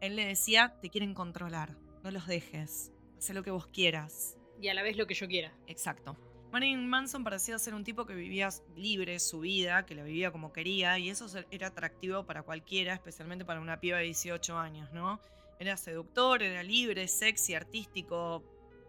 él 0.00 0.16
le 0.16 0.24
decía, 0.24 0.74
te 0.80 0.88
quieren 0.88 1.12
controlar, 1.12 1.76
no 2.02 2.10
los 2.10 2.26
dejes, 2.26 2.92
haz 3.18 3.28
lo 3.28 3.42
que 3.42 3.50
vos 3.50 3.66
quieras. 3.66 4.38
Y 4.58 4.68
a 4.68 4.74
la 4.74 4.82
vez 4.82 4.96
lo 4.96 5.06
que 5.06 5.12
yo 5.12 5.28
quiera. 5.28 5.52
Exacto. 5.66 6.16
Marilyn 6.50 6.88
Manson 6.88 7.24
parecía 7.24 7.58
ser 7.58 7.74
un 7.74 7.84
tipo 7.84 8.06
que 8.06 8.14
vivía 8.14 8.48
libre 8.74 9.20
su 9.20 9.40
vida, 9.40 9.84
que 9.84 9.94
la 9.94 10.02
vivía 10.02 10.32
como 10.32 10.50
quería, 10.50 10.98
y 10.98 11.10
eso 11.10 11.26
era 11.50 11.66
atractivo 11.66 12.24
para 12.24 12.42
cualquiera, 12.42 12.94
especialmente 12.94 13.44
para 13.44 13.60
una 13.60 13.80
piba 13.80 13.98
de 13.98 14.04
18 14.04 14.56
años, 14.56 14.90
¿no? 14.94 15.20
Era 15.58 15.76
seductor, 15.76 16.42
era 16.42 16.62
libre, 16.62 17.06
sexy, 17.06 17.54
artístico, 17.54 18.42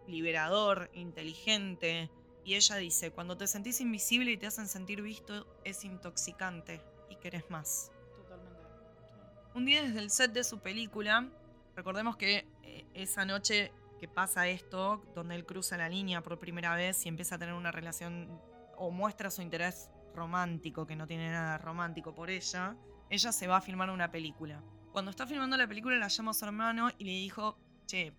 liberador, 0.08 0.90
inteligente. 0.94 2.10
Y 2.46 2.54
ella 2.54 2.76
dice, 2.76 3.10
cuando 3.10 3.36
te 3.36 3.48
sentís 3.48 3.80
invisible 3.80 4.30
y 4.30 4.36
te 4.36 4.46
hacen 4.46 4.68
sentir 4.68 5.02
visto, 5.02 5.48
es 5.64 5.84
intoxicante 5.84 6.80
y 7.10 7.16
querés 7.16 7.50
más. 7.50 7.90
Totalmente. 8.16 8.62
Un 9.56 9.64
día 9.64 9.82
desde 9.82 9.98
el 9.98 10.10
set 10.10 10.32
de 10.32 10.44
su 10.44 10.60
película, 10.60 11.28
recordemos 11.74 12.16
que 12.16 12.46
eh, 12.62 12.86
esa 12.94 13.24
noche 13.24 13.72
que 13.98 14.06
pasa 14.06 14.46
esto, 14.46 15.02
donde 15.12 15.34
él 15.34 15.44
cruza 15.44 15.76
la 15.76 15.88
línea 15.88 16.22
por 16.22 16.38
primera 16.38 16.76
vez 16.76 17.04
y 17.04 17.08
empieza 17.08 17.34
a 17.34 17.38
tener 17.38 17.52
una 17.52 17.72
relación 17.72 18.40
o 18.76 18.92
muestra 18.92 19.28
su 19.28 19.42
interés 19.42 19.90
romántico, 20.14 20.86
que 20.86 20.94
no 20.94 21.08
tiene 21.08 21.28
nada 21.28 21.58
romántico 21.58 22.14
por 22.14 22.30
ella, 22.30 22.76
ella 23.10 23.32
se 23.32 23.48
va 23.48 23.56
a 23.56 23.60
filmar 23.60 23.90
una 23.90 24.12
película. 24.12 24.62
Cuando 24.92 25.10
está 25.10 25.26
filmando 25.26 25.56
la 25.56 25.66
película 25.66 25.96
la 25.96 26.06
llama 26.06 26.30
a 26.30 26.34
su 26.34 26.44
hermano 26.44 26.90
y 26.96 27.04
le 27.06 27.10
dijo, 27.10 27.58
che, 27.86 28.12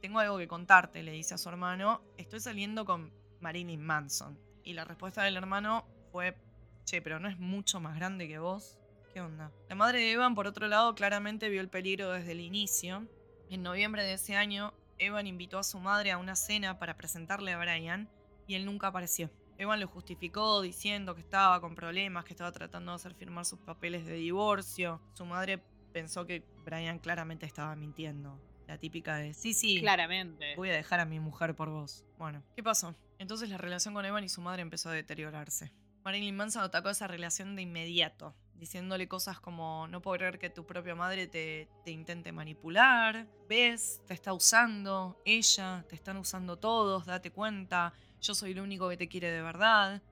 tengo 0.00 0.20
algo 0.20 0.38
que 0.38 0.46
contarte, 0.46 1.02
le 1.02 1.10
dice 1.10 1.34
a 1.34 1.38
su 1.38 1.48
hermano, 1.48 2.00
estoy 2.16 2.38
saliendo 2.38 2.84
con 2.84 3.21
Marilyn 3.42 3.82
Manson. 3.82 4.38
Y 4.64 4.72
la 4.74 4.84
respuesta 4.84 5.22
del 5.22 5.36
hermano 5.36 5.84
fue, 6.10 6.36
che, 6.84 7.02
pero 7.02 7.18
no 7.18 7.28
es 7.28 7.38
mucho 7.38 7.80
más 7.80 7.96
grande 7.96 8.28
que 8.28 8.38
vos. 8.38 8.78
¿Qué 9.12 9.20
onda? 9.20 9.52
La 9.68 9.74
madre 9.74 9.98
de 10.00 10.12
Evan, 10.12 10.34
por 10.34 10.46
otro 10.46 10.68
lado, 10.68 10.94
claramente 10.94 11.48
vio 11.48 11.60
el 11.60 11.68
peligro 11.68 12.10
desde 12.12 12.32
el 12.32 12.40
inicio. 12.40 13.06
En 13.50 13.62
noviembre 13.62 14.04
de 14.04 14.14
ese 14.14 14.36
año, 14.36 14.72
Evan 14.98 15.26
invitó 15.26 15.58
a 15.58 15.64
su 15.64 15.78
madre 15.78 16.12
a 16.12 16.18
una 16.18 16.36
cena 16.36 16.78
para 16.78 16.96
presentarle 16.96 17.52
a 17.52 17.58
Brian 17.58 18.08
y 18.46 18.54
él 18.54 18.64
nunca 18.64 18.86
apareció. 18.86 19.30
Evan 19.58 19.80
lo 19.80 19.86
justificó 19.86 20.62
diciendo 20.62 21.14
que 21.14 21.20
estaba 21.20 21.60
con 21.60 21.74
problemas, 21.74 22.24
que 22.24 22.32
estaba 22.32 22.52
tratando 22.52 22.92
de 22.92 22.96
hacer 22.96 23.14
firmar 23.14 23.44
sus 23.44 23.58
papeles 23.58 24.06
de 24.06 24.14
divorcio. 24.14 25.00
Su 25.12 25.26
madre 25.26 25.62
pensó 25.92 26.24
que 26.26 26.42
Brian 26.64 26.98
claramente 26.98 27.44
estaba 27.44 27.76
mintiendo. 27.76 28.40
La 28.66 28.78
típica 28.78 29.16
de, 29.16 29.34
sí, 29.34 29.52
sí, 29.52 29.80
Claramente. 29.80 30.54
voy 30.56 30.70
a 30.70 30.72
dejar 30.72 31.00
a 31.00 31.04
mi 31.04 31.20
mujer 31.20 31.54
por 31.54 31.68
vos. 31.68 32.04
Bueno, 32.16 32.42
¿qué 32.56 32.62
pasó? 32.62 32.94
Entonces 33.22 33.50
la 33.50 33.56
relación 33.56 33.94
con 33.94 34.04
Evan 34.04 34.24
y 34.24 34.28
su 34.28 34.40
madre 34.40 34.62
empezó 34.62 34.88
a 34.88 34.94
deteriorarse. 34.94 35.72
Marilyn 36.04 36.34
Manson 36.34 36.64
atacó 36.64 36.90
esa 36.90 37.06
relación 37.06 37.54
de 37.54 37.62
inmediato, 37.62 38.34
diciéndole 38.54 39.06
cosas 39.06 39.38
como, 39.38 39.86
no 39.86 40.02
puedo 40.02 40.18
creer 40.18 40.40
que 40.40 40.50
tu 40.50 40.66
propia 40.66 40.96
madre 40.96 41.28
te, 41.28 41.68
te 41.84 41.92
intente 41.92 42.32
manipular, 42.32 43.28
ves, 43.48 44.02
te 44.08 44.14
está 44.14 44.32
usando, 44.32 45.22
ella, 45.24 45.86
te 45.88 45.94
están 45.94 46.16
usando 46.16 46.58
todos, 46.58 47.06
date 47.06 47.30
cuenta, 47.30 47.92
yo 48.20 48.34
soy 48.34 48.50
el 48.50 48.60
único 48.60 48.88
que 48.88 48.96
te 48.96 49.08
quiere 49.08 49.30
de 49.30 49.40
verdad. 49.40 50.02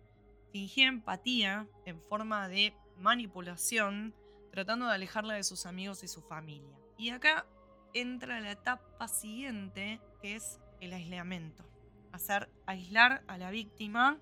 Fingía 0.52 0.86
empatía 0.86 1.66
en 1.86 2.00
forma 2.00 2.46
de 2.46 2.76
manipulación, 2.96 4.14
tratando 4.52 4.86
de 4.86 4.94
alejarla 4.94 5.34
de 5.34 5.42
sus 5.42 5.66
amigos 5.66 6.04
y 6.04 6.06
su 6.06 6.22
familia. 6.22 6.78
Y 6.96 7.10
acá 7.10 7.44
entra 7.92 8.38
la 8.38 8.52
etapa 8.52 9.08
siguiente, 9.08 10.00
que 10.22 10.36
es 10.36 10.60
el 10.80 10.92
aislamiento. 10.92 11.69
Hacer 12.12 12.48
aislar 12.66 13.22
a 13.26 13.38
la 13.38 13.50
víctima 13.50 14.18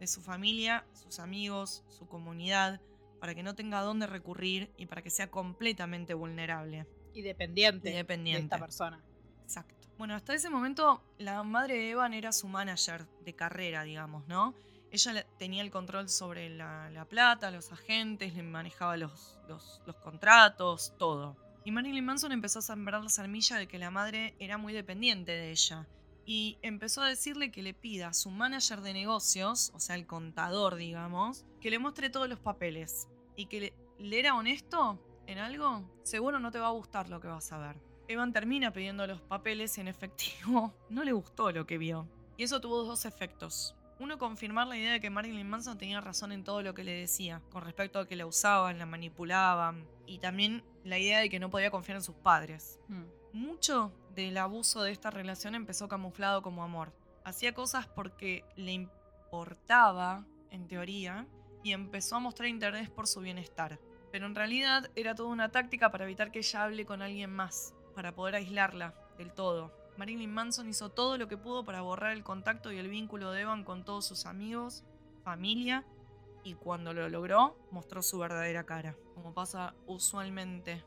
de 0.00 0.06
su 0.06 0.20
familia, 0.20 0.84
sus 0.92 1.18
amigos, 1.18 1.84
su 1.88 2.06
comunidad, 2.06 2.80
para 3.20 3.34
que 3.34 3.42
no 3.42 3.54
tenga 3.54 3.78
a 3.78 3.82
dónde 3.82 4.06
recurrir 4.06 4.70
y 4.76 4.86
para 4.86 5.02
que 5.02 5.10
sea 5.10 5.30
completamente 5.30 6.14
vulnerable. 6.14 6.86
Y 7.14 7.22
dependiente, 7.22 7.90
Y 7.90 7.94
dependiente. 7.94 8.40
de 8.40 8.44
esta 8.44 8.58
persona. 8.58 9.02
Exacto. 9.42 9.74
Bueno, 9.98 10.14
hasta 10.14 10.34
ese 10.34 10.50
momento 10.50 11.02
la 11.18 11.42
madre 11.42 11.74
de 11.74 11.90
Evan 11.90 12.12
era 12.12 12.32
su 12.32 12.48
manager 12.48 13.06
de 13.24 13.34
carrera, 13.34 13.82
digamos, 13.84 14.26
¿no? 14.28 14.54
Ella 14.90 15.26
tenía 15.38 15.62
el 15.62 15.70
control 15.70 16.08
sobre 16.08 16.50
la, 16.50 16.90
la 16.90 17.06
plata, 17.06 17.50
los 17.50 17.72
agentes, 17.72 18.34
le 18.34 18.42
manejaba 18.42 18.96
los, 18.96 19.38
los, 19.48 19.80
los 19.86 19.96
contratos, 19.96 20.92
todo. 20.98 21.36
Y 21.64 21.70
Marilyn 21.70 22.04
Manson 22.04 22.30
empezó 22.32 22.60
a 22.60 22.62
sembrar 22.62 23.02
la 23.02 23.08
semilla 23.08 23.56
de 23.56 23.66
que 23.66 23.78
la 23.78 23.90
madre 23.90 24.34
era 24.38 24.58
muy 24.58 24.72
dependiente 24.72 25.32
de 25.32 25.50
ella. 25.50 25.86
Y 26.26 26.58
empezó 26.60 27.02
a 27.02 27.08
decirle 27.08 27.52
que 27.52 27.62
le 27.62 27.72
pida 27.72 28.08
a 28.08 28.12
su 28.12 28.30
manager 28.30 28.80
de 28.80 28.92
negocios, 28.92 29.70
o 29.74 29.80
sea, 29.80 29.94
el 29.94 30.06
contador, 30.06 30.74
digamos, 30.74 31.46
que 31.60 31.70
le 31.70 31.78
muestre 31.78 32.10
todos 32.10 32.28
los 32.28 32.40
papeles. 32.40 33.08
Y 33.36 33.46
que 33.46 33.60
le, 33.60 33.74
le 33.98 34.18
era 34.18 34.34
honesto 34.34 34.98
en 35.26 35.38
algo, 35.38 35.88
seguro 36.02 36.40
no 36.40 36.50
te 36.50 36.58
va 36.58 36.66
a 36.66 36.72
gustar 36.72 37.08
lo 37.08 37.20
que 37.20 37.28
vas 37.28 37.52
a 37.52 37.58
ver. 37.58 37.76
Evan 38.08 38.32
termina 38.32 38.72
pidiendo 38.72 39.06
los 39.06 39.20
papeles 39.20 39.76
y 39.78 39.80
en 39.80 39.88
efectivo 39.88 40.74
no 40.90 41.04
le 41.04 41.12
gustó 41.12 41.50
lo 41.52 41.66
que 41.66 41.78
vio. 41.78 42.08
Y 42.36 42.44
eso 42.44 42.60
tuvo 42.60 42.82
dos 42.82 43.04
efectos. 43.04 43.76
Uno, 43.98 44.18
confirmar 44.18 44.66
la 44.66 44.76
idea 44.76 44.92
de 44.92 45.00
que 45.00 45.08
Marilyn 45.08 45.48
Manson 45.48 45.78
tenía 45.78 46.02
razón 46.02 46.30
en 46.30 46.44
todo 46.44 46.60
lo 46.60 46.74
que 46.74 46.84
le 46.84 46.92
decía, 46.92 47.40
con 47.50 47.62
respecto 47.62 47.98
a 47.98 48.06
que 48.06 48.14
la 48.14 48.26
usaban, 48.26 48.78
la 48.78 48.84
manipulaban, 48.84 49.88
y 50.06 50.18
también 50.18 50.62
la 50.84 50.98
idea 50.98 51.20
de 51.20 51.30
que 51.30 51.40
no 51.40 51.48
podía 51.48 51.70
confiar 51.70 51.96
en 51.96 52.02
sus 52.02 52.14
padres. 52.16 52.78
Mm. 52.88 53.04
Mucho 53.32 53.92
del 54.16 54.38
abuso 54.38 54.82
de 54.82 54.90
esta 54.90 55.10
relación 55.10 55.54
empezó 55.54 55.88
camuflado 55.88 56.42
como 56.42 56.64
amor. 56.64 56.92
Hacía 57.22 57.52
cosas 57.52 57.86
porque 57.86 58.44
le 58.56 58.72
importaba, 58.72 60.24
en 60.50 60.66
teoría, 60.66 61.26
y 61.62 61.72
empezó 61.72 62.16
a 62.16 62.20
mostrar 62.20 62.48
interés 62.48 62.88
por 62.88 63.06
su 63.06 63.20
bienestar. 63.20 63.78
Pero 64.10 64.26
en 64.26 64.34
realidad 64.34 64.90
era 64.96 65.14
toda 65.14 65.28
una 65.28 65.50
táctica 65.50 65.90
para 65.90 66.04
evitar 66.04 66.32
que 66.32 66.38
ella 66.38 66.64
hable 66.64 66.86
con 66.86 67.02
alguien 67.02 67.30
más, 67.30 67.74
para 67.94 68.14
poder 68.14 68.36
aislarla 68.36 68.94
del 69.18 69.32
todo. 69.32 69.70
Marilyn 69.98 70.32
Manson 70.32 70.68
hizo 70.68 70.88
todo 70.88 71.18
lo 71.18 71.28
que 71.28 71.36
pudo 71.36 71.64
para 71.64 71.82
borrar 71.82 72.12
el 72.12 72.24
contacto 72.24 72.72
y 72.72 72.78
el 72.78 72.88
vínculo 72.88 73.32
de 73.32 73.42
Evan 73.42 73.64
con 73.64 73.84
todos 73.84 74.06
sus 74.06 74.24
amigos, 74.24 74.84
familia, 75.24 75.84
y 76.42 76.54
cuando 76.54 76.94
lo 76.94 77.08
logró, 77.08 77.58
mostró 77.70 78.02
su 78.02 78.18
verdadera 78.18 78.64
cara, 78.64 78.96
como 79.14 79.34
pasa 79.34 79.74
usualmente. 79.86 80.84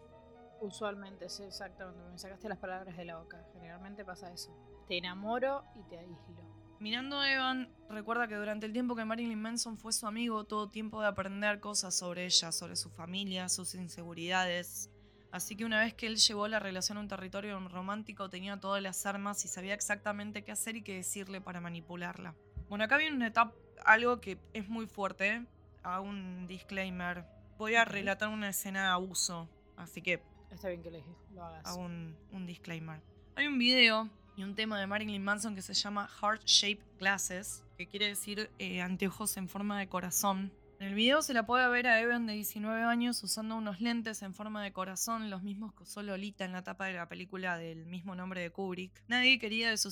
Usualmente, 0.61 1.29
sí, 1.29 1.43
exactamente. 1.43 2.01
Me 2.11 2.17
sacaste 2.17 2.49
las 2.49 2.57
palabras 2.57 2.95
de 2.97 3.05
la 3.05 3.17
boca. 3.17 3.45
Generalmente 3.53 4.03
pasa 4.03 4.31
eso. 4.31 4.55
Te 4.87 4.97
enamoro 4.97 5.63
y 5.75 5.83
te 5.83 5.97
aíslo. 5.97 6.49
Mirando 6.79 7.19
a 7.19 7.29
Evan, 7.29 7.69
recuerda 7.89 8.27
que 8.29 8.35
durante 8.35 8.65
el 8.65 8.71
tiempo 8.71 8.95
que 8.95 9.03
Marilyn 9.03 9.41
Manson 9.41 9.77
fue 9.77 9.91
su 9.91 10.07
amigo, 10.07 10.45
tuvo 10.45 10.69
tiempo 10.69 11.01
de 11.01 11.07
aprender 11.07 11.59
cosas 11.59 11.93
sobre 11.93 12.25
ella, 12.25 12.53
sobre 12.53 12.77
su 12.77 12.89
familia, 12.89 13.49
sus 13.49 13.75
inseguridades. 13.75 14.89
Así 15.31 15.57
que 15.57 15.65
una 15.65 15.81
vez 15.81 15.93
que 15.93 16.07
él 16.07 16.15
llevó 16.15 16.47
la 16.47 16.59
relación 16.59 16.97
a 16.97 17.01
un 17.01 17.09
territorio 17.09 17.59
romántico, 17.67 18.29
tenía 18.29 18.59
todas 18.59 18.81
las 18.81 19.05
armas 19.05 19.43
y 19.43 19.49
sabía 19.49 19.73
exactamente 19.73 20.43
qué 20.43 20.53
hacer 20.53 20.77
y 20.77 20.81
qué 20.81 20.95
decirle 20.95 21.41
para 21.41 21.59
manipularla. 21.59 22.33
Bueno, 22.69 22.85
acá 22.85 22.97
viene 22.97 23.15
una 23.15 23.27
etapa, 23.27 23.53
algo 23.85 24.21
que 24.21 24.39
es 24.53 24.69
muy 24.69 24.87
fuerte. 24.87 25.27
¿eh? 25.27 25.45
Hago 25.83 26.05
un 26.05 26.47
disclaimer. 26.47 27.25
Voy 27.57 27.75
a 27.75 27.83
relatar 27.83 28.29
una 28.29 28.49
escena 28.49 28.83
de 28.83 28.87
abuso, 28.87 29.49
así 29.75 30.01
que 30.01 30.23
Está 30.51 30.69
bien 30.69 30.81
que 30.81 30.91
lo 31.33 31.43
hagas. 31.43 31.65
hago 31.65 31.81
un, 31.81 32.45
disclaimer. 32.45 33.01
Hay 33.35 33.47
un 33.47 33.57
video 33.57 34.09
y 34.35 34.43
un 34.43 34.55
tema 34.55 34.79
de 34.79 34.87
Marilyn 34.87 35.23
Manson 35.23 35.55
que 35.55 35.61
se 35.61 35.73
llama 35.73 36.07
Heart 36.07 36.43
Shaped 36.45 36.85
Glasses, 36.97 37.63
que 37.77 37.87
quiere 37.87 38.07
decir 38.07 38.49
eh, 38.59 38.81
anteojos 38.81 39.37
en 39.37 39.47
forma 39.47 39.79
de 39.79 39.87
corazón. 39.87 40.51
En 40.79 40.87
el 40.87 40.93
video 40.93 41.21
se 41.21 41.33
la 41.33 41.45
puede 41.45 41.67
ver 41.67 41.87
a 41.87 41.99
Evan 41.99 42.25
de 42.25 42.33
19 42.33 42.83
años 42.83 43.21
usando 43.21 43.57
unos 43.57 43.81
lentes 43.81 44.21
en 44.21 44.33
forma 44.33 44.63
de 44.63 44.71
corazón, 44.71 45.29
los 45.29 45.43
mismos 45.43 45.73
que 45.73 45.83
usó 45.83 46.01
Lolita 46.01 46.45
en 46.45 46.53
la 46.53 46.63
tapa 46.63 46.85
de 46.85 46.93
la 46.93 47.09
película 47.09 47.57
del 47.57 47.85
mismo 47.85 48.15
nombre 48.15 48.39
de 48.39 48.49
Kubrick. 48.49 49.03
Nadie 49.09 49.39
quería 49.39 49.69
de 49.69 49.77
su, 49.77 49.89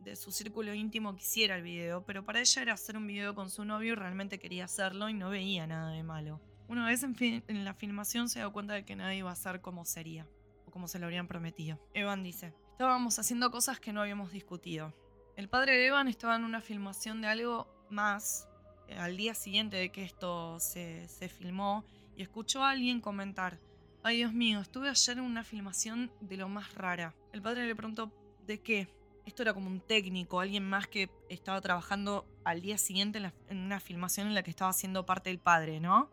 de 0.00 0.16
su 0.16 0.32
círculo 0.32 0.74
íntimo 0.74 1.14
que 1.14 1.22
hiciera 1.22 1.54
el 1.54 1.62
video, 1.62 2.02
pero 2.04 2.24
para 2.24 2.40
ella 2.40 2.62
era 2.62 2.72
hacer 2.72 2.96
un 2.96 3.06
video 3.06 3.36
con 3.36 3.48
su 3.48 3.64
novio 3.64 3.92
y 3.92 3.94
realmente 3.94 4.40
quería 4.40 4.64
hacerlo 4.64 5.08
y 5.08 5.14
no 5.14 5.30
veía 5.30 5.68
nada 5.68 5.92
de 5.92 6.02
malo. 6.02 6.40
Una 6.68 6.86
vez 6.86 7.02
en, 7.02 7.16
en 7.48 7.64
la 7.64 7.74
filmación 7.74 8.28
se 8.28 8.40
dio 8.40 8.52
cuenta 8.52 8.74
de 8.74 8.84
que 8.84 8.96
nadie 8.96 9.18
iba 9.18 9.30
a 9.30 9.36
ser 9.36 9.60
como 9.60 9.84
sería 9.84 10.26
o 10.66 10.70
como 10.70 10.86
se 10.88 10.98
lo 10.98 11.06
habrían 11.06 11.26
prometido. 11.28 11.78
Evan 11.94 12.22
dice, 12.22 12.52
estábamos 12.72 13.18
haciendo 13.18 13.50
cosas 13.50 13.80
que 13.80 13.92
no 13.92 14.02
habíamos 14.02 14.32
discutido. 14.32 14.94
El 15.36 15.48
padre 15.48 15.76
de 15.76 15.86
Evan 15.86 16.08
estaba 16.08 16.36
en 16.36 16.44
una 16.44 16.60
filmación 16.60 17.22
de 17.22 17.28
algo 17.28 17.68
más 17.90 18.48
eh, 18.88 18.96
al 18.98 19.16
día 19.16 19.34
siguiente 19.34 19.76
de 19.76 19.90
que 19.90 20.04
esto 20.04 20.58
se, 20.60 21.08
se 21.08 21.28
filmó 21.28 21.84
y 22.16 22.22
escuchó 22.22 22.62
a 22.64 22.70
alguien 22.70 23.00
comentar, 23.00 23.58
ay 24.02 24.16
Dios 24.18 24.32
mío, 24.32 24.60
estuve 24.60 24.88
ayer 24.90 25.18
en 25.18 25.24
una 25.24 25.44
filmación 25.44 26.10
de 26.20 26.36
lo 26.36 26.48
más 26.48 26.74
rara. 26.74 27.14
El 27.32 27.40
padre 27.40 27.66
le 27.66 27.74
preguntó, 27.76 28.12
¿de 28.46 28.60
qué? 28.60 28.88
Esto 29.24 29.42
era 29.42 29.54
como 29.54 29.68
un 29.68 29.80
técnico, 29.80 30.40
alguien 30.40 30.68
más 30.68 30.86
que 30.88 31.10
estaba 31.28 31.60
trabajando 31.60 32.26
al 32.44 32.60
día 32.60 32.76
siguiente 32.78 33.18
en, 33.18 33.24
la- 33.24 33.34
en 33.48 33.58
una 33.58 33.78
filmación 33.80 34.26
en 34.26 34.34
la 34.34 34.42
que 34.42 34.50
estaba 34.50 34.72
siendo 34.72 35.06
parte 35.06 35.30
el 35.30 35.38
padre, 35.38 35.80
¿no? 35.80 36.10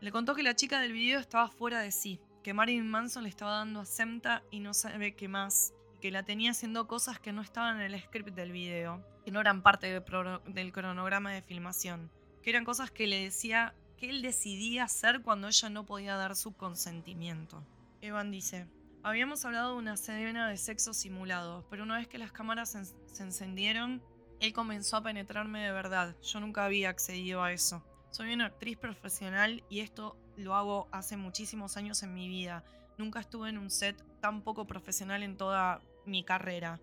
Le 0.00 0.10
contó 0.10 0.34
que 0.34 0.42
la 0.42 0.56
chica 0.56 0.80
del 0.80 0.92
video 0.92 1.20
estaba 1.20 1.48
fuera 1.48 1.80
de 1.80 1.92
sí, 1.92 2.20
que 2.42 2.52
Marilyn 2.52 2.88
Manson 2.88 3.22
le 3.22 3.28
estaba 3.28 3.58
dando 3.58 3.80
a 3.80 3.86
Semta 3.86 4.42
y 4.50 4.58
no 4.58 4.74
sabe 4.74 5.14
qué 5.14 5.28
más, 5.28 5.72
que 6.00 6.10
la 6.10 6.24
tenía 6.24 6.50
haciendo 6.50 6.88
cosas 6.88 7.20
que 7.20 7.32
no 7.32 7.42
estaban 7.42 7.80
en 7.80 7.92
el 7.92 8.00
script 8.00 8.30
del 8.30 8.50
video, 8.50 9.04
que 9.24 9.30
no 9.30 9.40
eran 9.40 9.62
parte 9.62 9.86
del, 9.86 10.72
cronograma 10.72 11.32
de 11.32 11.42
filmación, 11.42 12.10
que 12.42 12.50
eran 12.50 12.64
cosas 12.64 12.90
que 12.90 13.06
le 13.06 13.22
decía 13.22 13.74
que 13.96 14.10
él 14.10 14.20
decidía 14.20 14.84
hacer 14.84 15.22
cuando 15.22 15.46
ella 15.46 15.70
no 15.70 15.86
podía 15.86 16.16
dar 16.16 16.34
su 16.34 16.56
consentimiento. 16.56 17.64
Evan 18.00 18.32
dice, 18.32 18.66
habíamos 19.04 19.44
hablado 19.44 19.72
de 19.72 19.78
una 19.78 19.94
escena 19.94 20.48
de 20.48 20.56
sexo 20.56 20.92
simulado, 20.92 21.66
pero 21.70 21.84
una 21.84 21.98
vez 21.98 22.08
que 22.08 22.18
las 22.18 22.32
cámaras 22.32 22.76
se 23.06 23.22
encendieron, 23.22 24.02
él 24.40 24.52
comenzó 24.52 24.96
a 24.96 25.02
penetrarme 25.02 25.64
de 25.64 25.72
verdad. 25.72 26.16
Yo 26.22 26.40
nunca 26.40 26.64
había 26.64 26.90
accedido 26.90 27.42
a 27.42 27.52
eso. 27.52 27.84
Soy 28.10 28.32
una 28.32 28.46
actriz 28.46 28.78
profesional 28.78 29.62
y 29.68 29.80
esto 29.80 30.16
lo 30.36 30.54
hago 30.54 30.88
hace 30.92 31.16
muchísimos 31.16 31.76
años 31.76 32.02
en 32.02 32.14
mi 32.14 32.26
vida. 32.26 32.64
Nunca 32.96 33.20
estuve 33.20 33.50
en 33.50 33.58
un 33.58 33.70
set 33.70 34.02
tan 34.20 34.42
poco 34.42 34.66
profesional 34.66 35.22
en 35.22 35.36
toda 35.36 35.82
mi 36.06 36.24
carrera. 36.24 36.80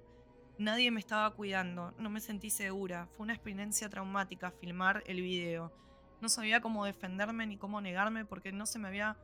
Nadie 0.60 0.92
me 0.92 1.00
estaba 1.00 1.32
cuidando, 1.32 1.94
no 1.98 2.12
me 2.12 2.22
sentí 2.22 2.52
segura. 2.52 3.10
Fue 3.18 3.24
una 3.24 3.34
experiencia 3.34 3.90
traumática 3.90 4.52
filmar 4.52 5.04
el 5.08 5.22
video. 5.22 5.74
No 6.22 6.30
sabía 6.30 6.62
cómo 6.62 6.86
defenderme 6.86 7.48
ni 7.48 7.58
cómo 7.58 7.82
negarme 7.82 8.24
porque 8.24 8.52
no 8.52 8.66
se 8.68 8.80
me 8.80 8.88
había 8.88 9.18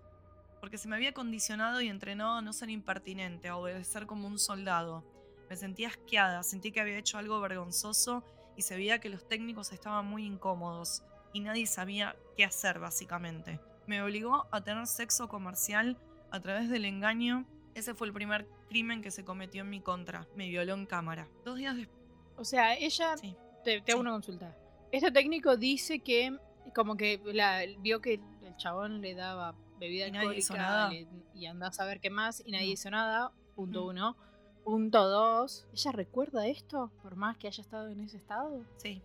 porque 0.60 0.78
se 0.78 0.88
me 0.88 0.96
había 0.96 1.14
condicionado 1.14 1.82
y 1.82 1.88
entrenado 1.88 2.38
a 2.38 2.42
no 2.42 2.54
ser 2.54 2.70
impertinente, 2.70 3.48
a 3.48 3.58
obedecer 3.58 4.06
como 4.06 4.28
un 4.28 4.38
soldado. 4.38 5.04
Me 5.50 5.56
sentía 5.56 5.88
asqueada, 5.88 6.44
sentí 6.44 6.72
que 6.72 6.82
había 6.82 6.98
hecho 6.98 7.18
algo 7.18 7.40
vergonzoso 7.40 8.24
y 8.56 8.64
se 8.64 8.76
veía 8.76 9.00
que 9.00 9.10
los 9.10 9.28
técnicos 9.28 9.72
estaban 9.72 10.06
muy 10.06 10.26
incómodos 10.26 11.04
y 11.34 11.40
nadie 11.42 11.66
sabía 11.68 12.16
qué 12.38 12.44
hacer 12.46 12.80
básicamente. 12.80 13.60
Me 13.88 14.02
obligó 14.02 14.48
a 14.52 14.62
tener 14.64 14.86
sexo 14.88 15.28
comercial 15.28 15.98
a 16.32 16.40
través 16.40 16.70
del 16.70 16.86
engaño. 16.86 17.46
Ese 17.76 17.94
fue 17.94 18.08
el 18.08 18.14
primer 18.14 18.48
crimen 18.70 19.02
que 19.02 19.12
se 19.12 19.24
cometió 19.26 19.62
en 19.62 19.70
mi 19.70 19.82
contra. 19.82 20.28
Me 20.36 20.48
violó 20.50 20.74
en 20.74 20.86
cámara. 20.86 21.28
Dos 21.46 21.58
días 21.58 21.76
después... 21.76 21.98
O 22.38 22.44
sea, 22.46 22.76
ella 22.76 23.18
Sí. 23.18 23.36
te, 23.64 23.82
te 23.82 23.92
hago 23.92 24.00
Sí. 24.00 24.02
una 24.02 24.12
consulta. 24.12 24.56
Este 24.92 25.12
técnico 25.12 25.58
dice 25.58 26.00
que 26.00 26.38
como 26.76 26.96
que 26.98 27.20
la, 27.26 27.62
vio 27.80 28.02
que 28.02 28.16
el 28.42 28.56
chabón 28.58 29.02
le 29.02 29.14
daba 29.16 29.56
bebida 29.80 30.08
Y 30.08 30.12
nadie 30.12 30.38
hizo 30.38 30.54
alcohólica 30.54 30.72
nada. 30.72 30.90
le- 30.90 31.08
y 31.34 31.46
anda 31.46 31.68
a 31.68 31.72
saber 31.72 32.00
qué 32.00 32.10
más 32.10 32.44
y 32.46 32.52
nadie 32.52 32.68
No. 32.68 32.74
hizo 32.74 32.90
nada. 32.92 33.32
Punto 33.56 33.84
Mm. 33.84 33.88
uno. 33.88 34.18
Punto 34.64 35.08
dos. 35.10 35.66
¿Ella 35.74 35.92
recuerda 35.92 36.46
esto? 36.48 36.92
Por 37.02 37.16
más 37.16 37.38
que 37.38 37.48
haya 37.48 37.62
estado 37.62 37.90
en 37.90 38.02
ese 38.02 38.18
estado. 38.18 38.64
Sí. 38.78 39.02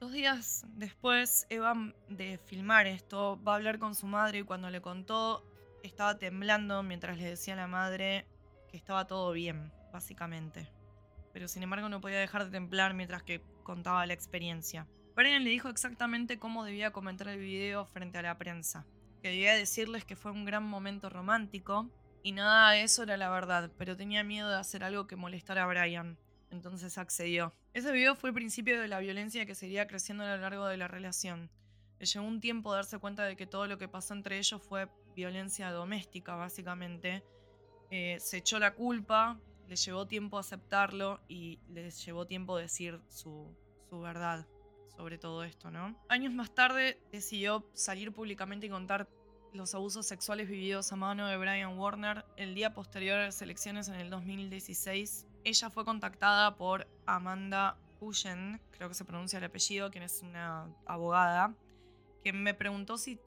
Dos 0.00 0.12
días 0.12 0.64
después, 0.74 1.46
Eva, 1.50 1.72
m- 1.72 1.94
de 2.08 2.38
filmar 2.38 2.86
esto, 2.86 3.40
va 3.42 3.52
a 3.52 3.56
hablar 3.56 3.78
con 3.78 3.94
su 3.94 4.06
madre 4.06 4.38
y 4.38 4.42
cuando 4.42 4.70
le 4.70 4.80
contó, 4.80 5.44
estaba 5.82 6.18
temblando 6.18 6.82
mientras 6.82 7.18
le 7.18 7.24
decía 7.24 7.54
a 7.54 7.58
la 7.58 7.66
madre 7.66 8.26
que 8.70 8.76
estaba 8.76 9.06
todo 9.06 9.32
bien, 9.32 9.72
básicamente. 9.92 10.68
Pero 11.32 11.48
sin 11.48 11.62
embargo 11.62 11.88
no 11.88 12.00
podía 12.00 12.18
dejar 12.18 12.44
de 12.44 12.50
temblar 12.50 12.94
mientras 12.94 13.22
que 13.22 13.42
contaba 13.62 14.06
la 14.06 14.12
experiencia. 14.14 14.86
Brian 15.14 15.44
le 15.44 15.50
dijo 15.50 15.68
exactamente 15.68 16.38
cómo 16.38 16.64
debía 16.64 16.90
comentar 16.92 17.28
el 17.28 17.38
video 17.38 17.84
frente 17.86 18.18
a 18.18 18.22
la 18.22 18.38
prensa. 18.38 18.86
Que 19.22 19.30
debía 19.30 19.54
decirles 19.54 20.04
que 20.04 20.16
fue 20.16 20.30
un 20.30 20.44
gran 20.44 20.62
momento 20.64 21.10
romántico 21.10 21.90
y 22.22 22.32
nada 22.32 22.70
de 22.72 22.82
eso 22.82 23.02
era 23.02 23.16
la 23.16 23.30
verdad, 23.30 23.70
pero 23.78 23.96
tenía 23.96 24.22
miedo 24.24 24.48
de 24.48 24.56
hacer 24.56 24.84
algo 24.84 25.06
que 25.06 25.16
molestara 25.16 25.64
a 25.64 25.66
Brian. 25.66 26.18
Entonces 26.50 26.98
accedió. 26.98 27.52
Ese 27.74 27.92
video 27.92 28.14
fue 28.14 28.30
el 28.30 28.34
principio 28.34 28.80
de 28.80 28.88
la 28.88 29.00
violencia 29.00 29.46
que 29.46 29.54
seguiría 29.54 29.86
creciendo 29.86 30.24
a 30.24 30.36
lo 30.36 30.42
largo 30.42 30.66
de 30.66 30.76
la 30.76 30.88
relación. 30.88 31.50
Le 31.98 32.06
llevó 32.06 32.26
un 32.26 32.40
tiempo 32.40 32.72
darse 32.72 32.98
cuenta 32.98 33.24
de 33.24 33.36
que 33.36 33.46
todo 33.46 33.66
lo 33.66 33.78
que 33.78 33.88
pasó 33.88 34.14
entre 34.14 34.38
ellos 34.38 34.62
fue 34.62 34.88
violencia 35.14 35.70
doméstica, 35.70 36.36
básicamente. 36.36 37.24
Eh, 37.90 38.18
se 38.20 38.38
echó 38.38 38.58
la 38.58 38.74
culpa, 38.74 39.40
le 39.68 39.76
llevó 39.76 40.06
tiempo 40.06 40.38
aceptarlo 40.38 41.20
y 41.28 41.58
le 41.68 41.90
llevó 41.90 42.26
tiempo 42.26 42.56
decir 42.56 43.00
su, 43.08 43.54
su 43.88 44.00
verdad 44.00 44.46
sobre 44.98 45.16
todo 45.16 45.44
esto, 45.44 45.70
¿no? 45.70 45.96
Años 46.08 46.34
más 46.34 46.52
tarde 46.52 47.00
decidió 47.12 47.64
salir 47.72 48.12
públicamente 48.12 48.66
y 48.66 48.68
contar 48.68 49.08
los 49.52 49.72
abusos 49.76 50.06
sexuales 50.06 50.48
vividos 50.48 50.92
a 50.92 50.96
mano 50.96 51.28
de 51.28 51.36
Brian 51.36 51.78
Warner 51.78 52.24
el 52.36 52.56
día 52.56 52.74
posterior 52.74 53.16
a 53.16 53.26
las 53.26 53.40
elecciones 53.40 53.86
en 53.86 53.94
el 53.94 54.10
2016. 54.10 55.27
Ella 55.48 55.70
fue 55.70 55.86
contactada 55.86 56.56
por 56.56 56.86
Amanda 57.06 57.78
Cullen, 57.98 58.60
creo 58.70 58.90
que 58.90 58.94
se 58.94 59.06
pronuncia 59.06 59.38
el 59.38 59.44
apellido, 59.44 59.90
quien 59.90 60.04
es 60.04 60.20
una 60.22 60.68
abogada, 60.84 61.54
que 62.22 62.34
me 62.34 62.52
preguntó 62.52 62.98
si, 62.98 63.18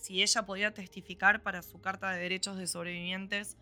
si 0.00 0.22
ella 0.22 0.46
podía 0.46 0.72
testificar 0.72 1.42
para 1.42 1.62
su 1.62 1.80
Carta 1.80 2.12
de 2.12 2.20
Derechos 2.20 2.56
de 2.56 2.68
Sobrevivientes 2.68 3.56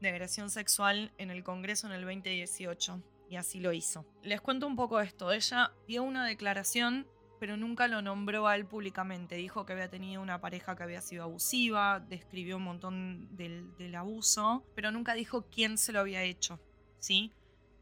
de 0.00 0.08
Agresión 0.08 0.48
Sexual 0.48 1.12
en 1.18 1.30
el 1.30 1.44
Congreso 1.44 1.86
en 1.88 1.92
el 1.92 2.06
2018. 2.06 3.02
Y 3.28 3.36
así 3.36 3.60
lo 3.60 3.74
hizo. 3.74 4.06
Les 4.22 4.40
cuento 4.40 4.66
un 4.66 4.74
poco 4.74 4.98
esto. 5.00 5.30
Ella 5.30 5.72
dio 5.86 6.04
una 6.04 6.26
declaración, 6.26 7.06
pero 7.38 7.58
nunca 7.58 7.86
lo 7.86 8.00
nombró 8.00 8.46
a 8.46 8.56
él 8.56 8.64
públicamente. 8.64 9.34
Dijo 9.36 9.66
que 9.66 9.74
había 9.74 9.90
tenido 9.90 10.22
una 10.22 10.40
pareja 10.40 10.74
que 10.74 10.84
había 10.84 11.02
sido 11.02 11.24
abusiva, 11.24 12.00
describió 12.00 12.56
un 12.56 12.64
montón 12.64 13.36
del, 13.36 13.76
del 13.76 13.94
abuso, 13.94 14.64
pero 14.74 14.90
nunca 14.90 15.12
dijo 15.12 15.44
quién 15.50 15.76
se 15.76 15.92
lo 15.92 16.00
había 16.00 16.22
hecho. 16.22 16.58
¿Sí? 16.98 17.30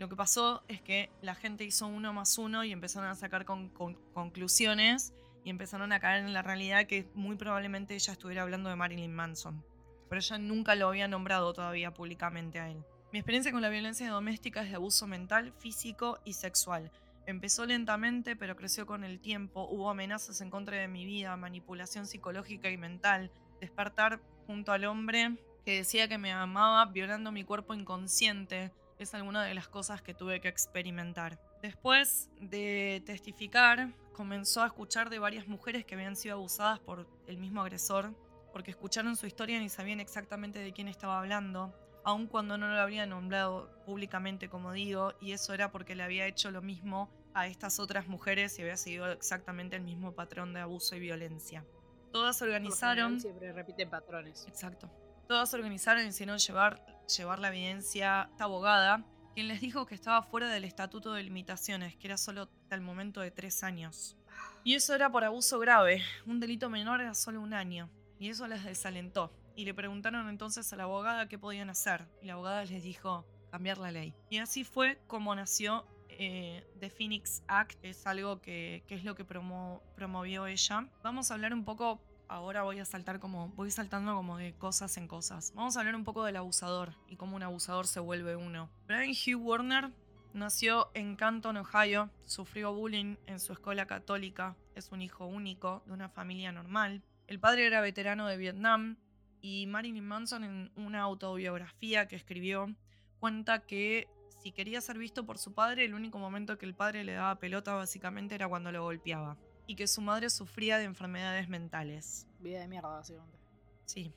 Lo 0.01 0.09
que 0.09 0.17
pasó 0.17 0.63
es 0.67 0.81
que 0.81 1.11
la 1.21 1.35
gente 1.35 1.63
hizo 1.63 1.87
uno 1.87 2.15
más 2.15 2.39
uno 2.39 2.65
y 2.65 2.73
empezaron 2.73 3.11
a 3.11 3.15
sacar 3.15 3.45
con- 3.45 3.69
con- 3.69 3.99
conclusiones 4.15 5.13
y 5.45 5.51
empezaron 5.51 5.93
a 5.93 6.01
caer 6.01 6.25
en 6.25 6.33
la 6.33 6.41
realidad 6.41 6.87
que 6.87 7.07
muy 7.15 7.37
probablemente 7.37 7.95
ella 7.95 8.15
estuviera 8.15 8.41
hablando 8.41 8.71
de 8.71 8.77
Marilyn 8.77 9.13
Manson. 9.13 9.63
Pero 10.09 10.19
ella 10.19 10.39
nunca 10.39 10.75
lo 10.75 10.89
había 10.89 11.07
nombrado 11.07 11.53
todavía 11.53 11.93
públicamente 11.93 12.59
a 12.59 12.71
él. 12.71 12.83
Mi 13.13 13.19
experiencia 13.19 13.53
con 13.53 13.61
la 13.61 13.69
violencia 13.69 14.09
doméstica 14.09 14.63
es 14.63 14.71
de 14.71 14.77
abuso 14.77 15.07
mental, 15.07 15.53
físico 15.59 16.19
y 16.25 16.33
sexual. 16.33 16.91
Empezó 17.27 17.67
lentamente, 17.67 18.37
pero 18.37 18.57
creció 18.57 18.87
con 18.87 19.05
el 19.05 19.21
tiempo. 19.21 19.69
Hubo 19.71 19.91
amenazas 19.91 20.41
en 20.41 20.49
contra 20.49 20.79
de 20.79 20.89
mi 20.89 21.05
vida, 21.05 21.37
manipulación 21.37 22.07
psicológica 22.07 22.71
y 22.71 22.79
mental, 22.79 23.31
despertar 23.61 24.19
junto 24.47 24.73
al 24.73 24.87
hombre 24.87 25.37
que 25.67 25.77
decía 25.77 26.09
que 26.09 26.17
me 26.17 26.33
amaba, 26.33 26.87
violando 26.87 27.33
mi 27.33 27.45
cuerpo 27.45 27.75
inconsciente. 27.75 28.73
Es 29.01 29.15
alguna 29.15 29.45
de 29.45 29.55
las 29.55 29.67
cosas 29.67 30.03
que 30.03 30.15
tuve 30.15 30.41
que 30.41 30.49
experimentar. 30.49 31.41
Después 31.63 32.31
de 32.41 33.03
testificar, 33.05 33.93
comenzó 34.13 34.63
a 34.63 34.67
escuchar 34.67 35.11
de 35.11 35.19
varias 35.19 35.49
mujeres 35.49 35.85
que 35.85 35.95
habían 35.97 36.15
sido 36.15 36.37
abusadas 36.37 36.79
por 36.79 37.09
el 37.27 37.39
mismo 37.39 37.63
agresor, 37.63 38.15
porque 38.53 38.71
escucharon 38.71 39.17
su 39.17 39.27
historia 39.27 39.61
y 39.63 39.69
sabían 39.69 40.01
exactamente 40.01 40.59
de 40.59 40.73
quién 40.73 40.87
estaba 40.87 41.19
hablando 41.19 41.75
aun 42.05 42.27
cuando 42.27 42.57
no 42.57 42.69
lo 42.69 42.81
habría 42.81 43.07
nombrado 43.07 43.71
públicamente 43.85 44.49
como 44.49 44.73
digo, 44.73 45.13
y 45.21 45.33
eso 45.33 45.55
era 45.55 45.71
porque 45.71 45.95
le 45.95 46.03
había 46.03 46.27
hecho 46.27 46.51
lo 46.51 46.63
mismo 46.63 47.11
a 47.35 47.47
estas 47.47 47.79
otras 47.79 48.09
mujeres 48.09 48.59
y 48.59 48.63
había 48.63 48.77
seguido 48.77 49.11
exactamente 49.13 49.77
el 49.77 49.83
mismo 49.83 50.13
patrón 50.13 50.53
de 50.53 50.61
abuso 50.61 50.97
y 50.97 51.01
violencia. 51.01 51.65
Todas 52.13 52.43
organizaron. 52.43 53.21
Siempre 53.21 53.53
repiten 53.53 53.89
patrones. 53.89 54.47
Exacto. 54.49 54.91
Todas 55.29 55.55
organizaron 55.55 56.05
y 56.05 56.09
hicieron 56.09 56.39
llevar, 56.39 56.85
llevar 57.17 57.39
la 57.39 57.49
evidencia 57.49 58.23
a 58.23 58.25
esta 58.27 58.45
abogada, 58.45 59.05
quien 59.35 59.49
les 59.49 59.61
dijo 59.61 59.87
que 59.87 59.95
estaba 59.95 60.23
fuera 60.23 60.49
del 60.49 60.65
estatuto 60.65 61.13
de 61.13 61.23
limitaciones, 61.23 61.97
que 61.97 62.07
era 62.09 62.17
solo 62.17 62.43
hasta 62.43 62.75
el 62.75 62.81
momento 62.81 63.21
de 63.21 63.31
tres 63.31 63.63
años. 63.63 64.17
Y 64.65 64.75
eso 64.75 64.95
era 64.95 65.11
por 65.11 65.25
abuso 65.25 65.59
grave. 65.59 66.03
Un 66.27 66.41
delito 66.41 66.69
menor 66.71 67.01
era 67.01 67.15
solo 67.15 67.41
un 67.41 67.55
año. 67.55 67.89
Y 68.19 68.29
eso 68.29 68.47
les 68.47 68.65
desalentó. 68.65 69.33
Y 69.57 69.65
le 69.65 69.75
preguntaron 69.75 70.29
entonces 70.29 70.73
a 70.73 70.77
la 70.77 70.85
abogada 70.85 71.29
qué 71.29 71.39
podían 71.39 71.71
hacer. 71.71 72.07
Y 72.23 72.27
la 72.27 72.35
abogada 72.35 72.65
les 72.65 72.83
dijo 72.83 73.27
cambiar 73.51 73.79
la 73.79 73.91
ley. 73.91 74.15
Y 74.29 74.39
así 74.39 74.65
fue 74.65 75.01
como 75.07 75.35
nació 75.35 75.87
eh, 76.09 76.67
The 76.79 76.91
Phoenix 76.91 77.43
Act. 77.49 77.79
Es 77.83 78.07
algo 78.07 78.41
que, 78.41 78.85
que 78.87 78.95
es 78.95 79.05
lo 79.05 79.15
que 79.15 79.27
promo- 79.27 79.81
promovió 79.95 80.47
ella. 80.47 80.89
Vamos 81.03 81.31
a 81.31 81.35
hablar 81.35 81.55
un 81.55 81.65
poco 81.65 82.01
ahora 82.31 82.63
voy 82.63 82.79
a 82.79 82.85
saltar 82.85 83.19
como, 83.19 83.49
voy 83.49 83.71
saltando 83.71 84.15
como 84.15 84.39
de 84.39 84.55
cosas 84.55 84.97
en 84.97 85.09
cosas. 85.09 85.53
Vamos 85.55 85.77
a 85.77 85.81
hablar 85.81 85.97
un 85.97 86.05
poco 86.05 86.25
del 86.25 86.37
abusador 86.37 86.95
y 87.09 87.17
cómo 87.17 87.37
un 87.37 87.43
abusador 87.43 87.87
se 87.87 87.99
vuelve 87.99 88.37
uno. 88.37 88.71
Brian 88.87 89.11
Hugh 89.11 89.45
Warner 89.45 89.91
nació 90.33 90.91
en 90.95 91.17
Canton, 91.17 91.57
Ohio, 91.57 92.09
sufrió 92.25 92.73
bullying 92.73 93.17
en 93.27 93.41
su 93.41 93.53
escuela 93.53 93.87
católica, 93.87 94.57
es 94.77 94.93
un 94.93 95.03
hijo 95.03 95.27
único 95.27 95.83
de 95.87 95.93
una 95.93 96.09
familia 96.09 96.53
normal. 96.53 97.03
El 97.27 97.41
padre 97.41 97.67
era 97.67 97.81
veterano 97.81 98.29
de 98.29 98.37
Vietnam 98.37 98.97
y 99.41 99.67
Marilyn 99.67 100.07
Manson 100.07 100.45
en 100.45 100.73
una 100.77 101.01
autobiografía 101.01 102.07
que 102.07 102.17
escribió 102.17 102.73
cuenta 103.19 103.67
que 103.67 104.09
si 104.41 104.53
quería 104.53 104.81
ser 104.81 104.99
visto 104.99 105.27
por 105.27 105.39
su 105.39 105.53
padre, 105.53 105.85
el 105.85 105.95
único 105.95 106.19
momento 106.19 106.59
que 106.59 106.67
el 106.67 106.75
padre 106.75 107.03
le 107.03 107.15
daba 107.15 107.41
pelota 107.41 107.75
básicamente 107.75 108.37
era 108.37 108.49
cuando 108.49 108.71
lo 108.71 108.85
golpeaba 108.85 109.37
y 109.71 109.77
que 109.77 109.87
su 109.87 110.01
madre 110.01 110.31
sufría 110.31 110.79
de 110.79 110.85
enfermedades 110.85 111.49
mentales. 111.49 112.27
Vida 112.41 112.59
de 112.59 112.67
mierda, 112.67 112.89
básicamente. 112.89 113.39
Sí. 113.85 114.13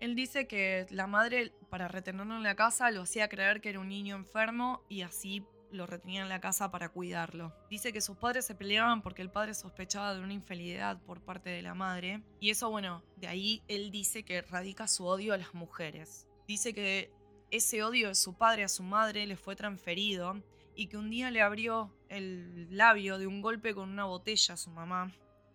Él 0.00 0.16
dice 0.16 0.48
que 0.48 0.84
la 0.90 1.06
madre, 1.06 1.52
para 1.70 1.86
retenerlo 1.86 2.34
en 2.34 2.42
la 2.42 2.56
casa, 2.56 2.90
lo 2.90 3.02
hacía 3.02 3.28
creer 3.28 3.60
que 3.60 3.68
era 3.68 3.78
un 3.78 3.88
niño 3.88 4.16
enfermo 4.16 4.82
y 4.88 5.02
así 5.02 5.46
lo 5.70 5.86
retenía 5.86 6.22
en 6.22 6.28
la 6.28 6.40
casa 6.40 6.72
para 6.72 6.88
cuidarlo. 6.88 7.54
Dice 7.70 7.92
que 7.92 8.00
sus 8.00 8.16
padres 8.16 8.46
se 8.46 8.56
peleaban 8.56 9.00
porque 9.00 9.22
el 9.22 9.30
padre 9.30 9.54
sospechaba 9.54 10.12
de 10.12 10.22
una 10.22 10.32
infidelidad 10.32 11.00
por 11.00 11.20
parte 11.20 11.50
de 11.50 11.62
la 11.62 11.74
madre. 11.74 12.24
Y 12.40 12.50
eso, 12.50 12.68
bueno, 12.68 13.04
de 13.16 13.28
ahí 13.28 13.62
él 13.68 13.92
dice 13.92 14.24
que 14.24 14.42
radica 14.42 14.88
su 14.88 15.06
odio 15.06 15.34
a 15.34 15.38
las 15.38 15.54
mujeres. 15.54 16.26
Dice 16.48 16.74
que 16.74 17.12
ese 17.52 17.84
odio 17.84 18.08
de 18.08 18.16
su 18.16 18.34
padre 18.34 18.64
a 18.64 18.68
su 18.68 18.82
madre 18.82 19.24
le 19.24 19.36
fue 19.36 19.54
transferido 19.54 20.42
y 20.76 20.88
que 20.88 20.96
un 20.96 21.10
día 21.10 21.30
le 21.30 21.40
abrió 21.40 21.92
el 22.08 22.68
labio 22.76 23.18
de 23.18 23.26
un 23.26 23.40
golpe 23.40 23.74
con 23.74 23.88
una 23.88 24.04
botella 24.04 24.54
a 24.54 24.56
su 24.56 24.70
mamá 24.70 25.10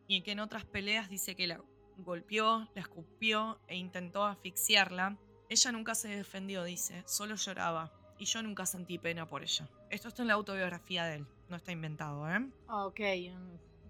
y 0.08 0.24
que 0.24 0.32
en 0.32 0.40
otras 0.40 0.66
peleas 0.66 1.10
dice 1.10 1.36
que 1.36 1.48
la 1.48 1.62
golpeó, 1.98 2.68
la 2.76 2.82
escupió 2.82 3.60
e 3.68 3.78
intentó 3.78 4.26
asfixiarla. 4.26 5.18
Ella 5.48 5.72
nunca 5.72 5.96
se 5.96 6.10
defendió, 6.10 6.64
dice, 6.64 7.04
solo 7.06 7.36
lloraba 7.36 7.94
y 8.18 8.26
yo 8.26 8.42
nunca 8.42 8.66
sentí 8.66 8.98
pena 8.98 9.28
por 9.28 9.44
ella. 9.44 9.70
Esto 9.90 10.08
está 10.08 10.24
en 10.24 10.30
la 10.30 10.34
autobiografía 10.34 11.06
de 11.06 11.18
él, 11.18 11.28
no 11.50 11.56
está 11.56 11.72
inventado, 11.72 12.28
¿eh? 12.30 12.50
Ah, 12.68 12.88
ok, 12.88 13.00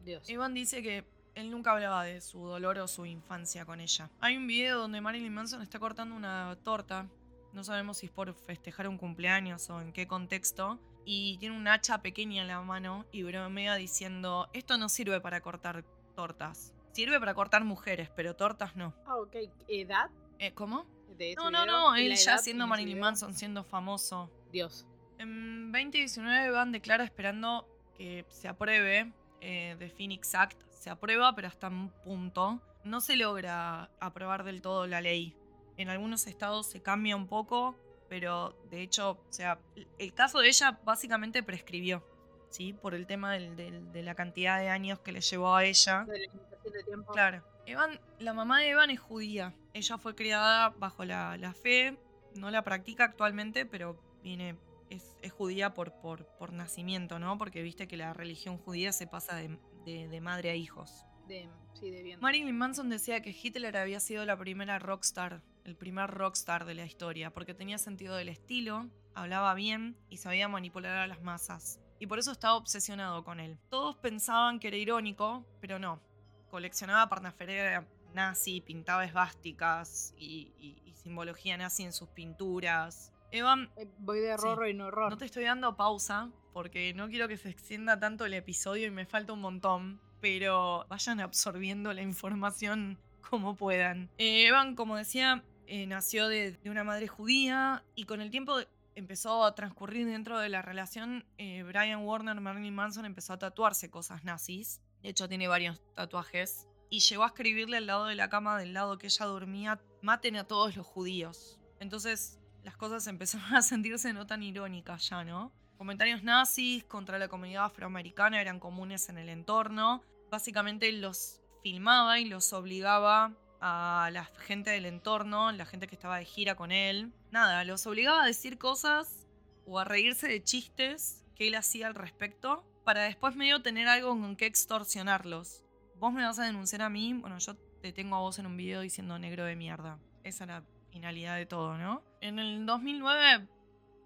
Dios. 0.03 0.29
Iván 0.29 0.53
dice 0.53 0.81
que 0.81 1.05
él 1.35 1.49
nunca 1.49 1.71
hablaba 1.71 2.03
de 2.03 2.19
su 2.19 2.39
dolor 2.39 2.77
o 2.79 2.87
su 2.87 3.05
infancia 3.05 3.65
con 3.65 3.79
ella. 3.79 4.09
Hay 4.19 4.35
un 4.35 4.47
video 4.47 4.79
donde 4.79 4.99
Marilyn 4.99 5.33
Manson 5.33 5.61
está 5.61 5.79
cortando 5.79 6.15
una 6.15 6.57
torta. 6.63 7.07
No 7.53 7.63
sabemos 7.63 7.97
si 7.97 8.07
es 8.07 8.11
por 8.11 8.33
festejar 8.33 8.87
un 8.87 8.97
cumpleaños 8.97 9.69
o 9.69 9.79
en 9.81 9.93
qué 9.93 10.07
contexto. 10.07 10.79
Y 11.05 11.37
tiene 11.37 11.57
un 11.57 11.67
hacha 11.67 12.01
pequeña 12.01 12.41
en 12.41 12.47
la 12.47 12.61
mano 12.61 13.05
y 13.11 13.23
bromea 13.23 13.75
diciendo, 13.75 14.49
esto 14.53 14.77
no 14.77 14.89
sirve 14.89 15.19
para 15.19 15.41
cortar 15.41 15.83
tortas. 16.15 16.73
Sirve 16.91 17.19
para 17.19 17.33
cortar 17.33 17.63
mujeres, 17.63 18.09
pero 18.15 18.35
tortas 18.35 18.75
no. 18.75 18.93
Ah, 19.05 19.15
ok. 19.15 19.35
¿Edad? 19.67 20.09
Eh, 20.39 20.53
¿Cómo? 20.53 20.85
De 21.17 21.35
No, 21.35 21.49
no, 21.49 21.65
no, 21.65 21.93
¿La 21.93 22.01
él 22.01 22.15
ya 22.15 22.37
siendo 22.37 22.67
Marilyn? 22.67 22.99
Manson, 22.99 23.33
siendo 23.33 23.63
famoso. 23.63 24.29
Dios. 24.51 24.85
En 25.17 25.71
2019 25.71 26.51
Van 26.51 26.71
declara 26.71 27.03
esperando 27.03 27.67
que 27.97 28.25
se 28.29 28.47
apruebe 28.47 29.11
eh, 29.39 29.75
The 29.79 29.89
Phoenix 29.89 30.33
Act. 30.35 30.61
Se 30.71 30.89
aprueba, 30.89 31.35
pero 31.35 31.47
hasta 31.47 31.67
un 31.67 31.89
punto. 32.03 32.59
No 32.83 33.01
se 33.01 33.15
logra 33.15 33.91
aprobar 33.99 34.43
del 34.43 34.61
todo 34.61 34.87
la 34.87 35.01
ley. 35.01 35.35
En 35.77 35.89
algunos 35.89 36.27
estados 36.27 36.67
se 36.67 36.81
cambia 36.81 37.15
un 37.15 37.27
poco, 37.27 37.75
pero 38.11 38.53
de 38.69 38.81
hecho, 38.81 39.11
o 39.11 39.31
sea, 39.31 39.57
el 39.97 40.13
caso 40.13 40.39
de 40.39 40.49
ella 40.49 40.77
básicamente 40.83 41.43
prescribió. 41.43 42.05
¿sí? 42.49 42.73
Por 42.73 42.93
el 42.93 43.07
tema 43.07 43.31
del- 43.31 43.55
del- 43.55 43.89
de 43.93 44.03
la 44.03 44.15
cantidad 44.15 44.59
de 44.59 44.67
años 44.67 44.99
que 44.99 45.13
le 45.13 45.21
llevó 45.21 45.55
a 45.55 45.63
ella. 45.63 46.03
De 46.03 46.11
la 46.19 46.25
limitación 46.33 46.73
de 46.73 46.83
tiempo. 46.83 47.13
Claro. 47.13 47.41
Evan, 47.65 48.01
la 48.19 48.33
mamá 48.33 48.59
de 48.59 48.67
Evan 48.71 48.89
es 48.89 48.99
judía. 48.99 49.53
Ella 49.73 49.97
fue 49.97 50.13
criada 50.13 50.71
bajo 50.77 51.05
la, 51.05 51.37
la 51.37 51.53
fe. 51.53 51.97
No 52.35 52.51
la 52.51 52.63
practica 52.63 53.05
actualmente, 53.05 53.65
pero 53.65 53.97
viene. 54.23 54.57
Es, 54.89 55.15
es 55.21 55.31
judía 55.31 55.73
por, 55.73 55.93
por, 56.01 56.25
por 56.37 56.51
nacimiento, 56.51 57.17
¿no? 57.17 57.37
Porque 57.37 57.61
viste 57.61 57.87
que 57.87 57.95
la 57.95 58.11
religión 58.13 58.57
judía 58.57 58.91
se 58.91 59.07
pasa 59.07 59.37
de, 59.37 59.57
de- 59.85 60.09
de 60.09 60.19
madre 60.19 60.49
a 60.49 60.55
hijos. 60.55 61.05
De, 61.29 61.47
sí, 61.79 61.89
de 61.89 62.03
bien. 62.03 62.19
Marilyn 62.19 62.57
Manson 62.57 62.89
decía 62.89 63.21
que 63.21 63.29
Hitler 63.29 63.77
había 63.77 64.01
sido 64.01 64.25
la 64.25 64.35
primera 64.35 64.77
rockstar, 64.79 65.41
el 65.65 65.75
primer 65.75 66.09
rockstar 66.09 66.65
de 66.65 66.73
la 66.75 66.85
historia, 66.85 67.31
porque 67.31 67.53
tenía 67.53 67.77
sentido 67.77 68.15
del 68.15 68.29
estilo, 68.29 68.89
hablaba 69.13 69.53
bien 69.53 69.95
y 70.09 70.17
sabía 70.17 70.47
manipular 70.47 70.97
a 70.97 71.07
las 71.07 71.21
masas. 71.21 71.79
Y 71.99 72.07
por 72.07 72.17
eso 72.19 72.31
estaba 72.31 72.55
obsesionado 72.55 73.23
con 73.23 73.39
él. 73.39 73.59
Todos 73.69 73.95
pensaban 73.97 74.59
que 74.59 74.69
era 74.69 74.77
irónico, 74.77 75.45
pero 75.59 75.77
no. 75.79 76.01
Coleccionaba 76.49 77.07
parnaferia 77.09 77.87
nazi, 78.13 78.59
pintaba 78.61 79.05
esvásticas 79.05 80.13
y, 80.17 80.51
y- 80.57 80.81
y 80.85 80.93
simbología 80.95 81.57
nazi 81.57 81.83
en 81.83 81.93
sus 81.93 82.09
pinturas. 82.09 83.13
Evan 83.31 83.69
Eh, 83.77 83.87
Voy 83.99 84.19
de 84.19 84.33
horror 84.33 84.67
y 84.67 84.73
no 84.73 84.87
horror. 84.87 85.09
no 85.11 85.17
te 85.17 85.25
estoy 85.25 85.45
dando 85.45 85.77
pausa 85.77 86.29
porque 86.53 86.93
no 86.93 87.07
quiero 87.07 87.27
que 87.29 87.37
se 87.37 87.49
extienda 87.49 87.97
tanto 87.99 88.25
el 88.25 88.33
episodio 88.33 88.87
y 88.87 88.91
me 88.91 89.05
falta 89.05 89.31
un 89.31 89.39
montón, 89.41 90.01
pero 90.19 90.85
vayan 90.89 91.21
absorbiendo 91.21 91.93
la 91.93 92.01
información 92.01 92.97
como 93.29 93.55
puedan. 93.55 94.09
Eh, 94.17 94.47
Evan, 94.47 94.75
como 94.75 94.97
decía, 94.97 95.43
eh, 95.73 95.87
nació 95.87 96.27
de, 96.27 96.59
una 96.65 96.83
madre 96.83 97.07
judía 97.07 97.85
y 97.95 98.03
con 98.03 98.19
el 98.19 98.29
tiempo 98.29 98.57
empezó 98.95 99.45
a 99.45 99.55
transcurrir 99.55 100.05
dentro 100.05 100.37
de 100.37 100.49
la 100.49 100.61
relación. 100.61 101.25
eh, 101.37 101.63
Brian 101.63 102.03
Warner, 102.03 102.41
Marilyn 102.41 102.75
Manson 102.75 103.05
empezó 103.05 103.31
a 103.31 103.39
tatuarse 103.39 103.89
cosas 103.89 104.25
nazis. 104.25 104.81
De 105.01 105.07
hecho, 105.07 105.29
tiene 105.29 105.47
varios 105.47 105.81
tatuajes. 105.95 106.67
Y 106.89 106.99
llegó 106.99 107.23
a 107.23 107.27
escribirle 107.27 107.77
al 107.77 107.87
lado 107.87 108.07
de 108.07 108.15
la 108.15 108.27
cama, 108.27 108.59
del 108.59 108.73
lado 108.73 108.97
que 108.97 109.07
ella 109.07 109.25
dormía, 109.25 109.81
maten 110.01 110.35
a 110.35 110.43
todos 110.43 110.75
los 110.75 110.85
judíos. 110.85 111.57
Entonces, 111.79 112.37
las 112.63 112.75
cosas 112.75 113.07
empezaron 113.07 113.55
a 113.55 113.61
sentirse 113.61 114.11
no 114.11 114.27
tan 114.27 114.43
irónicas 114.43 115.07
ya, 115.07 115.23
¿no? 115.23 115.53
Comentarios 115.77 116.21
nazis 116.21 116.83
contra 116.83 117.17
la 117.17 117.29
comunidad 117.29 117.63
afroamericana 117.63 118.41
eran 118.41 118.59
comunes 118.59 119.07
en 119.07 119.17
el 119.17 119.29
entorno. 119.29 120.03
Básicamente 120.29 120.91
los 120.91 121.39
filmaba 121.63 122.19
y 122.19 122.25
los 122.25 122.51
obligaba 122.51 123.37
a 123.61 124.09
la 124.11 124.25
gente 124.25 124.71
del 124.71 124.87
entorno, 124.87 125.51
la 125.51 125.65
gente 125.65 125.87
que 125.87 125.95
estaba 125.95 126.17
de 126.17 126.25
gira 126.25 126.55
con 126.55 126.71
él. 126.71 127.13
Nada, 127.29 127.63
los 127.63 127.85
obligaba 127.85 128.23
a 128.23 128.27
decir 128.27 128.57
cosas 128.57 129.27
o 129.65 129.79
a 129.79 129.85
reírse 129.85 130.27
de 130.27 130.43
chistes 130.43 131.23
que 131.35 131.47
él 131.47 131.55
hacía 131.55 131.87
al 131.87 131.95
respecto 131.95 132.65
para 132.83 133.03
después 133.03 133.35
medio 133.35 133.61
tener 133.61 133.87
algo 133.87 134.09
con 134.09 134.35
que 134.35 134.47
extorsionarlos. 134.47 135.63
Vos 135.95 136.11
me 136.11 136.23
vas 136.23 136.39
a 136.39 136.45
denunciar 136.45 136.81
a 136.81 136.89
mí, 136.89 137.13
bueno, 137.13 137.37
yo 137.37 137.55
te 137.81 137.93
tengo 137.93 138.15
a 138.15 138.19
vos 138.19 138.39
en 138.39 138.47
un 138.47 138.57
video 138.57 138.81
diciendo 138.81 139.19
negro 139.19 139.45
de 139.45 139.55
mierda. 139.55 139.99
Esa 140.23 140.45
era 140.45 140.59
la 140.61 140.65
finalidad 140.89 141.37
de 141.37 141.45
todo, 141.45 141.77
¿no? 141.77 142.03
En 142.19 142.39
el 142.39 142.65
2009, 142.65 143.47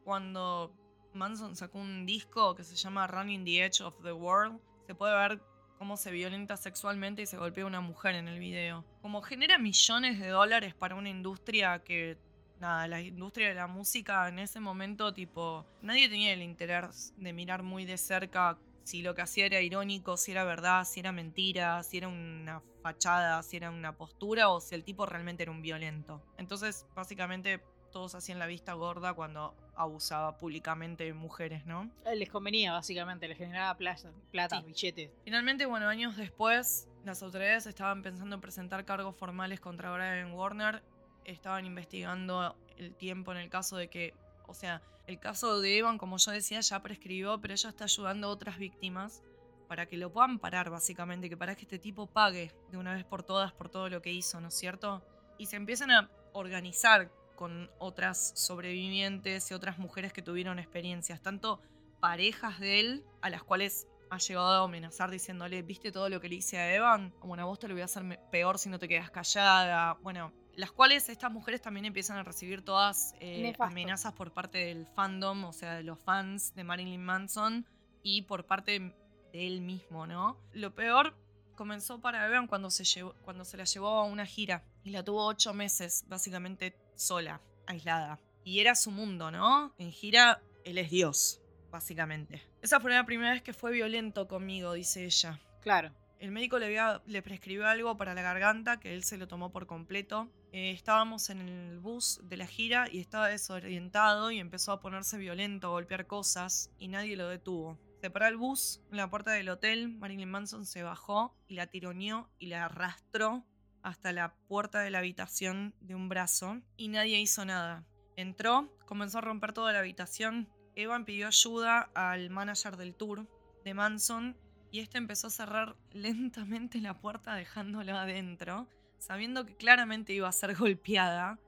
cuando 0.03 0.75
Manson 1.13 1.55
sacó 1.55 1.79
un 1.79 2.05
disco 2.05 2.55
que 2.55 2.65
se 2.65 2.75
llama 2.75 3.07
Running 3.07 3.45
the 3.45 3.65
Edge 3.65 3.81
of 3.81 3.95
the 4.03 4.11
World, 4.11 4.59
se 4.85 4.95
puede 4.95 5.15
ver 5.15 5.41
cómo 5.77 5.97
se 5.97 6.11
violenta 6.11 6.57
sexualmente 6.57 7.21
y 7.21 7.25
se 7.25 7.37
golpea 7.37 7.63
a 7.63 7.67
una 7.67 7.81
mujer 7.81 8.15
en 8.15 8.27
el 8.27 8.39
video. 8.39 8.85
Como 9.01 9.21
genera 9.21 9.57
millones 9.57 10.19
de 10.19 10.29
dólares 10.29 10.73
para 10.73 10.95
una 10.95 11.09
industria 11.09 11.79
que, 11.83 12.17
nada, 12.59 12.87
la 12.87 13.01
industria 13.01 13.49
de 13.49 13.55
la 13.55 13.67
música 13.67 14.27
en 14.27 14.39
ese 14.39 14.59
momento, 14.59 15.13
tipo, 15.13 15.65
nadie 15.81 16.09
tenía 16.09 16.33
el 16.33 16.41
interés 16.41 17.13
de 17.17 17.33
mirar 17.33 17.63
muy 17.63 17.85
de 17.85 17.97
cerca 17.97 18.57
si 18.83 19.01
lo 19.01 19.15
que 19.15 19.23
hacía 19.23 19.47
era 19.47 19.61
irónico, 19.61 20.15
si 20.15 20.31
era 20.31 20.43
verdad, 20.43 20.85
si 20.85 20.99
era 20.99 21.11
mentira, 21.11 21.81
si 21.83 21.97
era 21.97 22.07
una 22.07 22.61
fachada, 22.83 23.41
si 23.41 23.57
era 23.57 23.71
una 23.71 23.97
postura 23.97 24.49
o 24.49 24.61
si 24.61 24.75
el 24.75 24.83
tipo 24.83 25.07
realmente 25.07 25.43
era 25.43 25.51
un 25.51 25.63
violento. 25.63 26.21
Entonces, 26.37 26.85
básicamente, 26.95 27.61
todos 27.95 28.13
hacían 28.13 28.39
la 28.39 28.45
vista 28.45 28.73
gorda 28.73 29.13
cuando 29.13 29.55
abusaba 29.73 30.37
públicamente 30.37 31.05
de 31.05 31.13
mujeres, 31.13 31.65
¿no? 31.65 31.89
Eh, 32.05 32.17
Les 32.17 32.29
convenía, 32.29 32.73
básicamente, 32.73 33.25
les 33.25 33.37
generaba 33.37 33.73
plata, 33.77 34.11
plata 34.31 34.59
Sí. 34.59 34.65
billetes. 34.67 35.11
Finalmente, 35.23 35.65
bueno, 35.65 35.87
años 35.87 36.17
después, 36.17 36.89
las 37.05 37.23
autoridades 37.23 37.67
estaban 37.67 38.01
pensando 38.01 38.35
en 38.35 38.41
presentar 38.41 38.83
cargos 38.83 39.15
formales 39.15 39.61
contra 39.61 39.93
Brian 39.93 40.33
Warner. 40.33 40.83
Estaban 41.23 41.65
investigando 41.65 42.57
el 42.75 42.93
tiempo 42.95 43.31
en 43.31 43.37
el 43.37 43.49
caso 43.49 43.77
de 43.77 43.87
que, 43.87 44.13
o 44.45 44.53
sea, 44.53 44.81
el 45.07 45.17
caso 45.17 45.61
de 45.61 45.77
Evan, 45.77 45.97
como 45.97 46.17
yo 46.17 46.31
decía, 46.31 46.59
ya 46.59 46.81
prescribió, 46.81 47.39
pero 47.39 47.53
ella 47.53 47.69
está 47.69 47.85
ayudando 47.85 48.27
a 48.27 48.31
otras 48.31 48.57
víctimas 48.57 49.23
para 49.69 49.85
que 49.85 49.95
lo 49.95 50.11
puedan 50.11 50.37
parar, 50.39 50.69
básicamente, 50.69 51.29
que 51.29 51.37
para 51.37 51.55
que 51.55 51.61
este 51.61 51.79
tipo 51.79 52.07
pague 52.07 52.51
de 52.71 52.77
una 52.77 52.93
vez 52.93 53.05
por 53.05 53.23
todas 53.23 53.53
por 53.53 53.69
todo 53.69 53.87
lo 53.87 54.01
que 54.01 54.11
hizo, 54.11 54.41
¿no 54.41 54.49
es 54.49 54.53
cierto? 54.53 55.01
Y 55.37 55.45
se 55.45 55.55
empiezan 55.55 55.91
a 55.91 56.09
organizar 56.33 57.09
con 57.35 57.69
otras 57.79 58.31
sobrevivientes 58.35 59.51
y 59.51 59.53
otras 59.53 59.77
mujeres 59.77 60.13
que 60.13 60.21
tuvieron 60.21 60.59
experiencias, 60.59 61.21
tanto 61.21 61.61
parejas 61.99 62.59
de 62.59 62.79
él, 62.79 63.05
a 63.21 63.29
las 63.29 63.43
cuales 63.43 63.87
ha 64.09 64.17
llegado 64.17 64.61
a 64.61 64.65
amenazar 64.65 65.09
diciéndole, 65.09 65.61
¿viste 65.61 65.91
todo 65.91 66.09
lo 66.09 66.21
que 66.21 66.29
le 66.29 66.35
hice 66.35 66.57
a 66.57 66.73
Evan? 66.73 67.13
Bueno, 67.21 67.43
a 67.43 67.45
vos 67.45 67.59
te 67.59 67.67
lo 67.67 67.73
voy 67.73 67.81
a 67.81 67.85
hacer 67.85 68.19
peor 68.31 68.59
si 68.59 68.69
no 68.69 68.79
te 68.79 68.87
quedas 68.87 69.09
callada. 69.09 69.97
Bueno, 70.01 70.31
las 70.55 70.71
cuales 70.71 71.09
estas 71.09 71.31
mujeres 71.31 71.61
también 71.61 71.85
empiezan 71.85 72.17
a 72.17 72.23
recibir 72.23 72.63
todas 72.63 73.13
eh, 73.19 73.53
amenazas 73.59 74.13
por 74.13 74.31
parte 74.31 74.59
del 74.59 74.87
fandom, 74.87 75.45
o 75.45 75.53
sea, 75.53 75.75
de 75.75 75.83
los 75.83 75.99
fans 75.99 76.53
de 76.55 76.63
Marilyn 76.63 77.03
Manson 77.03 77.65
y 78.03 78.23
por 78.23 78.45
parte 78.45 78.79
de 78.79 79.47
él 79.47 79.61
mismo, 79.61 80.07
¿no? 80.07 80.37
Lo 80.53 80.73
peor 80.73 81.15
comenzó 81.55 81.99
para 81.99 82.25
Evan 82.25 82.47
cuando 82.47 82.69
se, 82.69 82.83
llevó, 82.83 83.13
cuando 83.23 83.45
se 83.45 83.57
la 83.57 83.63
llevó 83.63 83.89
a 83.89 84.03
una 84.03 84.25
gira 84.25 84.63
y 84.83 84.91
la 84.91 85.03
tuvo 85.03 85.25
ocho 85.25 85.53
meses, 85.53 86.05
básicamente 86.07 86.77
sola, 86.95 87.41
aislada. 87.67 88.19
Y 88.43 88.59
era 88.59 88.75
su 88.75 88.91
mundo, 88.91 89.31
¿no? 89.31 89.73
En 89.77 89.91
gira, 89.91 90.41
él 90.63 90.77
es 90.77 90.89
Dios, 90.91 91.41
básicamente. 91.71 92.41
Esa 92.61 92.79
fue 92.79 92.91
la 92.91 93.05
primera 93.05 93.31
vez 93.31 93.41
que 93.41 93.53
fue 93.53 93.71
violento 93.71 94.27
conmigo, 94.27 94.73
dice 94.73 95.05
ella. 95.05 95.39
Claro. 95.61 95.91
El 96.19 96.31
médico 96.31 96.57
le, 96.59 96.67
había- 96.67 97.01
le 97.05 97.21
prescribió 97.21 97.67
algo 97.67 97.97
para 97.97 98.13
la 98.13 98.21
garganta 98.21 98.79
que 98.79 98.93
él 98.93 99.03
se 99.03 99.17
lo 99.17 99.27
tomó 99.27 99.51
por 99.51 99.67
completo. 99.67 100.29
Eh, 100.53 100.71
estábamos 100.71 101.29
en 101.29 101.39
el 101.41 101.79
bus 101.79 102.21
de 102.23 102.37
la 102.37 102.47
gira 102.47 102.87
y 102.89 102.99
estaba 102.99 103.27
desorientado 103.27 104.31
y 104.31 104.39
empezó 104.39 104.71
a 104.71 104.79
ponerse 104.79 105.17
violento, 105.17 105.67
a 105.67 105.71
golpear 105.71 106.07
cosas 106.07 106.71
y 106.79 106.87
nadie 106.87 107.17
lo 107.17 107.27
detuvo. 107.27 107.77
Se 108.01 108.09
paró 108.09 108.27
el 108.27 108.37
bus 108.37 108.81
en 108.91 108.97
la 108.97 109.09
puerta 109.09 109.31
del 109.31 109.49
hotel, 109.49 109.89
Marilyn 109.89 110.29
Manson 110.29 110.65
se 110.65 110.83
bajó 110.83 111.35
y 111.47 111.55
la 111.55 111.67
tironeó 111.67 112.29
y 112.39 112.47
la 112.47 112.65
arrastró 112.65 113.43
hasta 113.85 114.11
la 114.11 114.33
puerta 114.47 114.79
de 114.79 114.89
la 114.89 114.97
habitación 114.97 115.75
de 115.79 115.93
un 115.93 116.09
brazo 116.09 116.59
y 116.75 116.87
nadie 116.87 117.19
hizo 117.19 117.45
nada. 117.45 117.85
Entró, 118.15 118.75
comenzó 118.87 119.19
a 119.19 119.21
romper 119.21 119.53
toda 119.53 119.73
la 119.73 119.79
habitación. 119.79 120.49
Evan 120.75 121.05
pidió 121.05 121.27
ayuda 121.27 121.91
al 121.93 122.31
manager 122.31 122.77
del 122.77 122.95
tour 122.95 123.27
de 123.63 123.73
Manson 123.75 124.35
y 124.71 124.79
este 124.79 124.97
empezó 124.97 125.27
a 125.27 125.29
cerrar 125.29 125.75
lentamente 125.91 126.81
la 126.81 126.99
puerta 126.99 127.35
dejándolo 127.35 127.95
adentro, 127.95 128.67
sabiendo 128.97 129.45
que 129.45 129.55
claramente 129.55 130.13
iba 130.13 130.27
a 130.27 130.31
ser 130.31 130.55
golpeada 130.55 131.39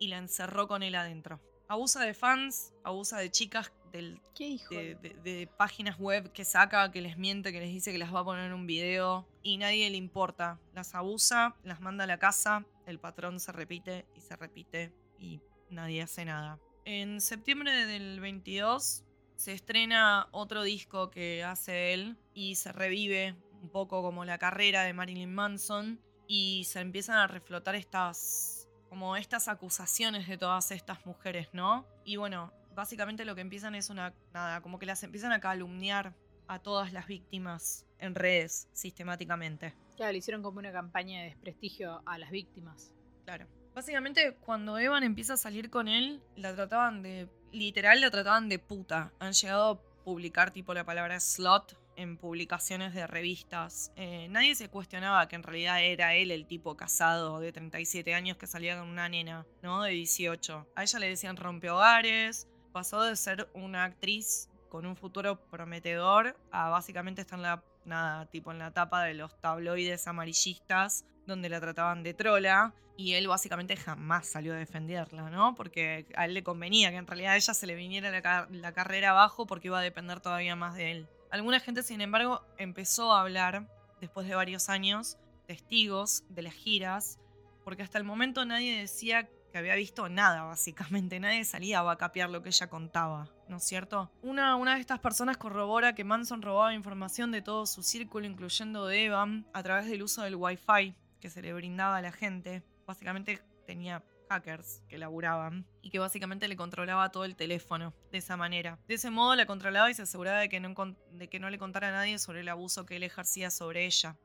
y 0.00 0.08
la 0.08 0.18
encerró 0.18 0.66
con 0.66 0.82
él 0.82 0.96
adentro. 0.96 1.40
Abusa 1.68 2.00
de 2.00 2.14
fans, 2.14 2.74
abusa 2.82 3.18
de 3.18 3.30
chicas 3.30 3.72
del, 3.98 4.20
¿Qué 4.34 4.44
hijo? 4.48 4.74
de, 4.74 4.94
de- 4.96 5.14
de 5.22 5.46
páginas 5.46 5.98
web 5.98 6.32
que 6.32 6.44
saca, 6.44 6.90
que 6.90 7.00
les 7.00 7.16
miente, 7.16 7.52
que 7.52 7.60
les 7.60 7.70
dice 7.70 7.92
que 7.92 7.98
las 7.98 8.12
va 8.14 8.20
a 8.20 8.24
poner 8.24 8.46
en 8.46 8.52
un 8.52 8.66
video 8.66 9.26
y 9.42 9.56
nadie 9.56 9.88
le 9.90 9.96
importa. 9.96 10.58
Las 10.74 10.94
abusa, 10.94 11.56
las 11.62 11.80
manda 11.80 12.04
a 12.04 12.06
la 12.06 12.18
casa, 12.18 12.64
el 12.86 12.98
patrón 12.98 13.40
se 13.40 13.52
repite 13.52 14.04
y 14.16 14.20
se 14.20 14.36
repite 14.36 14.92
y 15.18 15.40
nadie 15.70 16.02
hace 16.02 16.24
nada. 16.24 16.58
En 16.84 17.20
septiembre 17.20 17.86
del 17.86 18.20
22 18.20 19.04
se 19.36 19.52
estrena 19.52 20.28
otro 20.32 20.62
disco 20.62 21.10
que 21.10 21.42
hace 21.44 21.94
él 21.94 22.16
y 22.34 22.56
se 22.56 22.72
revive 22.72 23.34
un 23.62 23.68
poco 23.70 24.02
como 24.02 24.24
la 24.24 24.38
carrera 24.38 24.82
de 24.82 24.92
Marilyn 24.92 25.32
Manson 25.34 26.00
y 26.26 26.64
se 26.64 26.80
empiezan 26.80 27.16
a 27.16 27.26
reflotar 27.26 27.74
estas 27.74 28.68
como 28.88 29.16
estas 29.16 29.48
acusaciones 29.48 30.28
de 30.28 30.38
todas 30.38 30.70
estas 30.70 31.04
mujeres, 31.04 31.48
¿no? 31.52 31.84
Y 32.04 32.14
bueno, 32.16 32.52
básicamente 32.74 33.24
lo 33.24 33.34
que 33.34 33.40
empiezan 33.40 33.74
es 33.74 33.90
una 33.90 34.14
nada, 34.32 34.60
como 34.60 34.78
que 34.78 34.86
las 34.86 35.02
empiezan 35.02 35.32
a 35.32 35.40
calumniar 35.40 36.14
a 36.46 36.58
todas 36.58 36.92
las 36.92 37.06
víctimas 37.06 37.86
en 37.98 38.14
redes 38.14 38.68
sistemáticamente. 38.72 39.74
Claro, 39.96 40.12
le 40.12 40.18
hicieron 40.18 40.42
como 40.42 40.58
una 40.58 40.72
campaña 40.72 41.20
de 41.20 41.26
desprestigio 41.26 42.02
a 42.04 42.18
las 42.18 42.30
víctimas. 42.30 42.92
Claro. 43.24 43.46
Básicamente, 43.74 44.36
cuando 44.40 44.78
Evan 44.78 45.02
empieza 45.02 45.34
a 45.34 45.36
salir 45.36 45.70
con 45.70 45.88
él, 45.88 46.22
la 46.36 46.54
trataban 46.54 47.02
de. 47.02 47.28
Literal, 47.52 48.00
la 48.00 48.10
trataban 48.10 48.48
de 48.48 48.58
puta. 48.58 49.12
Han 49.18 49.32
llegado 49.32 49.70
a 49.70 50.04
publicar, 50.04 50.50
tipo, 50.50 50.74
la 50.74 50.84
palabra 50.84 51.18
slot 51.18 51.76
en 51.96 52.16
publicaciones 52.16 52.94
de 52.94 53.06
revistas. 53.06 53.92
Eh, 53.96 54.28
nadie 54.30 54.54
se 54.54 54.68
cuestionaba 54.68 55.28
que 55.28 55.36
en 55.36 55.42
realidad 55.42 55.82
era 55.82 56.14
él 56.14 56.30
el 56.30 56.46
tipo 56.46 56.76
casado 56.76 57.40
de 57.40 57.52
37 57.52 58.14
años 58.14 58.36
que 58.36 58.46
salía 58.46 58.78
con 58.78 58.88
una 58.88 59.08
nena, 59.08 59.46
¿no? 59.62 59.82
De 59.82 59.90
18. 59.92 60.66
A 60.74 60.82
ella 60.82 60.98
le 60.98 61.08
decían 61.08 61.36
rompehogares. 61.36 62.48
Pasó 62.74 63.04
de 63.04 63.14
ser 63.14 63.48
una 63.54 63.84
actriz 63.84 64.48
con 64.68 64.84
un 64.84 64.96
futuro 64.96 65.38
prometedor 65.48 66.36
a 66.50 66.70
básicamente 66.70 67.20
estar 67.20 67.38
en 67.38 67.44
la, 67.44 67.62
nada, 67.84 68.26
tipo 68.26 68.50
en 68.50 68.58
la 68.58 68.72
tapa 68.72 69.04
de 69.04 69.14
los 69.14 69.40
tabloides 69.40 70.08
amarillistas 70.08 71.04
donde 71.24 71.48
la 71.48 71.60
trataban 71.60 72.02
de 72.02 72.14
trola 72.14 72.74
y 72.96 73.12
él 73.12 73.28
básicamente 73.28 73.76
jamás 73.76 74.26
salió 74.26 74.54
a 74.54 74.56
defenderla, 74.56 75.30
¿no? 75.30 75.54
Porque 75.54 76.08
a 76.16 76.24
él 76.24 76.34
le 76.34 76.42
convenía 76.42 76.90
que 76.90 76.96
en 76.96 77.06
realidad 77.06 77.34
a 77.34 77.36
ella 77.36 77.54
se 77.54 77.68
le 77.68 77.76
viniera 77.76 78.10
la, 78.10 78.48
la 78.50 78.72
carrera 78.72 79.10
abajo 79.10 79.46
porque 79.46 79.68
iba 79.68 79.78
a 79.78 79.82
depender 79.82 80.18
todavía 80.18 80.56
más 80.56 80.74
de 80.74 80.90
él. 80.90 81.08
Alguna 81.30 81.60
gente, 81.60 81.84
sin 81.84 82.00
embargo, 82.00 82.44
empezó 82.58 83.12
a 83.12 83.20
hablar, 83.20 83.68
después 84.00 84.26
de 84.26 84.34
varios 84.34 84.68
años, 84.68 85.16
testigos 85.46 86.24
de 86.28 86.42
las 86.42 86.54
giras, 86.54 87.20
porque 87.62 87.84
hasta 87.84 87.98
el 87.98 88.04
momento 88.04 88.44
nadie 88.44 88.76
decía 88.80 89.28
que 89.54 89.58
había 89.58 89.76
visto 89.76 90.08
nada, 90.08 90.42
básicamente. 90.42 91.20
Nadie 91.20 91.44
salía 91.44 91.78
a 91.78 91.82
vacapear 91.82 92.28
lo 92.28 92.42
que 92.42 92.48
ella 92.48 92.68
contaba, 92.68 93.28
¿no 93.48 93.58
es 93.58 93.62
cierto? 93.62 94.10
Una, 94.20 94.56
una 94.56 94.74
de 94.74 94.80
estas 94.80 94.98
personas 94.98 95.36
corrobora 95.36 95.94
que 95.94 96.02
Manson 96.02 96.42
robaba 96.42 96.74
información 96.74 97.30
de 97.30 97.40
todo 97.40 97.64
su 97.64 97.84
círculo, 97.84 98.26
incluyendo 98.26 98.88
de 98.88 99.04
Evan, 99.04 99.46
a 99.54 99.62
través 99.62 99.86
del 99.86 100.02
uso 100.02 100.22
del 100.22 100.34
Wi-Fi 100.34 100.96
que 101.20 101.30
se 101.30 101.40
le 101.40 101.52
brindaba 101.52 101.98
a 101.98 102.02
la 102.02 102.10
gente. 102.10 102.64
Básicamente 102.84 103.44
tenía 103.64 104.02
hackers 104.28 104.82
que 104.88 104.98
laburaban 104.98 105.64
y 105.82 105.90
que 105.90 106.00
básicamente 106.00 106.48
le 106.48 106.56
controlaba 106.56 107.12
todo 107.12 107.24
el 107.24 107.36
teléfono 107.36 107.94
de 108.10 108.18
esa 108.18 108.36
manera. 108.36 108.80
De 108.88 108.94
ese 108.94 109.10
modo 109.10 109.36
la 109.36 109.46
controlaba 109.46 109.88
y 109.88 109.94
se 109.94 110.02
aseguraba 110.02 110.40
de 110.40 110.48
que 110.48 110.58
no, 110.58 110.74
de 111.12 111.28
que 111.28 111.38
no 111.38 111.48
le 111.48 111.58
contara 111.58 111.90
a 111.90 111.92
nadie 111.92 112.18
sobre 112.18 112.40
el 112.40 112.48
abuso 112.48 112.86
que 112.86 112.96
él 112.96 113.04
ejercía 113.04 113.52
sobre 113.52 113.86
ella. 113.86 114.16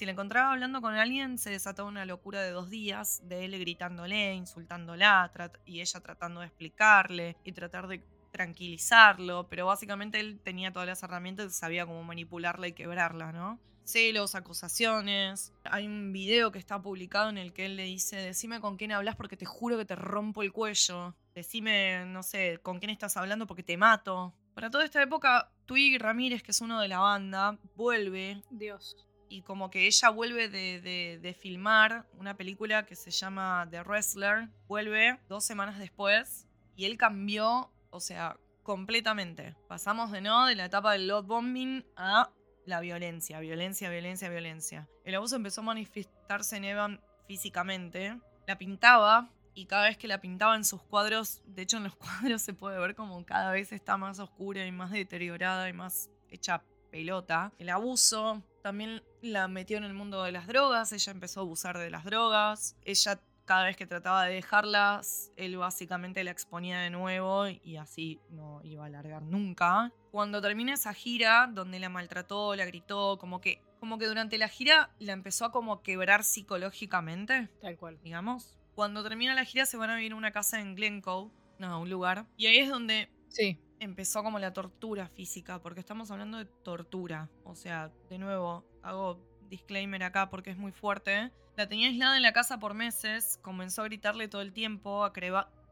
Si 0.00 0.06
la 0.06 0.12
encontraba 0.12 0.52
hablando 0.52 0.80
con 0.80 0.94
alguien, 0.94 1.36
se 1.36 1.50
desataba 1.50 1.86
una 1.86 2.06
locura 2.06 2.40
de 2.40 2.52
dos 2.52 2.70
días, 2.70 3.20
de 3.24 3.44
él 3.44 3.58
gritándole, 3.58 4.32
insultándola, 4.32 5.30
y 5.66 5.82
ella 5.82 6.00
tratando 6.00 6.40
de 6.40 6.46
explicarle 6.46 7.36
y 7.44 7.52
tratar 7.52 7.86
de 7.86 8.02
tranquilizarlo, 8.30 9.46
pero 9.50 9.66
básicamente 9.66 10.18
él 10.18 10.40
tenía 10.42 10.72
todas 10.72 10.88
las 10.88 11.02
herramientas 11.02 11.52
y 11.52 11.54
sabía 11.54 11.84
cómo 11.84 12.02
manipularla 12.02 12.66
y 12.66 12.72
quebrarla, 12.72 13.32
¿no? 13.32 13.60
Celos, 13.84 14.34
acusaciones. 14.34 15.52
Hay 15.64 15.86
un 15.86 16.14
video 16.14 16.50
que 16.50 16.58
está 16.58 16.80
publicado 16.80 17.28
en 17.28 17.36
el 17.36 17.52
que 17.52 17.66
él 17.66 17.76
le 17.76 17.84
dice, 17.84 18.16
decime 18.16 18.58
con 18.58 18.78
quién 18.78 18.92
hablas 18.92 19.16
porque 19.16 19.36
te 19.36 19.44
juro 19.44 19.76
que 19.76 19.84
te 19.84 19.96
rompo 19.96 20.42
el 20.42 20.50
cuello. 20.50 21.14
Decime, 21.34 22.06
no 22.06 22.22
sé, 22.22 22.58
con 22.62 22.78
quién 22.78 22.88
estás 22.88 23.18
hablando 23.18 23.46
porque 23.46 23.62
te 23.62 23.76
mato. 23.76 24.32
Para 24.54 24.70
toda 24.70 24.86
esta 24.86 25.02
época, 25.02 25.52
Twig 25.66 26.00
Ramírez, 26.00 26.42
que 26.42 26.52
es 26.52 26.62
uno 26.62 26.80
de 26.80 26.88
la 26.88 27.00
banda, 27.00 27.58
vuelve 27.74 28.42
Dios. 28.48 29.09
Y 29.30 29.42
como 29.42 29.70
que 29.70 29.86
ella 29.86 30.10
vuelve 30.10 30.48
de, 30.48 30.80
de- 31.22 31.34
filmar 31.34 32.04
una 32.18 32.36
película 32.36 32.84
que 32.84 32.96
se 32.96 33.10
llama 33.10 33.66
The 33.70 33.82
Wrestler, 33.84 34.48
vuelve 34.66 35.18
dos 35.28 35.44
semanas 35.44 35.78
después 35.78 36.46
y 36.76 36.84
él 36.84 36.98
cambió, 36.98 37.72
o 37.90 38.00
sea, 38.00 38.36
completamente. 38.64 39.54
Pasamos 39.68 40.10
de 40.10 40.20
no 40.20 40.46
de 40.46 40.56
la 40.56 40.66
etapa 40.66 40.92
del 40.92 41.06
love 41.06 41.26
bombing 41.26 41.86
a 41.96 42.30
la 42.66 42.80
violencia, 42.80 43.38
violencia, 43.40 43.88
violencia, 43.88 44.28
violencia. 44.28 44.88
El 45.04 45.14
abuso 45.14 45.36
empezó 45.36 45.60
a 45.60 45.64
manifestarse 45.64 46.56
en 46.56 46.64
Evan 46.64 47.00
físicamente, 47.26 48.18
la 48.46 48.58
pintaba 48.58 49.30
y 49.54 49.66
cada 49.66 49.84
vez 49.84 49.96
que 49.96 50.08
la 50.08 50.20
pintaba 50.20 50.56
en 50.56 50.64
sus 50.64 50.82
cuadros, 50.82 51.40
de 51.46 51.62
hecho 51.62 51.76
en 51.76 51.84
los 51.84 51.94
cuadros 51.96 52.42
se 52.42 52.52
puede 52.52 52.78
ver 52.80 52.96
como 52.96 53.24
cada 53.24 53.52
vez 53.52 53.70
está 53.72 53.96
más 53.96 54.18
oscura 54.18 54.66
y 54.66 54.72
más 54.72 54.90
deteriorada 54.90 55.68
y 55.68 55.72
más 55.72 56.10
hecha 56.28 56.64
pelota. 56.90 57.52
El 57.58 57.68
abuso 57.68 58.42
también 58.62 59.02
la 59.22 59.48
metió 59.48 59.76
en 59.78 59.84
el 59.84 59.94
mundo 59.94 60.22
de 60.22 60.32
las 60.32 60.46
drogas, 60.46 60.92
ella 60.92 61.12
empezó 61.12 61.40
a 61.40 61.42
abusar 61.42 61.78
de 61.78 61.90
las 61.90 62.04
drogas, 62.04 62.76
ella 62.84 63.20
cada 63.44 63.64
vez 63.64 63.76
que 63.76 63.86
trataba 63.86 64.26
de 64.26 64.34
dejarlas, 64.34 65.32
él 65.36 65.56
básicamente 65.56 66.22
la 66.22 66.30
exponía 66.30 66.78
de 66.80 66.90
nuevo 66.90 67.48
y 67.48 67.76
así 67.78 68.20
no 68.30 68.60
iba 68.62 68.86
a 68.86 68.88
largar 68.88 69.22
nunca. 69.22 69.92
Cuando 70.12 70.40
termina 70.40 70.74
esa 70.74 70.94
gira, 70.94 71.48
donde 71.52 71.80
la 71.80 71.88
maltrató, 71.88 72.54
la 72.54 72.64
gritó, 72.64 73.18
como 73.18 73.40
que, 73.40 73.60
como 73.80 73.98
que 73.98 74.06
durante 74.06 74.38
la 74.38 74.46
gira 74.48 74.90
la 75.00 75.14
empezó 75.14 75.46
a 75.46 75.50
como 75.50 75.82
quebrar 75.82 76.22
psicológicamente 76.22 77.48
Tal 77.60 77.76
cual. 77.76 77.98
digamos. 78.04 78.56
Cuando 78.76 79.02
termina 79.02 79.34
la 79.34 79.44
gira 79.44 79.66
se 79.66 79.76
van 79.76 79.90
a 79.90 79.96
vivir 79.96 80.12
a 80.12 80.16
una 80.16 80.30
casa 80.30 80.60
en 80.60 80.76
Glencoe, 80.76 81.30
no, 81.58 81.80
un 81.80 81.90
lugar. 81.90 82.26
Y 82.36 82.46
ahí 82.46 82.58
es 82.58 82.68
donde 82.68 83.10
Sí. 83.28 83.58
Empezó 83.80 84.22
como 84.22 84.38
la 84.38 84.52
tortura 84.52 85.08
física, 85.08 85.60
porque 85.60 85.80
estamos 85.80 86.10
hablando 86.10 86.38
de 86.38 86.44
tortura. 86.44 87.28
O 87.44 87.56
sea, 87.56 87.90
de 88.08 88.18
nuevo, 88.18 88.64
hago 88.82 89.18
disclaimer 89.48 90.02
acá 90.04 90.30
porque 90.30 90.50
es 90.50 90.56
muy 90.56 90.70
fuerte. 90.70 91.32
La 91.56 91.68
tenía 91.68 91.88
aislada 91.88 92.16
en 92.16 92.22
la 92.22 92.32
casa 92.32 92.58
por 92.58 92.74
meses, 92.74 93.38
comenzó 93.42 93.82
a 93.82 93.86
gritarle 93.86 94.28
todo 94.28 94.42
el 94.42 94.52
tiempo, 94.52 95.04
a 95.04 95.12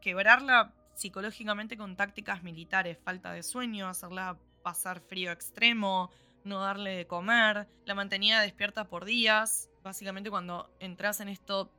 quebrarla 0.01 0.73
psicológicamente 0.93 1.77
con 1.77 1.95
tácticas 1.95 2.43
militares, 2.43 2.97
falta 3.03 3.31
de 3.31 3.41
sueño, 3.41 3.87
hacerla 3.87 4.37
pasar 4.61 4.99
frío 4.99 5.31
extremo, 5.31 6.11
no 6.43 6.59
darle 6.59 6.95
de 6.95 7.07
comer, 7.07 7.67
la 7.85 7.95
mantenía 7.95 8.41
despierta 8.41 8.89
por 8.89 9.05
días. 9.05 9.69
Básicamente 9.83 10.29
cuando 10.29 10.69
entras 10.79 11.21
en 11.21 11.29
esto 11.29 11.71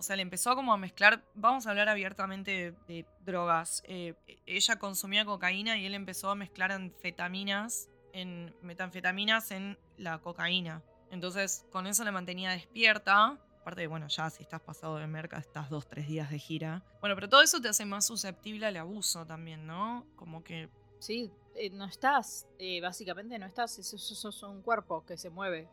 o 0.00 0.02
sea, 0.02 0.16
le 0.16 0.22
empezó 0.22 0.56
como 0.56 0.72
a 0.72 0.78
mezclar, 0.78 1.22
vamos 1.34 1.66
a 1.66 1.70
hablar 1.70 1.90
abiertamente 1.90 2.50
de, 2.50 2.94
de 2.94 3.06
drogas. 3.20 3.82
Eh, 3.86 4.14
ella 4.46 4.78
consumía 4.78 5.26
cocaína 5.26 5.76
y 5.76 5.84
él 5.84 5.94
empezó 5.94 6.30
a 6.30 6.34
mezclar 6.34 6.72
anfetaminas, 6.72 7.90
en 8.14 8.54
metanfetaminas 8.62 9.50
en 9.50 9.78
la 9.98 10.18
cocaína. 10.18 10.82
Entonces, 11.10 11.66
con 11.70 11.86
eso 11.86 12.02
la 12.02 12.12
mantenía 12.12 12.50
despierta. 12.50 13.38
Aparte 13.60 13.82
de, 13.82 13.88
bueno, 13.88 14.08
ya 14.08 14.30
si 14.30 14.42
estás 14.42 14.62
pasado 14.62 14.96
de 14.96 15.06
merca, 15.06 15.36
estás 15.36 15.68
dos, 15.68 15.86
tres 15.86 16.08
días 16.08 16.30
de 16.30 16.38
gira. 16.38 16.82
Bueno, 17.00 17.14
pero 17.14 17.28
todo 17.28 17.42
eso 17.42 17.60
te 17.60 17.68
hace 17.68 17.84
más 17.84 18.06
susceptible 18.06 18.64
al 18.64 18.76
abuso 18.78 19.26
también, 19.26 19.66
¿no? 19.66 20.06
Como 20.16 20.42
que 20.42 20.70
Sí, 20.98 21.30
eh, 21.56 21.68
no 21.68 21.84
estás, 21.84 22.46
eh, 22.58 22.80
básicamente 22.80 23.38
no 23.38 23.44
estás, 23.44 23.78
es 23.78 24.42
un 24.42 24.62
cuerpo 24.62 25.04
que 25.04 25.18
se 25.18 25.28
mueve. 25.28 25.68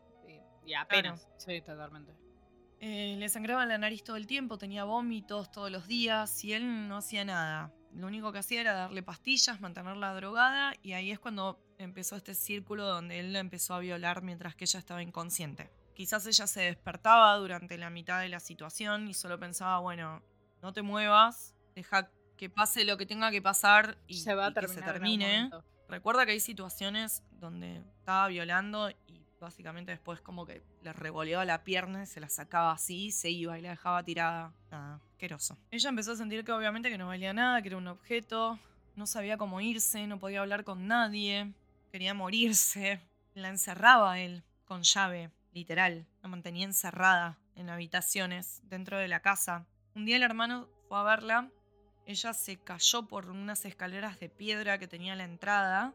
y 0.66 0.74
apenas. 0.74 1.26
Sí, 1.38 1.62
totalmente. 1.62 2.27
Eh, 2.80 3.16
le 3.18 3.28
sangraba 3.28 3.66
la 3.66 3.78
nariz 3.78 4.04
todo 4.04 4.16
el 4.16 4.26
tiempo, 4.26 4.56
tenía 4.56 4.84
vómitos 4.84 5.50
todos 5.50 5.70
los 5.70 5.88
días 5.88 6.44
y 6.44 6.52
él 6.52 6.88
no 6.88 6.98
hacía 6.98 7.24
nada. 7.24 7.72
Lo 7.92 8.06
único 8.06 8.32
que 8.32 8.38
hacía 8.38 8.60
era 8.60 8.74
darle 8.74 9.02
pastillas, 9.02 9.60
mantenerla 9.60 10.14
drogada 10.14 10.74
y 10.82 10.92
ahí 10.92 11.10
es 11.10 11.18
cuando 11.18 11.58
empezó 11.78 12.16
este 12.16 12.34
círculo 12.34 12.86
donde 12.86 13.18
él 13.18 13.32
la 13.32 13.40
empezó 13.40 13.74
a 13.74 13.80
violar 13.80 14.22
mientras 14.22 14.54
que 14.54 14.64
ella 14.64 14.78
estaba 14.78 15.02
inconsciente. 15.02 15.70
Quizás 15.94 16.26
ella 16.26 16.46
se 16.46 16.60
despertaba 16.60 17.34
durante 17.36 17.76
la 17.76 17.90
mitad 17.90 18.20
de 18.20 18.28
la 18.28 18.38
situación 18.38 19.08
y 19.08 19.14
solo 19.14 19.40
pensaba, 19.40 19.80
bueno, 19.80 20.22
no 20.62 20.72
te 20.72 20.82
muevas, 20.82 21.54
deja 21.74 22.10
que 22.36 22.48
pase 22.48 22.84
lo 22.84 22.96
que 22.96 23.06
tenga 23.06 23.32
que 23.32 23.42
pasar 23.42 23.98
y, 24.06 24.20
se 24.20 24.34
va 24.34 24.46
a 24.46 24.50
y 24.50 24.54
que 24.54 24.68
se 24.68 24.82
termine. 24.82 25.50
Recuerda 25.88 26.26
que 26.26 26.32
hay 26.32 26.40
situaciones 26.40 27.24
donde 27.32 27.78
estaba 27.98 28.28
violando 28.28 28.90
básicamente 29.40 29.92
después 29.92 30.20
como 30.20 30.46
que 30.46 30.62
le 30.82 30.92
revoleaba 30.92 31.44
la 31.44 31.64
pierna 31.64 32.06
se 32.06 32.20
la 32.20 32.28
sacaba 32.28 32.72
así, 32.72 33.10
se 33.10 33.30
iba 33.30 33.58
y 33.58 33.62
la 33.62 33.70
dejaba 33.70 34.02
tirada. 34.02 34.52
Nada, 34.70 35.00
asqueroso. 35.12 35.58
Ella 35.70 35.88
empezó 35.90 36.12
a 36.12 36.16
sentir 36.16 36.44
que 36.44 36.52
obviamente 36.52 36.90
que 36.90 36.98
no 36.98 37.08
valía 37.08 37.32
nada, 37.32 37.62
que 37.62 37.68
era 37.68 37.76
un 37.76 37.88
objeto, 37.88 38.58
no 38.96 39.06
sabía 39.06 39.36
cómo 39.36 39.60
irse, 39.60 40.06
no 40.06 40.18
podía 40.18 40.40
hablar 40.40 40.64
con 40.64 40.86
nadie, 40.86 41.52
quería 41.90 42.14
morirse. 42.14 43.00
La 43.34 43.48
encerraba 43.48 44.18
él 44.18 44.42
con 44.64 44.82
llave, 44.82 45.30
literal. 45.52 46.06
La 46.22 46.28
mantenía 46.28 46.64
encerrada 46.64 47.38
en 47.54 47.70
habitaciones 47.70 48.60
dentro 48.64 48.98
de 48.98 49.08
la 49.08 49.20
casa. 49.20 49.66
Un 49.94 50.04
día 50.04 50.16
el 50.16 50.22
hermano 50.22 50.68
fue 50.88 50.98
a 50.98 51.02
verla 51.02 51.50
ella 52.08 52.32
se 52.32 52.56
cayó 52.56 53.06
por 53.06 53.28
unas 53.28 53.66
escaleras 53.66 54.18
de 54.18 54.30
piedra 54.30 54.78
que 54.78 54.88
tenía 54.88 55.14
la 55.14 55.24
entrada, 55.24 55.92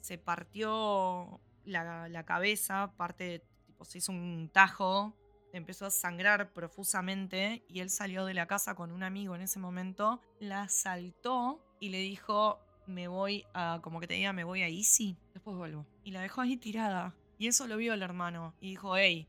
se 0.00 0.16
partió 0.16 1.40
la, 1.68 2.08
la 2.08 2.24
cabeza, 2.24 2.92
parte, 2.96 3.24
de- 3.24 3.42
tipo, 3.66 3.84
se 3.84 3.98
hizo 3.98 4.12
un 4.12 4.50
tajo, 4.52 5.14
empezó 5.52 5.86
a 5.86 5.90
sangrar 5.90 6.52
profusamente 6.52 7.64
y 7.68 7.80
él 7.80 7.90
salió 7.90 8.24
de 8.24 8.34
la 8.34 8.46
casa 8.46 8.74
con 8.74 8.92
un 8.92 9.02
amigo 9.02 9.34
en 9.34 9.42
ese 9.42 9.58
momento, 9.58 10.20
la 10.40 10.62
asaltó 10.62 11.64
y 11.80 11.90
le 11.90 11.98
dijo, 11.98 12.58
me 12.86 13.08
voy 13.08 13.44
a, 13.54 13.80
como 13.82 14.00
que 14.00 14.06
te 14.06 14.14
diga, 14.14 14.32
me 14.32 14.44
voy 14.44 14.62
a 14.62 14.68
Easy, 14.68 15.16
después 15.34 15.56
vuelvo. 15.56 15.86
Y 16.04 16.10
la 16.10 16.20
dejó 16.22 16.40
ahí 16.40 16.56
tirada. 16.56 17.14
Y 17.38 17.46
eso 17.46 17.66
lo 17.68 17.76
vio 17.76 17.94
el 17.94 18.02
hermano 18.02 18.54
y 18.60 18.70
dijo, 18.70 18.96
hey, 18.96 19.28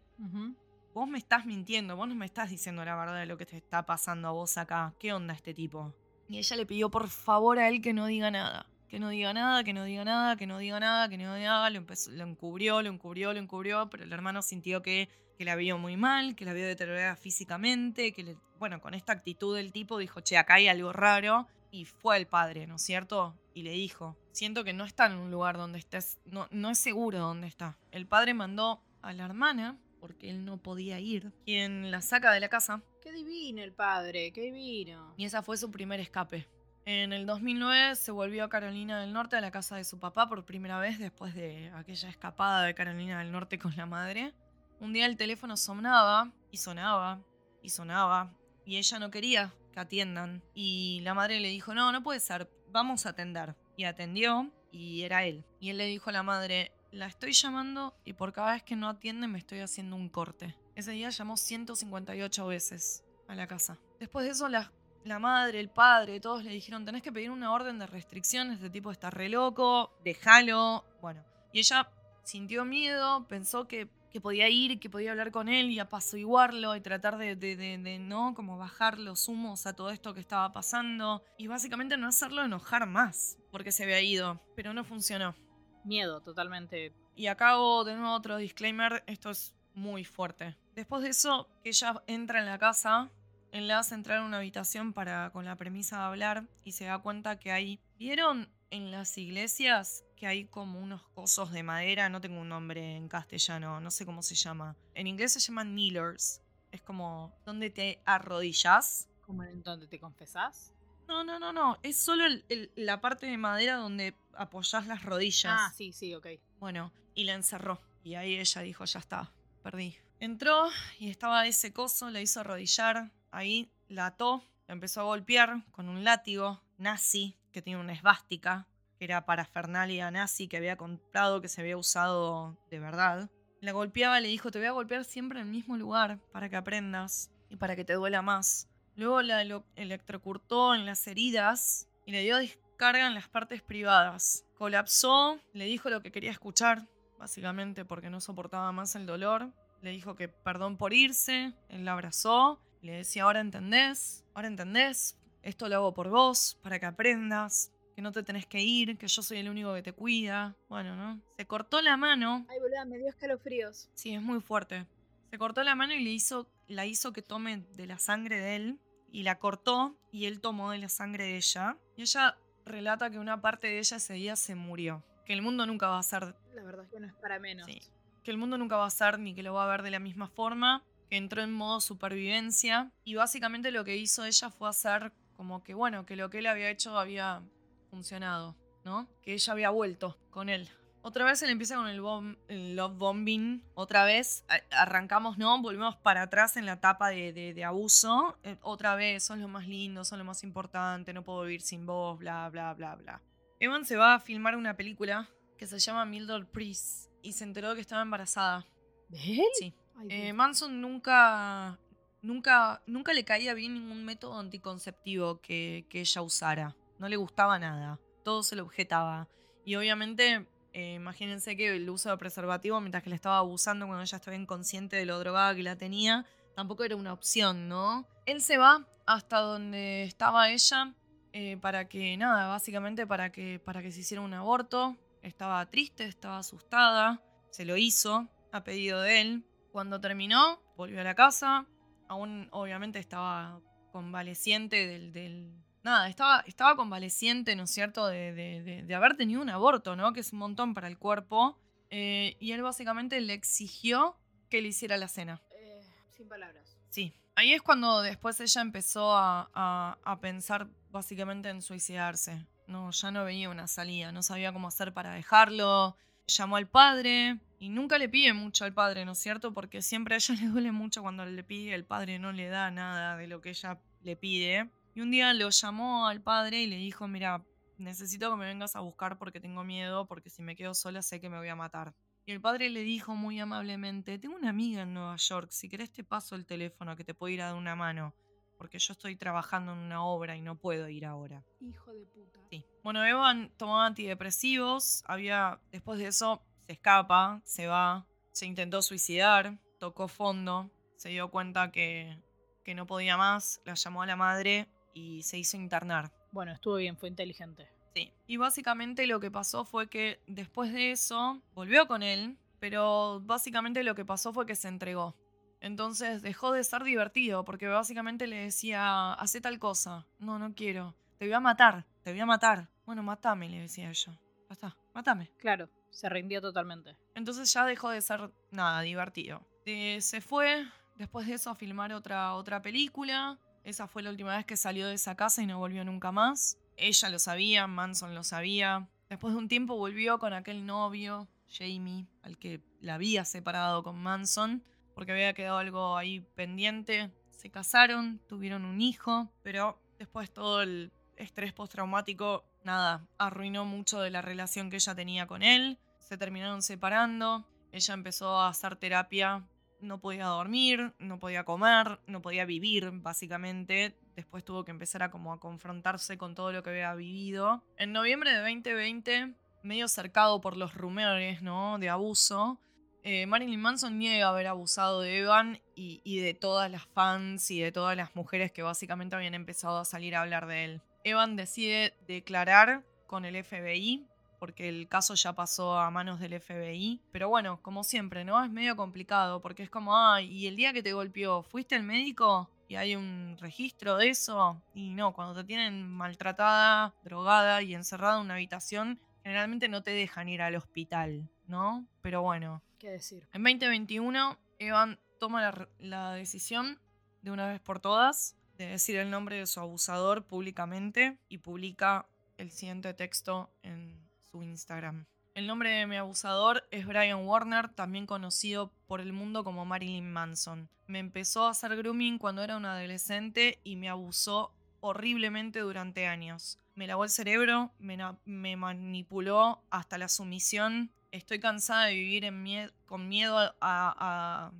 vos 0.93 1.07
me 1.07 1.17
estás 1.19 1.45
mintiendo, 1.45 1.95
vos 1.95 2.07
no 2.07 2.15
me 2.15 2.25
estás 2.25 2.49
diciendo 2.49 2.83
la 2.83 2.95
verdad 2.95 3.19
de 3.19 3.25
lo 3.27 3.37
que 3.37 3.45
te 3.45 3.57
está 3.57 3.85
pasando 3.85 4.27
a 4.27 4.31
vos 4.31 4.57
acá. 4.57 4.93
¿Qué 4.99 5.13
onda 5.13 5.33
este 5.33 5.53
tipo? 5.53 5.93
Y 6.27 6.37
ella 6.39 6.55
le 6.55 6.65
pidió 6.65 6.89
por 6.89 7.07
favor 7.07 7.59
a 7.59 7.67
él 7.69 7.81
que 7.81 7.93
no 7.93 8.05
diga 8.07 8.31
nada. 8.31 8.65
Que 8.89 8.99
no 8.99 9.09
diga 9.09 9.33
nada, 9.33 9.63
que 9.63 9.73
no 9.73 9.83
diga 9.83 10.03
nada, 10.03 10.35
que 10.35 10.47
no 10.47 10.57
diga 10.57 10.79
nada, 10.79 11.07
que 11.09 11.17
no 11.17 11.35
diga 11.35 11.49
nada. 11.49 11.69
Lo, 11.69 11.77
empezó, 11.77 12.11
lo 12.11 12.23
encubrió, 12.23 12.81
lo 12.81 12.89
encubrió, 12.89 13.33
lo 13.33 13.39
encubrió, 13.39 13.89
pero 13.89 14.03
el 14.03 14.11
hermano 14.11 14.41
sintió 14.41 14.81
que, 14.81 15.09
que 15.37 15.45
la 15.45 15.55
vio 15.55 15.77
muy 15.77 15.95
mal, 15.95 16.35
que 16.35 16.43
la 16.45 16.53
vio 16.53 16.65
deteriorada 16.65 17.15
físicamente, 17.15 18.11
que 18.11 18.23
le, 18.23 18.37
bueno, 18.57 18.81
con 18.81 18.93
esta 18.93 19.13
actitud 19.13 19.55
del 19.55 19.71
tipo 19.71 19.97
dijo, 19.99 20.21
che, 20.21 20.37
acá 20.37 20.55
hay 20.55 20.67
algo 20.67 20.91
raro. 20.91 21.47
Y 21.71 21.85
fue 21.85 22.17
el 22.17 22.25
padre, 22.25 22.65
¿no 22.65 22.77
es 22.77 22.81
cierto? 22.81 23.37
Y 23.53 23.61
le 23.61 23.71
dijo, 23.71 24.17
siento 24.31 24.63
que 24.63 24.73
no 24.73 24.85
está 24.85 25.05
en 25.05 25.17
un 25.17 25.29
lugar 25.29 25.55
donde 25.57 25.77
estés, 25.77 26.17
no, 26.25 26.47
no 26.49 26.71
es 26.71 26.79
seguro 26.79 27.19
donde 27.19 27.45
está. 27.45 27.77
El 27.91 28.07
padre 28.07 28.33
mandó 28.33 28.81
a 29.03 29.13
la 29.13 29.25
hermana, 29.25 29.77
porque 29.99 30.31
él 30.31 30.45
no 30.45 30.57
podía 30.57 30.99
ir, 30.99 31.31
quien 31.45 31.91
la 31.91 32.01
saca 32.01 32.31
de 32.31 32.39
la 32.39 32.49
casa, 32.49 32.81
Qué 33.03 33.11
divino 33.11 33.61
el 33.61 33.71
padre, 33.71 34.31
qué 34.31 34.41
divino. 34.41 35.13
y 35.15 35.25
esa 35.25 35.41
fue 35.43 35.57
su 35.57 35.69
primer 35.69 35.99
escape. 35.99 36.47
En 36.91 37.13
el 37.13 37.27
2009 37.27 37.95
se 37.95 38.09
volvió 38.09 38.43
a 38.43 38.49
Carolina 38.49 38.99
del 38.99 39.13
Norte 39.13 39.35
a 39.35 39.41
la 39.41 39.51
casa 39.51 39.75
de 39.75 39.83
su 39.83 39.99
papá 39.99 40.27
por 40.27 40.43
primera 40.43 40.79
vez 40.79 40.97
después 40.97 41.35
de 41.35 41.71
aquella 41.75 42.09
escapada 42.09 42.63
de 42.63 42.73
Carolina 42.73 43.19
del 43.19 43.31
Norte 43.31 43.59
con 43.59 43.75
la 43.75 43.85
madre. 43.85 44.33
Un 44.79 44.91
día 44.91 45.05
el 45.05 45.15
teléfono 45.15 45.55
sonaba 45.55 46.31
y 46.49 46.57
sonaba 46.57 47.21
y 47.61 47.69
sonaba 47.69 48.33
y 48.65 48.77
ella 48.77 48.97
no 48.97 49.11
quería 49.11 49.53
que 49.71 49.79
atiendan 49.79 50.41
y 50.55 51.01
la 51.01 51.13
madre 51.13 51.39
le 51.39 51.49
dijo, 51.49 51.75
no, 51.75 51.91
no 51.91 52.01
puede 52.01 52.19
ser, 52.19 52.49
vamos 52.71 53.05
a 53.05 53.09
atender. 53.09 53.55
Y 53.77 53.83
atendió 53.83 54.51
y 54.71 55.03
era 55.03 55.25
él. 55.25 55.45
Y 55.59 55.69
él 55.69 55.77
le 55.77 55.85
dijo 55.85 56.09
a 56.09 56.13
la 56.13 56.23
madre, 56.23 56.71
la 56.91 57.05
estoy 57.05 57.33
llamando 57.33 57.95
y 58.03 58.13
por 58.13 58.33
cada 58.33 58.53
vez 58.53 58.63
que 58.63 58.75
no 58.75 58.89
atiende 58.89 59.27
me 59.27 59.37
estoy 59.37 59.59
haciendo 59.59 59.95
un 59.95 60.09
corte. 60.09 60.55
Ese 60.73 60.89
día 60.89 61.11
llamó 61.11 61.37
158 61.37 62.47
veces 62.47 63.03
a 63.27 63.35
la 63.35 63.45
casa. 63.45 63.77
Después 63.99 64.25
de 64.25 64.31
eso 64.31 64.49
la, 64.49 64.71
la 65.09 65.19
madre, 65.19 65.59
el 65.59 65.69
padre, 65.69 66.19
todos 66.19 66.43
le 66.43 66.51
dijeron, 66.51 66.85
tenés 66.85 67.01
que 67.01 67.11
pedir 67.11 67.31
una 67.31 67.51
orden 67.51 67.79
de 67.79 67.87
restricción, 67.87 68.51
este 68.51 68.69
tipo 68.69 68.91
está 68.91 69.09
re 69.09 69.27
loco, 69.27 69.91
déjalo. 70.03 70.85
Bueno, 71.01 71.23
y 71.51 71.59
ella 71.59 71.89
sintió 72.23 72.63
miedo, 72.63 73.25
pensó 73.27 73.67
que, 73.67 73.89
que 74.11 74.21
podía 74.21 74.47
ir, 74.49 74.79
que 74.79 74.89
podía 74.89 75.11
hablar 75.11 75.31
con 75.31 75.49
él 75.49 75.71
y 75.71 75.79
apaciguarlo 75.79 76.75
y 76.75 76.81
tratar 76.81 77.17
de, 77.17 77.35
de, 77.35 77.55
de, 77.55 77.77
de, 77.79 77.99
no 77.99 78.33
como 78.35 78.57
bajar 78.57 78.99
los 78.99 79.27
humos 79.27 79.65
a 79.65 79.75
todo 79.75 79.89
esto 79.89 80.13
que 80.13 80.19
estaba 80.19 80.51
pasando 80.51 81.23
y 81.37 81.47
básicamente 81.47 81.97
no 81.97 82.07
hacerlo 82.07 82.43
enojar 82.43 82.85
más 82.85 83.37
porque 83.51 83.71
se 83.71 83.83
había 83.83 84.01
ido, 84.01 84.39
pero 84.55 84.73
no 84.73 84.83
funcionó. 84.83 85.35
Miedo, 85.83 86.21
totalmente. 86.21 86.93
Y 87.15 87.27
acabo 87.27 87.83
de 87.83 87.95
nuevo 87.95 88.13
otro 88.13 88.37
disclaimer, 88.37 89.03
esto 89.07 89.31
es 89.31 89.55
muy 89.73 90.05
fuerte. 90.05 90.55
Después 90.75 91.01
de 91.01 91.09
eso, 91.09 91.49
que 91.63 91.69
ella 91.69 92.01
entra 92.05 92.39
en 92.39 92.45
la 92.45 92.59
casa, 92.59 93.09
él 93.51 93.67
le 93.67 93.73
hace 93.73 93.95
entrar 93.95 94.19
a 94.19 94.23
una 94.23 94.37
habitación 94.37 94.93
para, 94.93 95.31
con 95.31 95.45
la 95.45 95.55
premisa 95.55 95.97
de 95.97 96.03
hablar 96.03 96.47
y 96.63 96.73
se 96.73 96.85
da 96.85 96.99
cuenta 96.99 97.39
que 97.39 97.51
hay... 97.51 97.79
¿Vieron 97.97 98.49
en 98.69 98.91
las 98.91 99.17
iglesias 99.17 100.05
que 100.15 100.27
hay 100.27 100.45
como 100.45 100.79
unos 100.79 101.01
cosos 101.09 101.51
de 101.51 101.63
madera? 101.63 102.09
No 102.09 102.21
tengo 102.21 102.39
un 102.39 102.49
nombre 102.49 102.95
en 102.95 103.07
castellano, 103.09 103.79
no 103.81 103.91
sé 103.91 104.05
cómo 104.05 104.21
se 104.21 104.35
llama. 104.35 104.75
En 104.93 105.07
inglés 105.07 105.33
se 105.33 105.39
llaman 105.39 105.73
kneelers. 105.73 106.41
Es 106.71 106.81
como 106.81 107.33
donde 107.45 107.69
te 107.69 108.01
arrodillas. 108.05 109.09
¿Como 109.21 109.43
en 109.43 109.63
donde 109.63 109.87
te 109.87 109.99
confesás? 109.99 110.71
No, 111.07 111.23
no, 111.23 111.39
no, 111.39 111.51
no. 111.51 111.79
Es 111.81 111.97
solo 111.97 112.25
el, 112.25 112.45
el, 112.49 112.71
la 112.75 113.01
parte 113.01 113.25
de 113.25 113.37
madera 113.37 113.75
donde 113.75 114.15
apoyás 114.35 114.85
las 114.85 115.03
rodillas. 115.03 115.51
Ah, 115.57 115.73
sí, 115.75 115.91
sí, 115.91 116.13
ok. 116.13 116.27
Bueno, 116.59 116.93
y 117.15 117.23
la 117.23 117.33
encerró. 117.33 117.81
Y 118.03 118.15
ahí 118.15 118.35
ella 118.35 118.61
dijo, 118.61 118.85
ya 118.85 118.99
está, 118.99 119.31
perdí. 119.63 119.97
Entró 120.19 120.69
y 120.99 121.09
estaba 121.09 121.47
ese 121.47 121.73
coso, 121.73 122.09
la 122.09 122.21
hizo 122.21 122.41
arrodillar. 122.41 123.11
Ahí 123.31 123.71
la 123.87 124.07
ató, 124.07 124.43
la 124.67 124.73
empezó 124.73 125.01
a 125.01 125.05
golpear 125.05 125.63
con 125.71 125.89
un 125.89 126.03
látigo 126.03 126.61
nazi 126.77 127.37
que 127.51 127.61
tiene 127.61 127.79
una 127.79 127.93
esvástica, 127.93 128.67
que 128.97 129.05
era 129.05 129.25
parafernalia 129.25 130.11
nazi 130.11 130.47
que 130.47 130.57
había 130.57 130.77
comprado, 130.77 131.41
que 131.41 131.47
se 131.47 131.61
había 131.61 131.77
usado 131.77 132.57
de 132.69 132.79
verdad. 132.79 133.29
La 133.61 133.71
golpeaba, 133.71 134.19
le 134.19 134.29
dijo, 134.29 134.51
te 134.51 134.59
voy 134.59 134.67
a 134.67 134.71
golpear 134.71 135.03
siempre 135.03 135.39
en 135.39 135.47
el 135.47 135.51
mismo 135.51 135.77
lugar 135.77 136.19
para 136.31 136.49
que 136.49 136.55
aprendas 136.55 137.29
y 137.49 137.57
para 137.57 137.75
que 137.75 137.83
te 137.83 137.93
duela 137.93 138.21
más. 138.21 138.69
Luego 138.95 139.21
la 139.21 139.41
electrocurtó 139.75 140.75
en 140.75 140.85
las 140.85 141.07
heridas 141.07 141.87
y 142.05 142.11
le 142.11 142.21
dio 142.21 142.37
descarga 142.37 143.07
en 143.07 143.15
las 143.15 143.27
partes 143.27 143.61
privadas. 143.61 144.45
Colapsó, 144.57 145.39
le 145.53 145.65
dijo 145.65 145.89
lo 145.89 146.01
que 146.01 146.11
quería 146.11 146.31
escuchar, 146.31 146.87
básicamente 147.17 147.85
porque 147.85 148.09
no 148.09 148.21
soportaba 148.21 148.71
más 148.71 148.95
el 148.95 149.05
dolor. 149.05 149.51
Le 149.81 149.91
dijo 149.91 150.15
que 150.15 150.27
perdón 150.27 150.77
por 150.77 150.93
irse, 150.93 151.53
él 151.69 151.85
la 151.85 151.93
abrazó, 151.93 152.61
le 152.81 152.93
decía, 152.93 153.23
ahora 153.23 153.39
entendés, 153.39 154.25
ahora 154.33 154.47
entendés, 154.47 155.17
esto 155.41 155.69
lo 155.69 155.75
hago 155.75 155.93
por 155.93 156.09
vos, 156.09 156.57
para 156.61 156.79
que 156.79 156.85
aprendas, 156.85 157.71
que 157.95 158.01
no 158.01 158.11
te 158.11 158.23
tenés 158.23 158.45
que 158.45 158.61
ir, 158.61 158.97
que 158.97 159.07
yo 159.07 159.21
soy 159.21 159.39
el 159.39 159.49
único 159.49 159.73
que 159.73 159.83
te 159.83 159.93
cuida. 159.93 160.55
Bueno, 160.69 160.95
¿no? 160.95 161.21
Se 161.37 161.45
cortó 161.45 161.81
la 161.81 161.97
mano. 161.97 162.45
Ay, 162.49 162.59
boluda, 162.59 162.85
me 162.85 162.97
dio 162.97 163.09
escalofríos. 163.09 163.89
Sí, 163.93 164.13
es 164.13 164.21
muy 164.21 164.39
fuerte. 164.39 164.85
Se 165.29 165.37
cortó 165.37 165.63
la 165.63 165.75
mano 165.75 165.93
y 165.93 166.03
le 166.03 166.09
hizo, 166.09 166.47
la 166.67 166.85
hizo 166.85 167.13
que 167.13 167.21
tome 167.21 167.65
de 167.75 167.85
la 167.87 167.99
sangre 167.99 168.39
de 168.39 168.55
él. 168.55 168.79
Y 169.11 169.23
la 169.23 169.39
cortó 169.39 169.97
y 170.11 170.25
él 170.25 170.39
tomó 170.39 170.71
de 170.71 170.77
la 170.77 170.87
sangre 170.87 171.25
de 171.25 171.37
ella. 171.37 171.77
Y 171.97 172.03
ella 172.03 172.37
relata 172.65 173.09
que 173.09 173.19
una 173.19 173.41
parte 173.41 173.67
de 173.67 173.79
ella 173.79 173.97
ese 173.97 174.13
día 174.13 174.35
se 174.35 174.55
murió. 174.55 175.03
Que 175.25 175.33
el 175.33 175.41
mundo 175.41 175.65
nunca 175.65 175.89
va 175.89 175.99
a 175.99 176.03
ser... 176.03 176.35
La 176.53 176.63
verdad 176.63 176.85
es 176.85 176.91
que 176.91 176.99
no 176.99 177.07
es 177.07 177.13
para 177.15 177.39
menos. 177.39 177.65
Sí. 177.65 177.81
Que 178.23 178.31
el 178.31 178.37
mundo 178.37 178.57
nunca 178.57 178.77
va 178.77 178.85
a 178.85 178.91
ser 178.91 179.19
ni 179.19 179.33
que 179.33 179.43
lo 179.43 179.53
va 179.53 179.65
a 179.65 179.67
ver 179.67 179.81
de 179.81 179.91
la 179.91 179.99
misma 179.99 180.27
forma. 180.27 180.85
Entró 181.09 181.41
en 181.41 181.51
modo 181.51 181.81
supervivencia. 181.81 182.91
Y 183.03 183.15
básicamente 183.15 183.71
lo 183.71 183.83
que 183.83 183.97
hizo 183.97 184.25
ella 184.25 184.49
fue 184.49 184.69
hacer 184.69 185.11
como 185.35 185.63
que, 185.63 185.73
bueno, 185.73 186.05
que 186.05 186.15
lo 186.15 186.29
que 186.29 186.39
él 186.39 186.47
había 186.47 186.69
hecho 186.69 186.97
había 186.97 187.41
funcionado, 187.89 188.55
¿no? 188.83 189.07
Que 189.21 189.33
ella 189.33 189.53
había 189.53 189.69
vuelto 189.69 190.17
con 190.29 190.49
él. 190.49 190.69
Otra 191.01 191.23
vez 191.23 191.41
él 191.41 191.49
empieza 191.49 191.75
con 191.75 191.87
el, 191.87 192.01
bom 192.01 192.35
el 192.49 192.75
love 192.75 192.97
bombing. 192.97 193.63
Otra 193.73 194.03
vez 194.03 194.43
arrancamos, 194.69 195.37
¿no? 195.37 195.61
Volvemos 195.61 195.95
para 195.95 196.23
atrás 196.23 196.57
en 196.57 196.65
la 196.65 196.73
etapa 196.73 197.09
de, 197.09 197.31
de, 197.31 197.53
de 197.53 197.63
abuso. 197.63 198.37
Eh, 198.43 198.57
otra 198.61 198.95
vez, 198.95 199.23
son 199.23 199.41
lo 199.41 199.47
más 199.47 199.67
lindo, 199.67 200.03
son 200.03 200.19
lo 200.19 200.25
más 200.25 200.43
importante, 200.43 201.13
no 201.13 201.23
puedo 201.23 201.43
vivir 201.43 201.61
sin 201.61 201.85
vos, 201.85 202.19
bla, 202.19 202.49
bla, 202.49 202.73
bla, 202.73 202.95
bla. 202.95 203.21
Evan 203.61 203.85
se 203.85 203.95
va 203.95 204.15
a 204.15 204.19
filmar 204.19 204.57
una 204.57 204.75
película 204.75 205.29
que 205.57 205.67
se 205.67 205.79
llama 205.79 206.05
Mildred 206.05 206.47
Priest 206.47 207.09
y 207.21 207.33
se 207.33 207.43
enteró 207.43 207.75
que 207.75 207.81
estaba 207.81 208.01
embarazada. 208.01 208.65
¿De 209.07 209.17
él? 209.17 209.47
Sí. 209.57 209.73
Eh, 210.07 210.33
Manson 210.33 210.79
nunca, 210.79 211.77
nunca, 212.21 212.81
nunca 212.85 213.13
le 213.13 213.25
caía 213.25 213.53
bien 213.53 213.73
ningún 213.73 214.05
método 214.05 214.39
anticonceptivo 214.39 215.41
que, 215.41 215.85
que 215.89 216.01
ella 216.01 216.21
usara. 216.21 216.75
No 216.99 217.09
le 217.09 217.17
gustaba 217.17 217.59
nada. 217.59 217.99
Todo 218.23 218.43
se 218.43 218.55
lo 218.55 218.63
objetaba. 218.63 219.27
Y 219.65 219.75
obviamente 219.75 220.47
eh, 220.73 220.93
imagínense 220.95 221.57
que 221.57 221.75
el 221.75 221.89
uso 221.89 222.09
de 222.09 222.17
preservativo, 222.17 222.79
mientras 222.79 223.03
que 223.03 223.09
le 223.09 223.15
estaba 223.15 223.39
abusando 223.39 223.87
cuando 223.87 224.03
ella 224.03 224.17
estaba 224.17 224.37
inconsciente 224.37 224.95
de 224.95 225.05
lo 225.05 225.17
drogada 225.19 225.55
que 225.55 225.63
la 225.63 225.75
tenía, 225.75 226.25
tampoco 226.55 226.83
era 226.83 226.95
una 226.95 227.13
opción, 227.13 227.67
¿no? 227.67 228.07
Él 228.25 228.41
se 228.41 228.57
va 228.57 228.85
hasta 229.05 229.39
donde 229.39 230.03
estaba 230.03 230.51
ella 230.51 230.93
eh, 231.33 231.57
para 231.57 231.87
que, 231.87 232.15
nada, 232.17 232.47
básicamente 232.47 233.07
para 233.07 233.31
que, 233.31 233.59
para 233.59 233.81
que 233.81 233.91
se 233.91 234.01
hiciera 234.01 234.21
un 234.21 234.33
aborto. 234.33 234.95
Estaba 235.21 235.65
triste, 235.65 236.05
estaba 236.05 236.37
asustada, 236.37 237.21
se 237.49 237.65
lo 237.65 237.75
hizo 237.75 238.29
a 238.51 238.63
pedido 238.63 239.01
de 239.01 239.21
él. 239.21 239.43
Cuando 239.71 239.99
terminó, 240.01 240.61
volvió 240.75 241.01
a 241.01 241.03
la 241.03 241.15
casa. 241.15 241.65
Aún, 242.07 242.47
obviamente, 242.51 242.99
estaba 242.99 243.61
convaleciente 243.91 244.87
del, 244.87 245.13
del 245.13 245.53
nada, 245.83 246.09
estaba, 246.09 246.43
estaba 246.47 246.75
convaleciente, 246.75 247.55
¿no 247.55 247.63
es 247.63 247.71
cierto?, 247.71 248.07
de, 248.07 248.33
de, 248.33 248.83
de, 248.83 248.95
haber 248.95 249.15
tenido 249.15 249.41
un 249.41 249.49
aborto, 249.49 249.95
¿no? 249.95 250.13
Que 250.13 250.19
es 250.19 250.33
un 250.33 250.39
montón 250.39 250.73
para 250.73 250.87
el 250.87 250.97
cuerpo. 250.97 251.57
Eh, 251.89 252.35
y 252.39 252.51
él 252.51 252.61
básicamente 252.61 253.19
le 253.21 253.33
exigió 253.33 254.17
que 254.49 254.61
le 254.61 254.69
hiciera 254.69 254.97
la 254.97 255.07
cena. 255.07 255.41
Eh, 255.51 255.81
sin 256.15 256.27
palabras. 256.27 256.77
Sí. 256.89 257.13
Ahí 257.35 257.53
es 257.53 257.61
cuando 257.61 258.01
después 258.01 258.39
ella 258.41 258.61
empezó 258.61 259.15
a, 259.15 259.49
a, 259.53 259.97
a, 260.03 260.19
pensar 260.19 260.67
básicamente 260.91 261.49
en 261.49 261.61
suicidarse. 261.61 262.45
No, 262.67 262.91
ya 262.91 263.11
no 263.11 263.23
veía 263.23 263.49
una 263.49 263.67
salida, 263.67 264.11
no 264.11 264.21
sabía 264.21 264.51
cómo 264.51 264.67
hacer 264.67 264.93
para 264.93 265.13
dejarlo. 265.13 265.95
Llamó 266.27 266.57
al 266.57 266.67
padre 266.67 267.39
y 267.59 267.69
nunca 267.69 267.97
le 267.97 268.07
pide 268.07 268.33
mucho 268.33 268.63
al 268.63 268.73
padre, 268.73 269.03
¿no 269.05 269.11
es 269.11 269.19
cierto? 269.19 269.53
Porque 269.53 269.81
siempre 269.81 270.15
a 270.15 270.17
ella 270.17 270.35
le 270.41 270.47
duele 270.47 270.71
mucho 270.71 271.01
cuando 271.01 271.25
le 271.25 271.43
pide, 271.43 271.75
el 271.75 271.85
padre 271.85 272.17
no 272.17 272.31
le 272.31 272.47
da 272.47 272.71
nada 272.71 273.17
de 273.17 273.27
lo 273.27 273.41
que 273.41 273.49
ella 273.49 273.79
le 274.01 274.15
pide. 274.15 274.69
Y 274.95 275.01
un 275.01 275.11
día 275.11 275.33
lo 275.33 275.49
llamó 275.49 276.07
al 276.07 276.21
padre 276.21 276.61
y 276.61 276.67
le 276.67 276.77
dijo, 276.77 277.07
mira, 277.07 277.43
necesito 277.77 278.29
que 278.31 278.37
me 278.37 278.45
vengas 278.45 278.75
a 278.75 278.79
buscar 278.79 279.17
porque 279.17 279.39
tengo 279.39 279.63
miedo, 279.63 280.07
porque 280.07 280.29
si 280.29 280.41
me 280.41 280.55
quedo 280.55 280.73
sola 280.73 281.01
sé 281.01 281.19
que 281.19 281.29
me 281.29 281.37
voy 281.37 281.49
a 281.49 281.55
matar. 281.55 281.93
Y 282.25 282.31
el 282.31 282.41
padre 282.41 282.69
le 282.69 282.81
dijo 282.81 283.15
muy 283.15 283.39
amablemente, 283.39 284.19
tengo 284.19 284.35
una 284.35 284.49
amiga 284.49 284.83
en 284.83 284.93
Nueva 284.93 285.15
York, 285.17 285.49
si 285.51 285.67
querés 285.67 285.91
te 285.91 286.03
paso 286.03 286.35
el 286.35 286.45
teléfono 286.45 286.95
que 286.95 287.03
te 287.03 287.13
puedo 287.13 287.33
ir 287.33 287.41
a 287.41 287.47
dar 287.47 287.55
una 287.55 287.75
mano, 287.75 288.13
porque 288.57 288.77
yo 288.77 288.93
estoy 288.93 289.15
trabajando 289.15 289.73
en 289.73 289.79
una 289.79 290.03
obra 290.03 290.37
y 290.37 290.41
no 290.41 290.55
puedo 290.55 290.87
ir 290.89 291.05
ahora. 291.05 291.43
Hijo 291.59 291.91
de 291.91 292.05
puta. 292.05 292.39
Sí. 292.49 292.65
Bueno, 292.83 293.03
Evan 293.03 293.51
tomaba 293.57 293.87
antidepresivos, 293.87 295.03
había, 295.07 295.59
después 295.71 295.97
de 295.97 296.07
eso 296.07 296.43
se 296.69 296.73
escapa, 296.73 297.41
se 297.45 297.65
va, 297.65 298.05
se 298.31 298.45
intentó 298.45 298.83
suicidar, 298.83 299.57
tocó 299.79 300.07
fondo, 300.07 300.69
se 300.97 301.09
dio 301.09 301.31
cuenta 301.31 301.71
que, 301.71 302.15
que 302.63 302.75
no 302.75 302.85
podía 302.85 303.17
más, 303.17 303.59
la 303.65 303.73
llamó 303.73 304.03
a 304.03 304.05
la 304.05 304.15
madre 304.15 304.69
y 304.93 305.23
se 305.23 305.39
hizo 305.39 305.57
internar. 305.57 306.11
Bueno, 306.31 306.51
estuvo 306.51 306.75
bien, 306.75 306.95
fue 306.95 307.09
inteligente. 307.09 307.67
Sí. 307.95 308.13
Y 308.27 308.37
básicamente 308.37 309.07
lo 309.07 309.19
que 309.19 309.31
pasó 309.31 309.65
fue 309.65 309.89
que 309.89 310.19
después 310.27 310.71
de 310.71 310.91
eso 310.91 311.41
volvió 311.55 311.87
con 311.87 312.03
él, 312.03 312.37
pero 312.59 313.19
básicamente 313.21 313.83
lo 313.83 313.95
que 313.95 314.05
pasó 314.05 314.31
fue 314.31 314.45
que 314.45 314.55
se 314.55 314.67
entregó. 314.67 315.15
Entonces 315.61 316.21
dejó 316.21 316.51
de 316.51 316.63
ser 316.63 316.83
divertido 316.83 317.45
porque 317.45 317.65
básicamente 317.65 318.27
le 318.27 318.43
decía, 318.43 319.13
hace 319.13 319.41
tal 319.41 319.57
cosa. 319.57 320.05
No, 320.19 320.37
no 320.37 320.53
quiero. 320.53 320.93
Te 321.17 321.25
voy 321.25 321.33
a 321.33 321.39
matar, 321.39 321.87
te 322.03 322.11
voy 322.11 322.19
a 322.19 322.27
matar. 322.27 322.69
Bueno, 322.85 323.01
matame, 323.01 323.49
le 323.49 323.61
decía 323.61 323.89
ella. 323.89 324.19
Ya 324.49 324.53
está, 324.53 324.77
matame. 324.99 325.31
Claro, 325.37 325.69
se 325.89 326.09
rindió 326.09 326.41
totalmente. 326.41 326.95
Entonces 327.15 327.51
ya 327.53 327.65
dejó 327.65 327.89
de 327.89 328.01
ser 328.01 328.31
nada 328.51 328.81
divertido. 328.81 329.41
Eh, 329.65 330.01
se 330.01 330.21
fue 330.21 330.65
después 330.95 331.27
de 331.27 331.35
eso 331.35 331.49
a 331.49 331.55
filmar 331.55 331.93
otra, 331.93 332.35
otra 332.35 332.61
película. 332.61 333.39
Esa 333.63 333.87
fue 333.87 334.03
la 334.03 334.09
última 334.09 334.35
vez 334.35 334.45
que 334.45 334.57
salió 334.57 334.87
de 334.87 334.95
esa 334.95 335.15
casa 335.15 335.41
y 335.41 335.45
no 335.45 335.59
volvió 335.59 335.83
nunca 335.85 336.11
más. 336.11 336.57
ella 336.75 337.09
lo 337.09 337.19
sabía, 337.19 337.67
Manson 337.67 338.15
lo 338.15 338.23
sabía. 338.23 338.89
Después 339.09 339.33
de 339.33 339.39
un 339.39 339.47
tiempo 339.47 339.75
volvió 339.75 340.19
con 340.19 340.33
aquel 340.33 340.65
novio, 340.65 341.27
Jamie, 341.49 342.05
al 342.21 342.37
que 342.37 342.61
la 342.79 342.95
había 342.95 343.25
separado 343.25 343.83
con 343.83 343.97
Manson, 343.97 344.63
porque 344.95 345.11
había 345.11 345.33
quedado 345.33 345.57
algo 345.57 345.97
ahí 345.97 346.21
pendiente. 346.35 347.11
Se 347.31 347.49
casaron, 347.49 348.19
tuvieron 348.27 348.65
un 348.65 348.81
hijo, 348.81 349.29
pero 349.43 349.81
después 349.97 350.31
todo 350.31 350.61
el 350.61 350.91
estrés 351.15 351.53
postraumático, 351.53 352.45
nada, 352.63 353.07
arruinó 353.17 353.65
mucho 353.65 354.01
de 354.01 354.09
la 354.09 354.21
relación 354.21 354.69
que 354.69 354.77
ella 354.77 354.95
tenía 354.95 355.27
con 355.27 355.43
él. 355.43 355.79
Se 355.99 356.17
terminaron 356.17 356.61
separando. 356.61 357.45
Ella 357.71 357.93
empezó 357.93 358.39
a 358.39 358.49
hacer 358.49 358.75
terapia. 358.75 359.47
No 359.81 360.01
podía 360.01 360.25
dormir, 360.25 360.93
no 360.99 361.19
podía 361.19 361.45
comer, 361.45 361.99
no 362.05 362.21
podía 362.21 362.45
vivir, 362.45 362.91
básicamente. 362.91 363.97
Después 364.15 364.43
tuvo 364.43 364.65
que 364.65 364.71
empezar 364.71 365.03
a 365.03 365.11
como 365.11 365.31
a 365.31 365.39
confrontarse 365.39 366.17
con 366.17 366.35
todo 366.35 366.51
lo 366.51 366.63
que 366.63 366.71
había 366.71 366.93
vivido. 366.95 367.63
En 367.77 367.93
noviembre 367.93 368.31
de 368.31 368.39
2020, 368.39 369.35
medio 369.63 369.87
cercado 369.87 370.41
por 370.41 370.57
los 370.57 370.73
rumores, 370.73 371.41
¿no? 371.41 371.79
De 371.79 371.87
abuso, 371.87 372.59
eh, 373.03 373.25
Marilyn 373.25 373.61
Manson 373.61 373.97
niega 373.97 374.27
haber 374.27 374.47
abusado 374.47 375.01
de 375.01 375.19
Evan 375.19 375.61
y, 375.75 376.01
y, 376.03 376.19
de 376.19 376.33
todas 376.33 376.69
las 376.69 376.85
fans 376.87 377.49
y 377.49 377.59
de 377.61 377.71
todas 377.71 377.95
las 377.95 378.13
mujeres 378.15 378.51
que 378.51 378.61
básicamente 378.61 379.15
habían 379.15 379.33
empezado 379.33 379.77
a 379.79 379.85
salir 379.85 380.15
a 380.15 380.21
hablar 380.21 380.47
de 380.47 380.65
él. 380.65 380.81
Evan 381.09 381.35
decide 381.35 381.93
declarar 382.07 382.83
con 383.07 383.25
el 383.25 383.43
FBI 383.43 384.05
porque 384.39 384.69
el 384.69 384.87
caso 384.87 385.13
ya 385.15 385.33
pasó 385.33 385.77
a 385.77 385.91
manos 385.91 386.19
del 386.19 386.39
FBI. 386.39 387.01
Pero 387.11 387.29
bueno, 387.29 387.61
como 387.61 387.83
siempre, 387.83 388.23
¿no? 388.23 388.43
Es 388.43 388.49
medio 388.49 388.75
complicado 388.75 389.41
porque 389.41 389.63
es 389.63 389.69
como, 389.69 389.95
ay, 389.97 390.27
¿y 390.27 390.47
el 390.47 390.55
día 390.55 390.73
que 390.73 390.81
te 390.81 390.93
golpeó, 390.93 391.43
fuiste 391.43 391.75
al 391.75 391.83
médico? 391.83 392.49
Y 392.67 392.75
hay 392.75 392.95
un 392.95 393.35
registro 393.39 393.97
de 393.97 394.09
eso. 394.09 394.61
Y 394.73 394.93
no, 394.93 395.13
cuando 395.13 395.35
te 395.35 395.43
tienen 395.43 395.87
maltratada, 395.89 396.93
drogada 397.03 397.61
y 397.61 397.73
encerrada 397.73 398.17
en 398.17 398.25
una 398.25 398.35
habitación, 398.35 398.99
generalmente 399.23 399.67
no 399.67 399.83
te 399.83 399.91
dejan 399.91 400.29
ir 400.29 400.41
al 400.41 400.55
hospital, 400.55 401.29
¿no? 401.47 401.85
Pero 402.01 402.21
bueno. 402.21 402.61
¿Qué 402.77 402.91
decir? 402.91 403.27
En 403.33 403.43
2021, 403.43 404.37
Evan 404.59 404.99
toma 405.19 405.41
la, 405.41 405.67
la 405.79 406.13
decisión 406.13 406.79
de 407.21 407.31
una 407.31 407.47
vez 407.47 407.59
por 407.59 407.79
todas 407.79 408.37
de 408.59 408.67
decir 408.67 408.97
el 408.97 409.09
nombre 409.09 409.37
de 409.37 409.47
su 409.47 409.61
abusador 409.61 410.25
públicamente 410.25 411.17
y 411.29 411.37
publica 411.37 412.05
el 412.37 412.51
siguiente 412.51 412.93
texto 412.93 413.49
en 413.63 413.97
su 414.29 414.43
Instagram. 414.43 415.05
El 415.33 415.47
nombre 415.47 415.69
de 415.69 415.87
mi 415.87 415.95
abusador 415.95 416.67
es 416.69 416.85
Brian 416.85 417.25
Warner, 417.25 417.69
también 417.69 418.05
conocido 418.05 418.73
por 418.85 418.99
el 418.99 419.13
mundo 419.13 419.45
como 419.45 419.63
Marilyn 419.63 420.11
Manson. 420.11 420.69
Me 420.87 420.99
empezó 420.99 421.45
a 421.45 421.51
hacer 421.51 421.77
grooming 421.77 422.17
cuando 422.17 422.43
era 422.43 422.57
una 422.57 422.73
adolescente 422.77 423.61
y 423.63 423.77
me 423.77 423.87
abusó 423.87 424.53
horriblemente 424.81 425.59
durante 425.59 426.07
años. 426.07 426.59
Me 426.75 426.85
lavó 426.85 427.05
el 427.05 427.09
cerebro, 427.09 427.71
me, 427.79 428.57
manipuló 428.57 429.63
hasta 429.69 429.97
la 429.97 430.09
sumisión. 430.09 430.91
Estoy 431.11 431.39
cansada 431.39 431.85
de 431.85 431.93
vivir 431.93 432.73
con 432.85 433.07
miedo 433.07 433.37
a, 433.61 434.51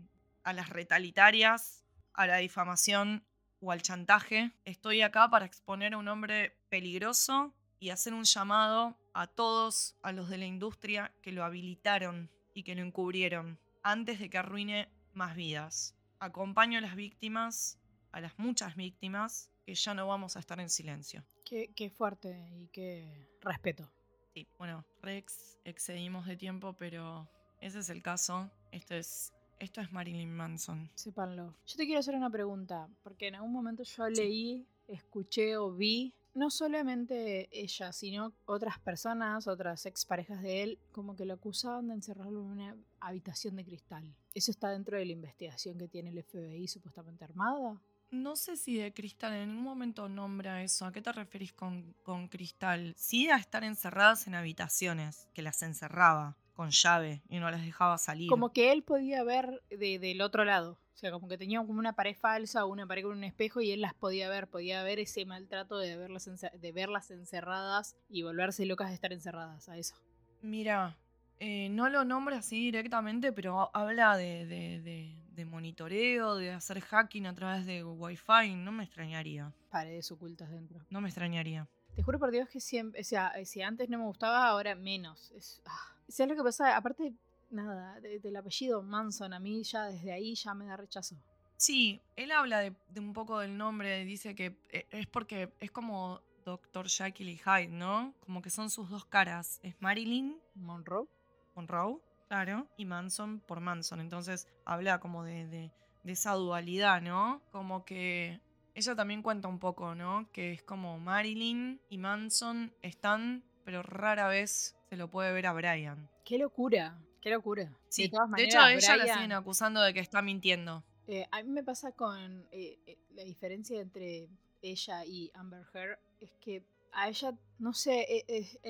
a 0.44 0.54
las 0.54 0.70
retalitarias, 0.70 1.84
a 2.14 2.28
la 2.28 2.38
difamación 2.38 3.24
o 3.62 3.72
al 3.72 3.82
chantaje. 3.82 4.52
Estoy 4.66 5.02
acá 5.02 5.30
para 5.30 5.46
exponer 5.46 5.94
a 5.94 5.98
un 5.98 6.08
hombre 6.08 6.58
peligroso 6.70 7.54
y 7.80 7.90
hacer 7.90 8.14
un 8.14 8.24
llamado 8.24 8.98
a 9.14 9.28
todos, 9.28 9.96
a 10.02 10.12
los 10.12 10.30
de 10.30 10.38
la 10.38 10.46
industria 10.46 11.14
que 11.22 11.32
lo 11.32 11.44
habilitaron 11.44 12.30
y 12.54 12.64
que 12.64 12.76
lo 12.76 12.82
encubrieron 12.82 13.60
antes 13.84 14.20
de 14.20 14.30
que 14.30 14.38
arruine 14.38 14.90
más 15.14 15.36
vidas. 15.36 15.96
Acompaño 16.20 16.80
a 16.80 16.82
las 16.82 16.96
víctimas, 16.96 17.80
a 18.12 18.22
las 18.22 18.38
muchas 18.38 18.76
víctimas, 18.76 19.50
que 19.66 19.76
ya 19.76 19.94
no 19.94 20.08
vamos 20.08 20.36
a 20.36 20.40
estar 20.40 20.60
en 20.60 20.70
silencio. 20.70 21.24
Qué, 21.46 21.72
qué 21.76 21.90
fuerte 21.90 22.50
y 22.58 22.68
qué 22.68 23.30
respeto. 23.42 23.90
Sí, 24.34 24.48
bueno, 24.58 24.86
Rex, 25.02 25.58
excedimos 25.64 26.26
de 26.26 26.36
tiempo, 26.36 26.74
pero 26.74 27.30
ese 27.62 27.80
es 27.80 27.90
el 27.90 28.02
caso. 28.02 28.52
Esto 28.72 28.96
es, 28.96 29.34
esto 29.60 29.82
es 29.82 29.92
Marilyn 29.92 30.34
Manson. 30.34 30.90
Sépanlo. 30.96 31.56
Yo 31.66 31.78
te 31.78 31.86
quiero 31.86 32.00
hacer 32.00 32.16
una 32.16 32.30
pregunta, 32.30 32.88
porque 33.04 33.28
en 33.28 33.36
algún 33.36 33.52
momento 33.52 33.84
yo 33.84 34.10
leí, 34.10 34.66
escuché 34.88 35.58
o 35.58 35.72
vi 35.72 36.14
no 36.34 36.50
solamente 36.50 37.50
ella, 37.52 37.92
sino 37.92 38.34
otras 38.46 38.80
personas, 38.80 39.48
otras 39.48 39.86
exparejas 39.86 40.42
de 40.42 40.64
él, 40.64 40.80
como 40.92 41.16
que 41.16 41.26
lo 41.26 41.34
acusaban 41.34 41.88
de 41.88 41.96
encerrarlo 41.96 42.40
en 42.42 42.46
una 42.46 42.78
habitación 43.00 43.56
de 43.56 43.66
cristal. 43.66 44.16
¿Eso 44.34 44.52
está 44.52 44.70
dentro 44.70 44.98
de 44.98 45.06
la 45.06 45.12
investigación 45.12 45.78
que 45.78 45.88
tiene 45.88 46.12
el 46.12 46.24
FBI 46.24 46.68
supuestamente 46.68 47.26
armada? 47.26 47.82
No 48.12 48.36
sé 48.36 48.58
si 48.58 48.78
de 48.78 48.94
cristal, 48.94 49.34
en 49.34 49.50
ningún 49.50 49.66
momento 49.66 50.10
nombra 50.10 50.64
eso. 50.64 50.86
¿A 50.86 50.92
qué 50.92 51.02
te 51.02 51.12
referís 51.12 51.54
con, 51.54 51.94
con 52.04 52.28
cristal? 52.28 52.94
Sí 52.98 53.30
a 53.30 53.38
estar 53.38 53.64
encerradas 53.64 54.26
en 54.26 54.36
habitaciones, 54.36 55.28
que 55.34 55.42
las 55.42 55.62
encerraba 55.62 56.38
con 56.60 56.72
llave 56.72 57.22
y 57.30 57.40
no 57.40 57.50
las 57.50 57.62
dejaba 57.62 57.98
salir. 57.98 58.28
Como 58.28 58.52
que 58.52 58.74
él 58.74 58.84
podía 58.84 59.24
ver 59.24 59.62
de, 59.70 59.98
del 59.98 60.20
otro 60.20 60.44
lado. 60.44 60.78
O 60.94 60.98
sea, 60.98 61.10
como 61.10 61.30
que 61.30 61.38
tenía 61.38 61.60
como 61.66 61.80
una 61.80 61.94
pared 61.94 62.18
falsa 62.18 62.66
o 62.66 62.68
una 62.68 62.86
pared 62.86 63.04
con 63.04 63.14
un 63.14 63.24
espejo 63.24 63.62
y 63.62 63.72
él 63.72 63.80
las 63.80 63.94
podía 63.94 64.28
ver, 64.28 64.50
podía 64.50 64.84
ver 64.84 65.00
ese 65.00 65.26
maltrato 65.26 65.78
de 65.78 65.96
verlas, 65.96 66.30
de 66.52 66.72
verlas 66.74 67.12
encerradas 67.12 67.96
y 68.10 68.24
volverse 68.24 68.66
locas 68.66 68.90
de 68.90 68.96
estar 68.96 69.14
encerradas, 69.14 69.70
a 69.70 69.78
eso. 69.78 69.96
Mira, 70.42 70.98
eh, 71.40 71.70
no 71.70 71.88
lo 71.88 72.04
nombra 72.04 72.40
así 72.40 72.58
directamente, 72.58 73.32
pero 73.32 73.74
habla 73.74 74.18
de, 74.18 74.46
de, 74.46 74.82
de, 74.82 75.16
de, 75.32 75.46
monitoreo, 75.46 76.36
de 76.36 76.52
hacer 76.52 76.82
hacking 76.82 77.26
a 77.26 77.34
través 77.34 77.66
de 77.66 77.86
Wi-Fi, 77.86 78.56
no 78.56 78.74
me 78.74 78.84
extrañaría. 78.84 79.54
Paredes 79.72 80.12
ocultas 80.12 80.52
dentro. 80.52 80.82
No 80.90 81.00
me 81.00 81.08
extrañaría. 81.08 81.70
Te 81.96 82.04
juro 82.04 82.20
por 82.20 82.32
Dios 82.32 82.50
que 82.50 82.60
siempre, 82.60 83.00
o 83.00 83.04
sea, 83.06 83.32
si 83.46 83.62
antes 83.62 83.88
no 83.88 83.98
me 83.98 84.04
gustaba, 84.04 84.46
ahora 84.46 84.76
menos. 84.76 85.32
Es, 85.32 85.62
ah. 85.66 85.96
¿Sabes 86.10 86.32
lo 86.32 86.36
que 86.36 86.44
pasa? 86.44 86.76
Aparte, 86.76 87.14
nada, 87.52 88.00
de, 88.02 88.20
del 88.20 88.36
apellido 88.36 88.82
Manson, 88.82 89.34
a 89.34 89.40
mí 89.40 89.64
ya 89.64 89.86
desde 89.86 90.12
ahí 90.12 90.36
ya 90.36 90.54
me 90.54 90.66
da 90.66 90.76
rechazo. 90.76 91.16
Sí, 91.58 92.02
él 92.16 92.32
habla 92.32 92.60
de, 92.60 92.74
de, 92.90 93.00
un 93.00 93.14
poco 93.14 93.40
del 93.40 93.58
nombre, 93.58 94.06
dice 94.06 94.34
que 94.34 94.58
es 94.70 95.08
porque 95.08 95.54
es 95.60 95.72
como 95.72 96.22
Dr. 96.46 96.88
Jekyll 96.88 97.30
y 97.30 97.38
Hyde, 97.38 97.68
¿no? 97.68 98.14
Como 98.22 98.42
que 98.42 98.50
son 98.50 98.70
sus 98.70 98.90
dos 98.90 99.06
caras. 99.06 99.60
Es 99.62 99.76
Marilyn 99.82 100.40
Monroe. 100.56 101.08
Monroe, 101.56 102.00
claro, 102.28 102.68
y 102.78 102.86
Manson 102.86 103.42
por 103.42 103.60
Manson. 103.60 104.00
Entonces 104.00 104.48
habla 104.66 105.00
como 105.00 105.24
de, 105.24 105.48
de, 105.48 105.72
de 106.04 106.12
esa 106.12 106.34
dualidad, 106.34 107.02
¿no? 107.02 107.42
Como 107.52 107.84
que 107.86 108.40
ella 108.74 108.96
también 108.96 109.22
cuenta 109.22 109.48
un 109.48 109.60
poco, 109.60 109.96
¿no? 109.96 110.30
Que 110.32 110.54
es 110.54 110.64
como 110.64 110.98
Marilyn 111.00 111.82
y 111.90 111.98
Manson 111.98 112.74
están, 112.82 113.44
pero 113.66 113.84
rara 113.84 114.28
vez 114.28 114.79
se 114.90 114.98
lo 114.98 115.10
puede 115.10 115.32
ver 115.32 115.46
a 115.46 115.54
Brian. 115.54 116.10
¡Qué 116.26 116.38
locura! 116.38 117.00
¡Qué 117.22 117.30
locura! 117.30 117.72
Sí, 117.90 118.04
de, 118.04 118.10
todas 118.10 118.30
maneras, 118.30 118.54
de 118.54 118.58
hecho 118.58 118.66
a 118.66 118.74
ella 118.74 118.94
Brian, 118.94 119.08
la 119.08 119.14
siguen 119.14 119.32
acusando 119.34 119.82
de 119.82 119.94
que 119.94 120.00
está 120.00 120.22
mintiendo. 120.22 120.84
Eh, 121.08 121.28
a 121.32 121.44
mí 121.44 121.50
me 121.50 121.64
pasa 121.64 121.92
con 121.92 122.48
eh, 122.52 122.80
eh, 122.88 122.98
la 123.14 123.24
diferencia 123.24 123.80
entre 123.80 124.30
ella 124.62 125.06
y 125.06 125.32
Amber 125.36 125.64
Heard 125.74 126.00
es 126.20 126.32
que 126.42 126.64
a 126.92 127.08
ella, 127.08 127.38
no 127.60 127.74
sé, 127.74 128.26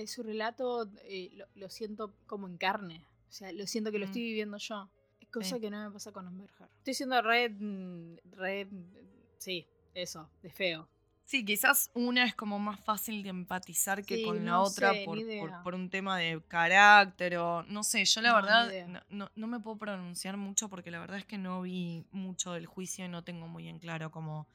su 0.07 0.23
relato 0.23 0.85
lo, 0.85 1.45
lo, 1.55 1.69
siento 1.69 2.13
como 2.27 2.47
en 2.47 2.57
carne. 2.57 3.05
O 3.29 3.31
sea, 3.31 3.51
lo 3.53 3.65
siento 3.65 3.91
que 3.91 3.97
mm. 3.97 4.01
lo 4.01 4.05
estoy 4.05 4.23
viviendo 4.23 4.57
yo. 4.57 4.89
Es 5.21 5.29
cosa 5.29 5.55
sí. 5.55 5.61
que 5.61 5.69
no 5.69 5.85
me 5.85 5.91
pasa 5.91 6.11
con 6.11 6.27
Amber 6.27 6.49
Heard. 6.59 6.69
Estoy 6.79 6.93
siendo 6.95 7.21
red, 7.21 7.53
red, 8.31 8.67
sí, 9.37 9.65
eso, 9.93 10.29
de 10.41 10.49
feo. 10.49 10.89
Sí, 11.29 11.45
quizás 11.45 11.91
una 11.93 12.23
es 12.25 12.33
como 12.33 12.57
más 12.57 12.79
fácil 12.79 13.21
de 13.21 13.29
empatizar 13.29 14.03
que 14.03 14.15
sí, 14.15 14.23
con 14.23 14.37
la 14.37 14.45
no 14.45 14.63
otra 14.63 14.93
sé, 14.93 15.03
por, 15.05 15.63
por, 15.63 15.75
un 15.75 15.87
tema 15.91 16.17
de 16.17 16.41
carácter 16.47 17.37
o 17.37 17.61
no 17.67 17.83
sé, 17.83 18.03
yo 18.03 18.21
la 18.23 18.29
No, 18.29 18.35
verdad 18.37 19.05
no, 19.11 19.29
no- 19.35 19.47
me 19.47 19.59
puedo 19.59 19.77
pronunciar 19.77 20.37
mucho 20.37 20.69
porque 20.69 20.89
la 20.89 20.99
verdad 20.99 21.19
es 21.19 21.25
que 21.25 21.37
no 21.37 21.61
vi 21.61 22.03
mucho 22.11 22.53
del 22.53 22.65
juicio 22.65 23.05
y 23.05 23.09
no 23.09 23.23
tengo 23.23 23.47
muy 23.47 23.67
en 23.67 23.77
claro 23.77 24.09
como, 24.09 24.47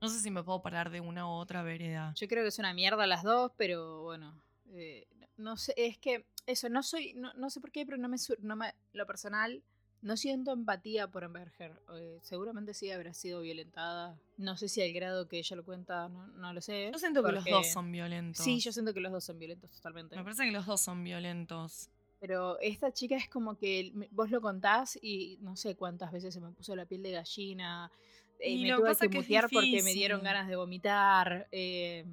no 0.00 0.08
sé 0.08 0.20
si 0.20 0.30
me 0.30 0.44
puedo 0.44 0.62
parar 0.62 0.90
de 0.90 1.00
una 1.00 1.26
u 1.26 1.30
otra 1.30 1.64
vereda. 1.64 2.14
Yo 2.14 2.28
creo 2.28 2.44
que 2.44 2.48
es 2.50 2.60
una 2.60 2.74
mierda 2.74 3.08
las 3.08 3.24
dos, 3.24 3.50
pero 3.56 4.02
bueno. 4.02 4.40
eh, 4.72 5.08
no 5.36 5.56
sé, 5.56 5.74
es 5.76 5.98
que 5.98 6.26
eso, 6.46 6.68
no 6.68 6.84
soy, 6.84 7.12
no, 7.14 7.32
no 7.34 7.50
sé 7.50 7.60
por 7.60 7.72
qué, 7.72 7.84
pero 7.84 7.98
no 7.98 8.08
me, 8.08 8.18
no 8.38 8.54
me, 8.54 8.72
lo 8.92 9.04
personal, 9.04 9.64
no 10.02 10.16
siento 10.16 10.52
empatía 10.52 11.08
por 11.08 11.24
Amber 11.24 11.52
Heard. 11.58 11.76
Eh, 11.96 12.18
seguramente 12.22 12.74
sí 12.74 12.90
habrá 12.90 13.12
sido 13.14 13.40
violentada. 13.40 14.18
No 14.36 14.56
sé 14.56 14.68
si 14.68 14.80
al 14.82 14.92
grado 14.92 15.28
que 15.28 15.38
ella 15.38 15.56
lo 15.56 15.64
cuenta, 15.64 16.08
no, 16.08 16.26
no 16.28 16.52
lo 16.52 16.60
sé. 16.60 16.90
Yo 16.92 16.98
siento 16.98 17.22
que 17.22 17.32
los 17.32 17.44
dos 17.44 17.70
son 17.72 17.90
violentos. 17.92 18.44
Sí, 18.44 18.60
yo 18.60 18.72
siento 18.72 18.94
que 18.94 19.00
los 19.00 19.12
dos 19.12 19.24
son 19.24 19.38
violentos 19.38 19.70
totalmente. 19.70 20.16
Me 20.16 20.22
parece 20.24 20.44
que 20.44 20.52
los 20.52 20.66
dos 20.66 20.80
son 20.80 21.04
violentos. 21.04 21.88
Pero 22.20 22.58
esta 22.60 22.92
chica 22.92 23.16
es 23.16 23.28
como 23.28 23.56
que 23.56 23.92
vos 24.10 24.30
lo 24.30 24.40
contás 24.42 24.98
y 25.00 25.38
no 25.40 25.56
sé 25.56 25.74
cuántas 25.74 26.12
veces 26.12 26.34
se 26.34 26.40
me 26.40 26.50
puso 26.52 26.76
la 26.76 26.84
piel 26.84 27.02
de 27.02 27.12
gallina. 27.12 27.90
eh, 28.38 28.50
Y 28.50 28.62
me 28.62 28.74
tuve 28.76 28.94
que 28.96 29.08
que 29.08 29.16
mutear 29.18 29.48
porque 29.50 29.82
me 29.82 29.92
dieron 29.94 30.22
ganas 30.22 30.46
de 30.48 30.56
vomitar. 30.56 31.48
eh, 31.50 32.04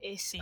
es 0.00 0.22
Sí. 0.22 0.40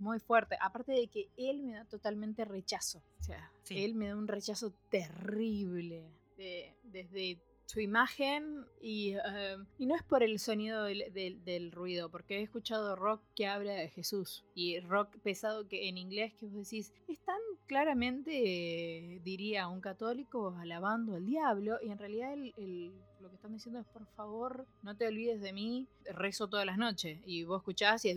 Muy 0.00 0.18
fuerte. 0.18 0.56
Aparte 0.60 0.92
de 0.92 1.08
que 1.08 1.28
él 1.36 1.62
me 1.62 1.72
da 1.74 1.84
totalmente 1.84 2.44
rechazo. 2.44 3.02
O 3.18 3.22
sea, 3.22 3.50
Sí. 3.62 3.82
él 3.84 3.94
me 3.94 4.08
da 4.08 4.16
un 4.16 4.28
rechazo 4.28 4.72
terrible. 4.90 6.10
de- 6.36 6.74
desde 6.84 7.38
su 7.66 7.80
imagen 7.80 8.64
y, 8.80 9.10
eh, 9.12 9.56
y 9.78 9.84
no 9.84 9.94
es 9.94 10.02
por 10.02 10.22
el 10.22 10.38
sonido 10.38 10.84
del, 10.84 11.12
del- 11.12 11.44
del 11.44 11.70
ruido, 11.70 12.10
porque 12.10 12.38
he 12.38 12.42
escuchado 12.42 12.96
rock 12.96 13.20
que 13.36 13.46
habla 13.46 13.74
de 13.74 13.90
Jesús 13.90 14.42
y 14.54 14.80
rock 14.80 15.18
pesado 15.18 15.68
que 15.68 15.86
en 15.90 15.98
inglés 15.98 16.32
que 16.32 16.46
vos 16.46 16.54
decís, 16.54 16.94
están 17.08 17.36
claramente, 17.66 18.30
eh, 19.14 19.20
diría 19.22 19.68
un 19.68 19.82
católico, 19.82 20.56
alabando 20.58 21.14
al 21.14 21.26
diablo 21.26 21.76
y 21.82 21.90
en 21.90 21.98
realidad 21.98 22.32
el- 22.32 22.54
el- 22.56 22.92
lo 23.20 23.28
que 23.28 23.36
están 23.36 23.52
diciendo 23.52 23.80
es 23.80 23.86
por 23.88 24.06
favor 24.16 24.66
no 24.82 24.96
te 24.96 25.06
olvides 25.06 25.42
de 25.42 25.52
mí, 25.52 25.86
rezo 26.06 26.48
todas 26.48 26.64
las 26.64 26.78
noches 26.78 27.20
y 27.26 27.44
vos 27.44 27.60
escuchás 27.60 28.02
y 28.06 28.10
es... 28.10 28.16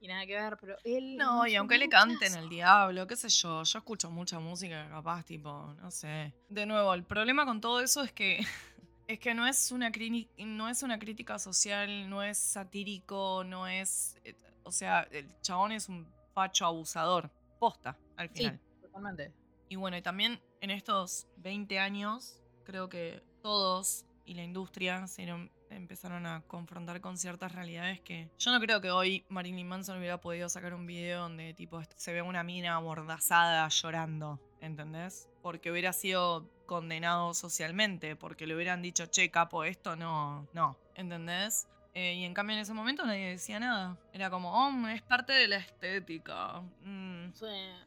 Y 0.00 0.06
nada 0.08 0.26
que 0.26 0.34
ver, 0.36 0.56
pero 0.60 0.76
él... 0.84 1.16
No, 1.16 1.46
y 1.46 1.56
aunque 1.56 1.76
le 1.76 1.88
canten 1.88 2.32
al 2.34 2.48
diablo, 2.48 3.06
qué 3.06 3.16
sé 3.16 3.28
yo, 3.28 3.62
yo 3.64 3.78
escucho 3.78 4.10
mucha 4.10 4.38
música 4.38 4.88
capaz, 4.88 5.24
tipo, 5.24 5.74
no 5.80 5.90
sé. 5.90 6.32
De 6.48 6.66
nuevo, 6.66 6.94
el 6.94 7.04
problema 7.04 7.44
con 7.44 7.60
todo 7.60 7.80
eso 7.80 8.02
es 8.04 8.12
que 8.12 8.38
es 9.08 9.18
que 9.18 9.34
no 9.34 9.46
es 9.46 9.72
una 9.72 9.90
no 10.38 10.68
es 10.68 10.82
una 10.82 10.98
crítica 10.98 11.38
social, 11.38 12.08
no 12.08 12.22
es 12.22 12.38
satírico, 12.38 13.42
no 13.44 13.66
es 13.66 14.16
eh, 14.24 14.34
o 14.62 14.70
sea, 14.70 15.02
el 15.10 15.26
chabón 15.40 15.72
es 15.72 15.88
un 15.88 16.06
facho 16.34 16.66
abusador, 16.66 17.30
posta 17.58 17.98
al 18.16 18.28
Sí, 18.28 18.34
final. 18.42 18.60
totalmente. 18.80 19.32
Y 19.68 19.76
bueno, 19.76 19.96
y 19.96 20.02
también 20.02 20.40
en 20.60 20.70
estos 20.70 21.26
20 21.38 21.78
años, 21.78 22.40
creo 22.64 22.88
que 22.88 23.22
todos 23.42 24.04
y 24.24 24.34
la 24.34 24.44
industria 24.44 25.06
se 25.06 25.22
dieron- 25.22 25.50
empezaron 25.70 26.26
a 26.26 26.42
confrontar 26.46 27.00
con 27.00 27.18
ciertas 27.18 27.52
realidades 27.52 28.00
que 28.00 28.28
yo 28.38 28.52
no 28.52 28.60
creo 28.60 28.80
que 28.80 28.90
hoy 28.90 29.24
Marilyn 29.28 29.66
Manson 29.66 29.98
hubiera 29.98 30.20
podido 30.20 30.48
sacar 30.48 30.74
un 30.74 30.86
video 30.86 31.22
donde 31.22 31.54
tipo 31.54 31.82
se 31.96 32.12
ve 32.12 32.22
una 32.22 32.42
mina 32.42 32.74
amordazada 32.74 33.68
llorando, 33.68 34.40
¿entendés? 34.60 35.28
Porque 35.42 35.70
hubiera 35.70 35.92
sido 35.92 36.48
condenado 36.66 37.34
socialmente, 37.34 38.16
porque 38.16 38.46
le 38.46 38.54
hubieran 38.54 38.82
dicho, 38.82 39.06
che, 39.06 39.30
capo, 39.30 39.64
esto 39.64 39.96
no, 39.96 40.46
no, 40.52 40.76
¿entendés? 40.94 41.66
Eh, 41.94 42.14
y 42.14 42.24
en 42.24 42.34
cambio 42.34 42.54
en 42.54 42.62
ese 42.62 42.74
momento 42.74 43.04
nadie 43.04 43.30
decía 43.30 43.58
nada. 43.58 43.98
Era 44.12 44.30
como, 44.30 44.52
oh, 44.52 44.86
es 44.88 45.02
parte 45.02 45.32
de 45.32 45.48
la 45.48 45.56
estética. 45.56 46.60
Mm. 46.82 47.32
Sí, 47.32 47.46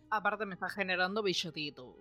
aparte 0.10 0.46
me 0.46 0.56
está 0.56 0.70
generando 0.70 1.24
billetitos. 1.24 1.96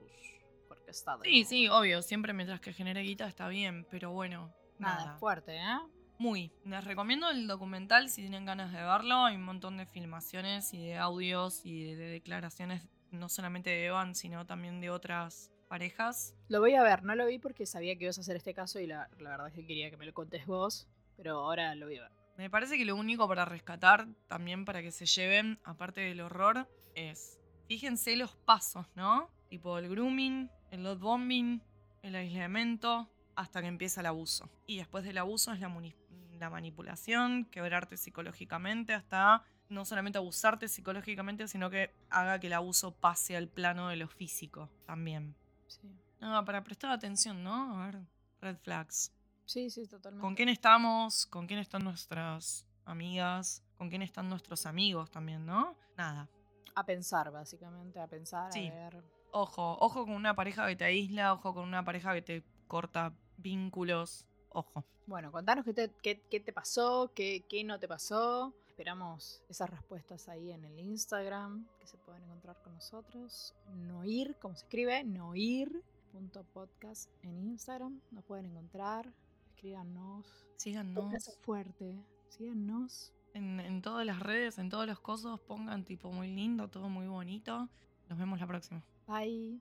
Porque 0.67 0.91
está 0.91 1.17
de 1.19 1.29
Sí, 1.29 1.45
sí, 1.45 1.69
obvio, 1.69 2.03
siempre 2.03 2.33
mientras 2.33 2.61
que 2.61 2.73
genere 2.73 3.03
guita 3.03 3.29
está 3.29 3.47
bien, 3.49 3.87
pero 3.91 4.11
bueno, 4.11 4.53
Nada, 4.81 5.05
nada. 5.05 5.19
fuerte, 5.19 5.57
¿eh? 5.57 5.79
Muy. 6.19 6.53
Les 6.65 6.85
recomiendo 6.85 7.31
el 7.31 7.47
documental 7.47 8.11
si 8.11 8.23
tienen 8.23 8.45
ganas 8.45 8.73
de 8.73 8.83
verlo. 8.83 9.25
Hay 9.25 9.37
un 9.37 9.45
montón 9.45 9.77
de 9.77 9.87
filmaciones 9.87 10.75
y 10.75 10.79
de 10.79 10.99
audios 10.99 11.65
y 11.65 11.85
de, 11.85 11.97
de 11.97 12.09
declaraciones, 12.11 12.83
no 13.11 13.29
solamente 13.29 13.71
de 13.71 13.87
Evan, 13.87 14.15
sino 14.15 14.47
también 14.47 14.81
de 14.81 14.91
otras 14.91 15.51
parejas. 15.71 16.35
Lo 16.49 16.61
voy 16.61 16.75
a 16.75 16.83
ver, 16.83 17.05
no 17.05 17.15
lo 17.15 17.27
vi 17.27 17.39
porque 17.39 17.65
sabía 17.65 17.97
que 17.97 18.05
ibas 18.05 18.19
a 18.19 18.23
hacer 18.23 18.37
este 18.37 18.53
caso 18.53 18.81
y 18.81 18.87
la, 18.89 19.09
la 19.19 19.31
verdad 19.31 19.49
es 19.49 19.55
que 19.55 19.65
quería 19.65 19.89
que 19.89 19.97
me 19.97 20.05
lo 20.05 20.13
contes 20.13 20.45
vos, 20.45 20.89
pero 21.17 21.39
ahora 21.39 21.75
lo 21.77 21.87
voy 21.87 21.97
a 21.97 22.03
ver. 22.03 22.13
Me 22.37 22.51
parece 22.51 22.77
que 22.77 22.85
lo 22.85 22.97
único 22.97 23.29
para 23.29 23.45
rescatar, 23.45 24.09
también 24.27 24.65
para 24.65 24.83
que 24.83 24.91
se 24.91 25.07
lleven, 25.07 25.61
aparte 25.63 26.01
del 26.01 26.21
horror, 26.21 26.69
es 26.95 27.39
fíjense 27.69 28.17
los 28.17 28.35
pasos, 28.35 28.87
¿no? 28.97 29.31
Tipo 29.49 29.79
el 29.79 29.89
grooming, 29.89 30.51
el 30.73 30.83
love 30.83 30.99
bombing, 30.99 31.63
el 32.03 32.17
aislamiento, 32.17 33.09
hasta 33.41 33.63
que 33.63 33.69
empieza 33.69 34.01
el 34.01 34.07
abuso. 34.07 34.49
Y 34.67 34.77
después 34.79 35.03
del 35.05 35.19
abuso 35.19 35.53
es 35.53 35.61
la, 35.61 36.51
manipulación, 36.51 37.45
quebrarte 37.47 37.97
psicológicamente, 37.97 38.93
hasta 38.95 39.43
no 39.69 39.85
solamente 39.85 40.19
abusarte 40.19 40.69
psicológicamente, 40.69 41.49
sino 41.49 41.71
que 41.71 41.95
haga 42.11 42.39
que 42.39 42.49
el 42.49 42.53
abuso 42.53 42.93
pase 42.93 43.37
al 43.37 43.49
plano 43.49 43.89
de 43.89 43.97
lo 43.97 44.09
físico 44.09 44.69
también. 44.87 45.35
Sí, 45.67 45.91
No, 46.21 46.45
para 46.45 46.63
prestar 46.65 46.91
atención, 46.91 47.43
¿no? 47.43 47.81
A 47.81 47.87
ver, 47.87 48.01
red 48.41 48.57
flags. 48.59 49.13
sí, 49.47 49.71
sí 49.71 49.87
totalmente. 49.87 50.23
¿Con 50.23 50.35
quién 50.35 50.49
estamos? 50.49 51.27
¿Con 51.27 51.47
quién 51.47 51.61
están 51.61 51.83
nuestras 51.85 52.67
amigas? 52.85 53.63
¿Con 53.79 53.89
quién 53.89 54.03
están 54.03 54.29
nuestros 54.29 54.67
amigos 54.67 55.11
también, 55.11 55.47
no? 55.47 55.77
Nada. 55.97 56.29
A 56.75 56.85
pensar, 56.85 57.31
básicamente, 57.31 57.99
a 58.01 58.07
pensar, 58.07 58.53
Sí. 58.53 58.69
a 58.69 58.75
ver. 58.75 59.03
Ojo, 59.33 59.79
ojo 59.81 60.05
con 60.05 60.15
una 60.15 60.35
pareja 60.35 60.67
que 60.67 60.77
te 60.77 60.85
aísla, 60.85 61.33
ojo 61.33 61.55
con 61.55 61.65
una 61.69 61.85
pareja 61.85 62.13
que 62.15 62.23
te 62.23 62.45
corta 62.67 63.13
vínculos. 63.41 64.27
Ojo. 64.51 64.85
Bueno, 65.07 65.33
contanos 65.33 65.65
qué 65.65 65.75
te, 65.75 65.91
qué, 66.03 66.23
qué 66.31 66.41
te 66.41 66.53
pasó, 66.53 67.13
qué, 67.15 67.45
qué 67.49 67.65
no 67.65 67.79
te 67.79 67.89
pasó. 67.89 68.55
Esperamos 68.69 69.43
esas 69.49 69.69
respuestas 69.69 70.29
ahí 70.29 70.53
en 70.53 70.65
el 70.65 70.79
Instagram 70.79 71.67
que 71.79 71.87
se 71.87 71.99
pueden 71.99 72.23
encontrar 72.25 72.57
con 72.63 72.75
nosotros. 72.75 73.55
Noir, 73.75 74.37
como 74.41 74.55
se 74.57 74.65
escribe, 74.65 75.05
noir.podcast 75.05 77.11
en 77.23 77.39
Instagram. 77.39 78.01
Nos 78.11 78.25
pueden 78.25 78.47
encontrar. 78.47 79.13
Escríbanos. 79.55 80.27
Síganos 80.57 81.37
fuerte. 81.43 82.01
Síganos. 82.29 83.13
en, 83.35 83.61
en 83.61 83.83
todas 83.83 84.07
las 84.07 84.21
redes, 84.21 84.59
en 84.59 84.71
todos 84.71 84.87
los 84.87 84.99
cosos, 85.01 85.39
pongan 85.41 85.85
tipo 85.85 86.11
muy 86.11 86.29
lindo, 86.29 86.69
todo 86.69 86.89
muy 86.89 87.07
bonito. 87.07 87.69
Nos 88.09 88.19
vemos 88.19 88.41
la 88.41 88.47
próxima. 88.47 88.83
Bye. 89.07 89.61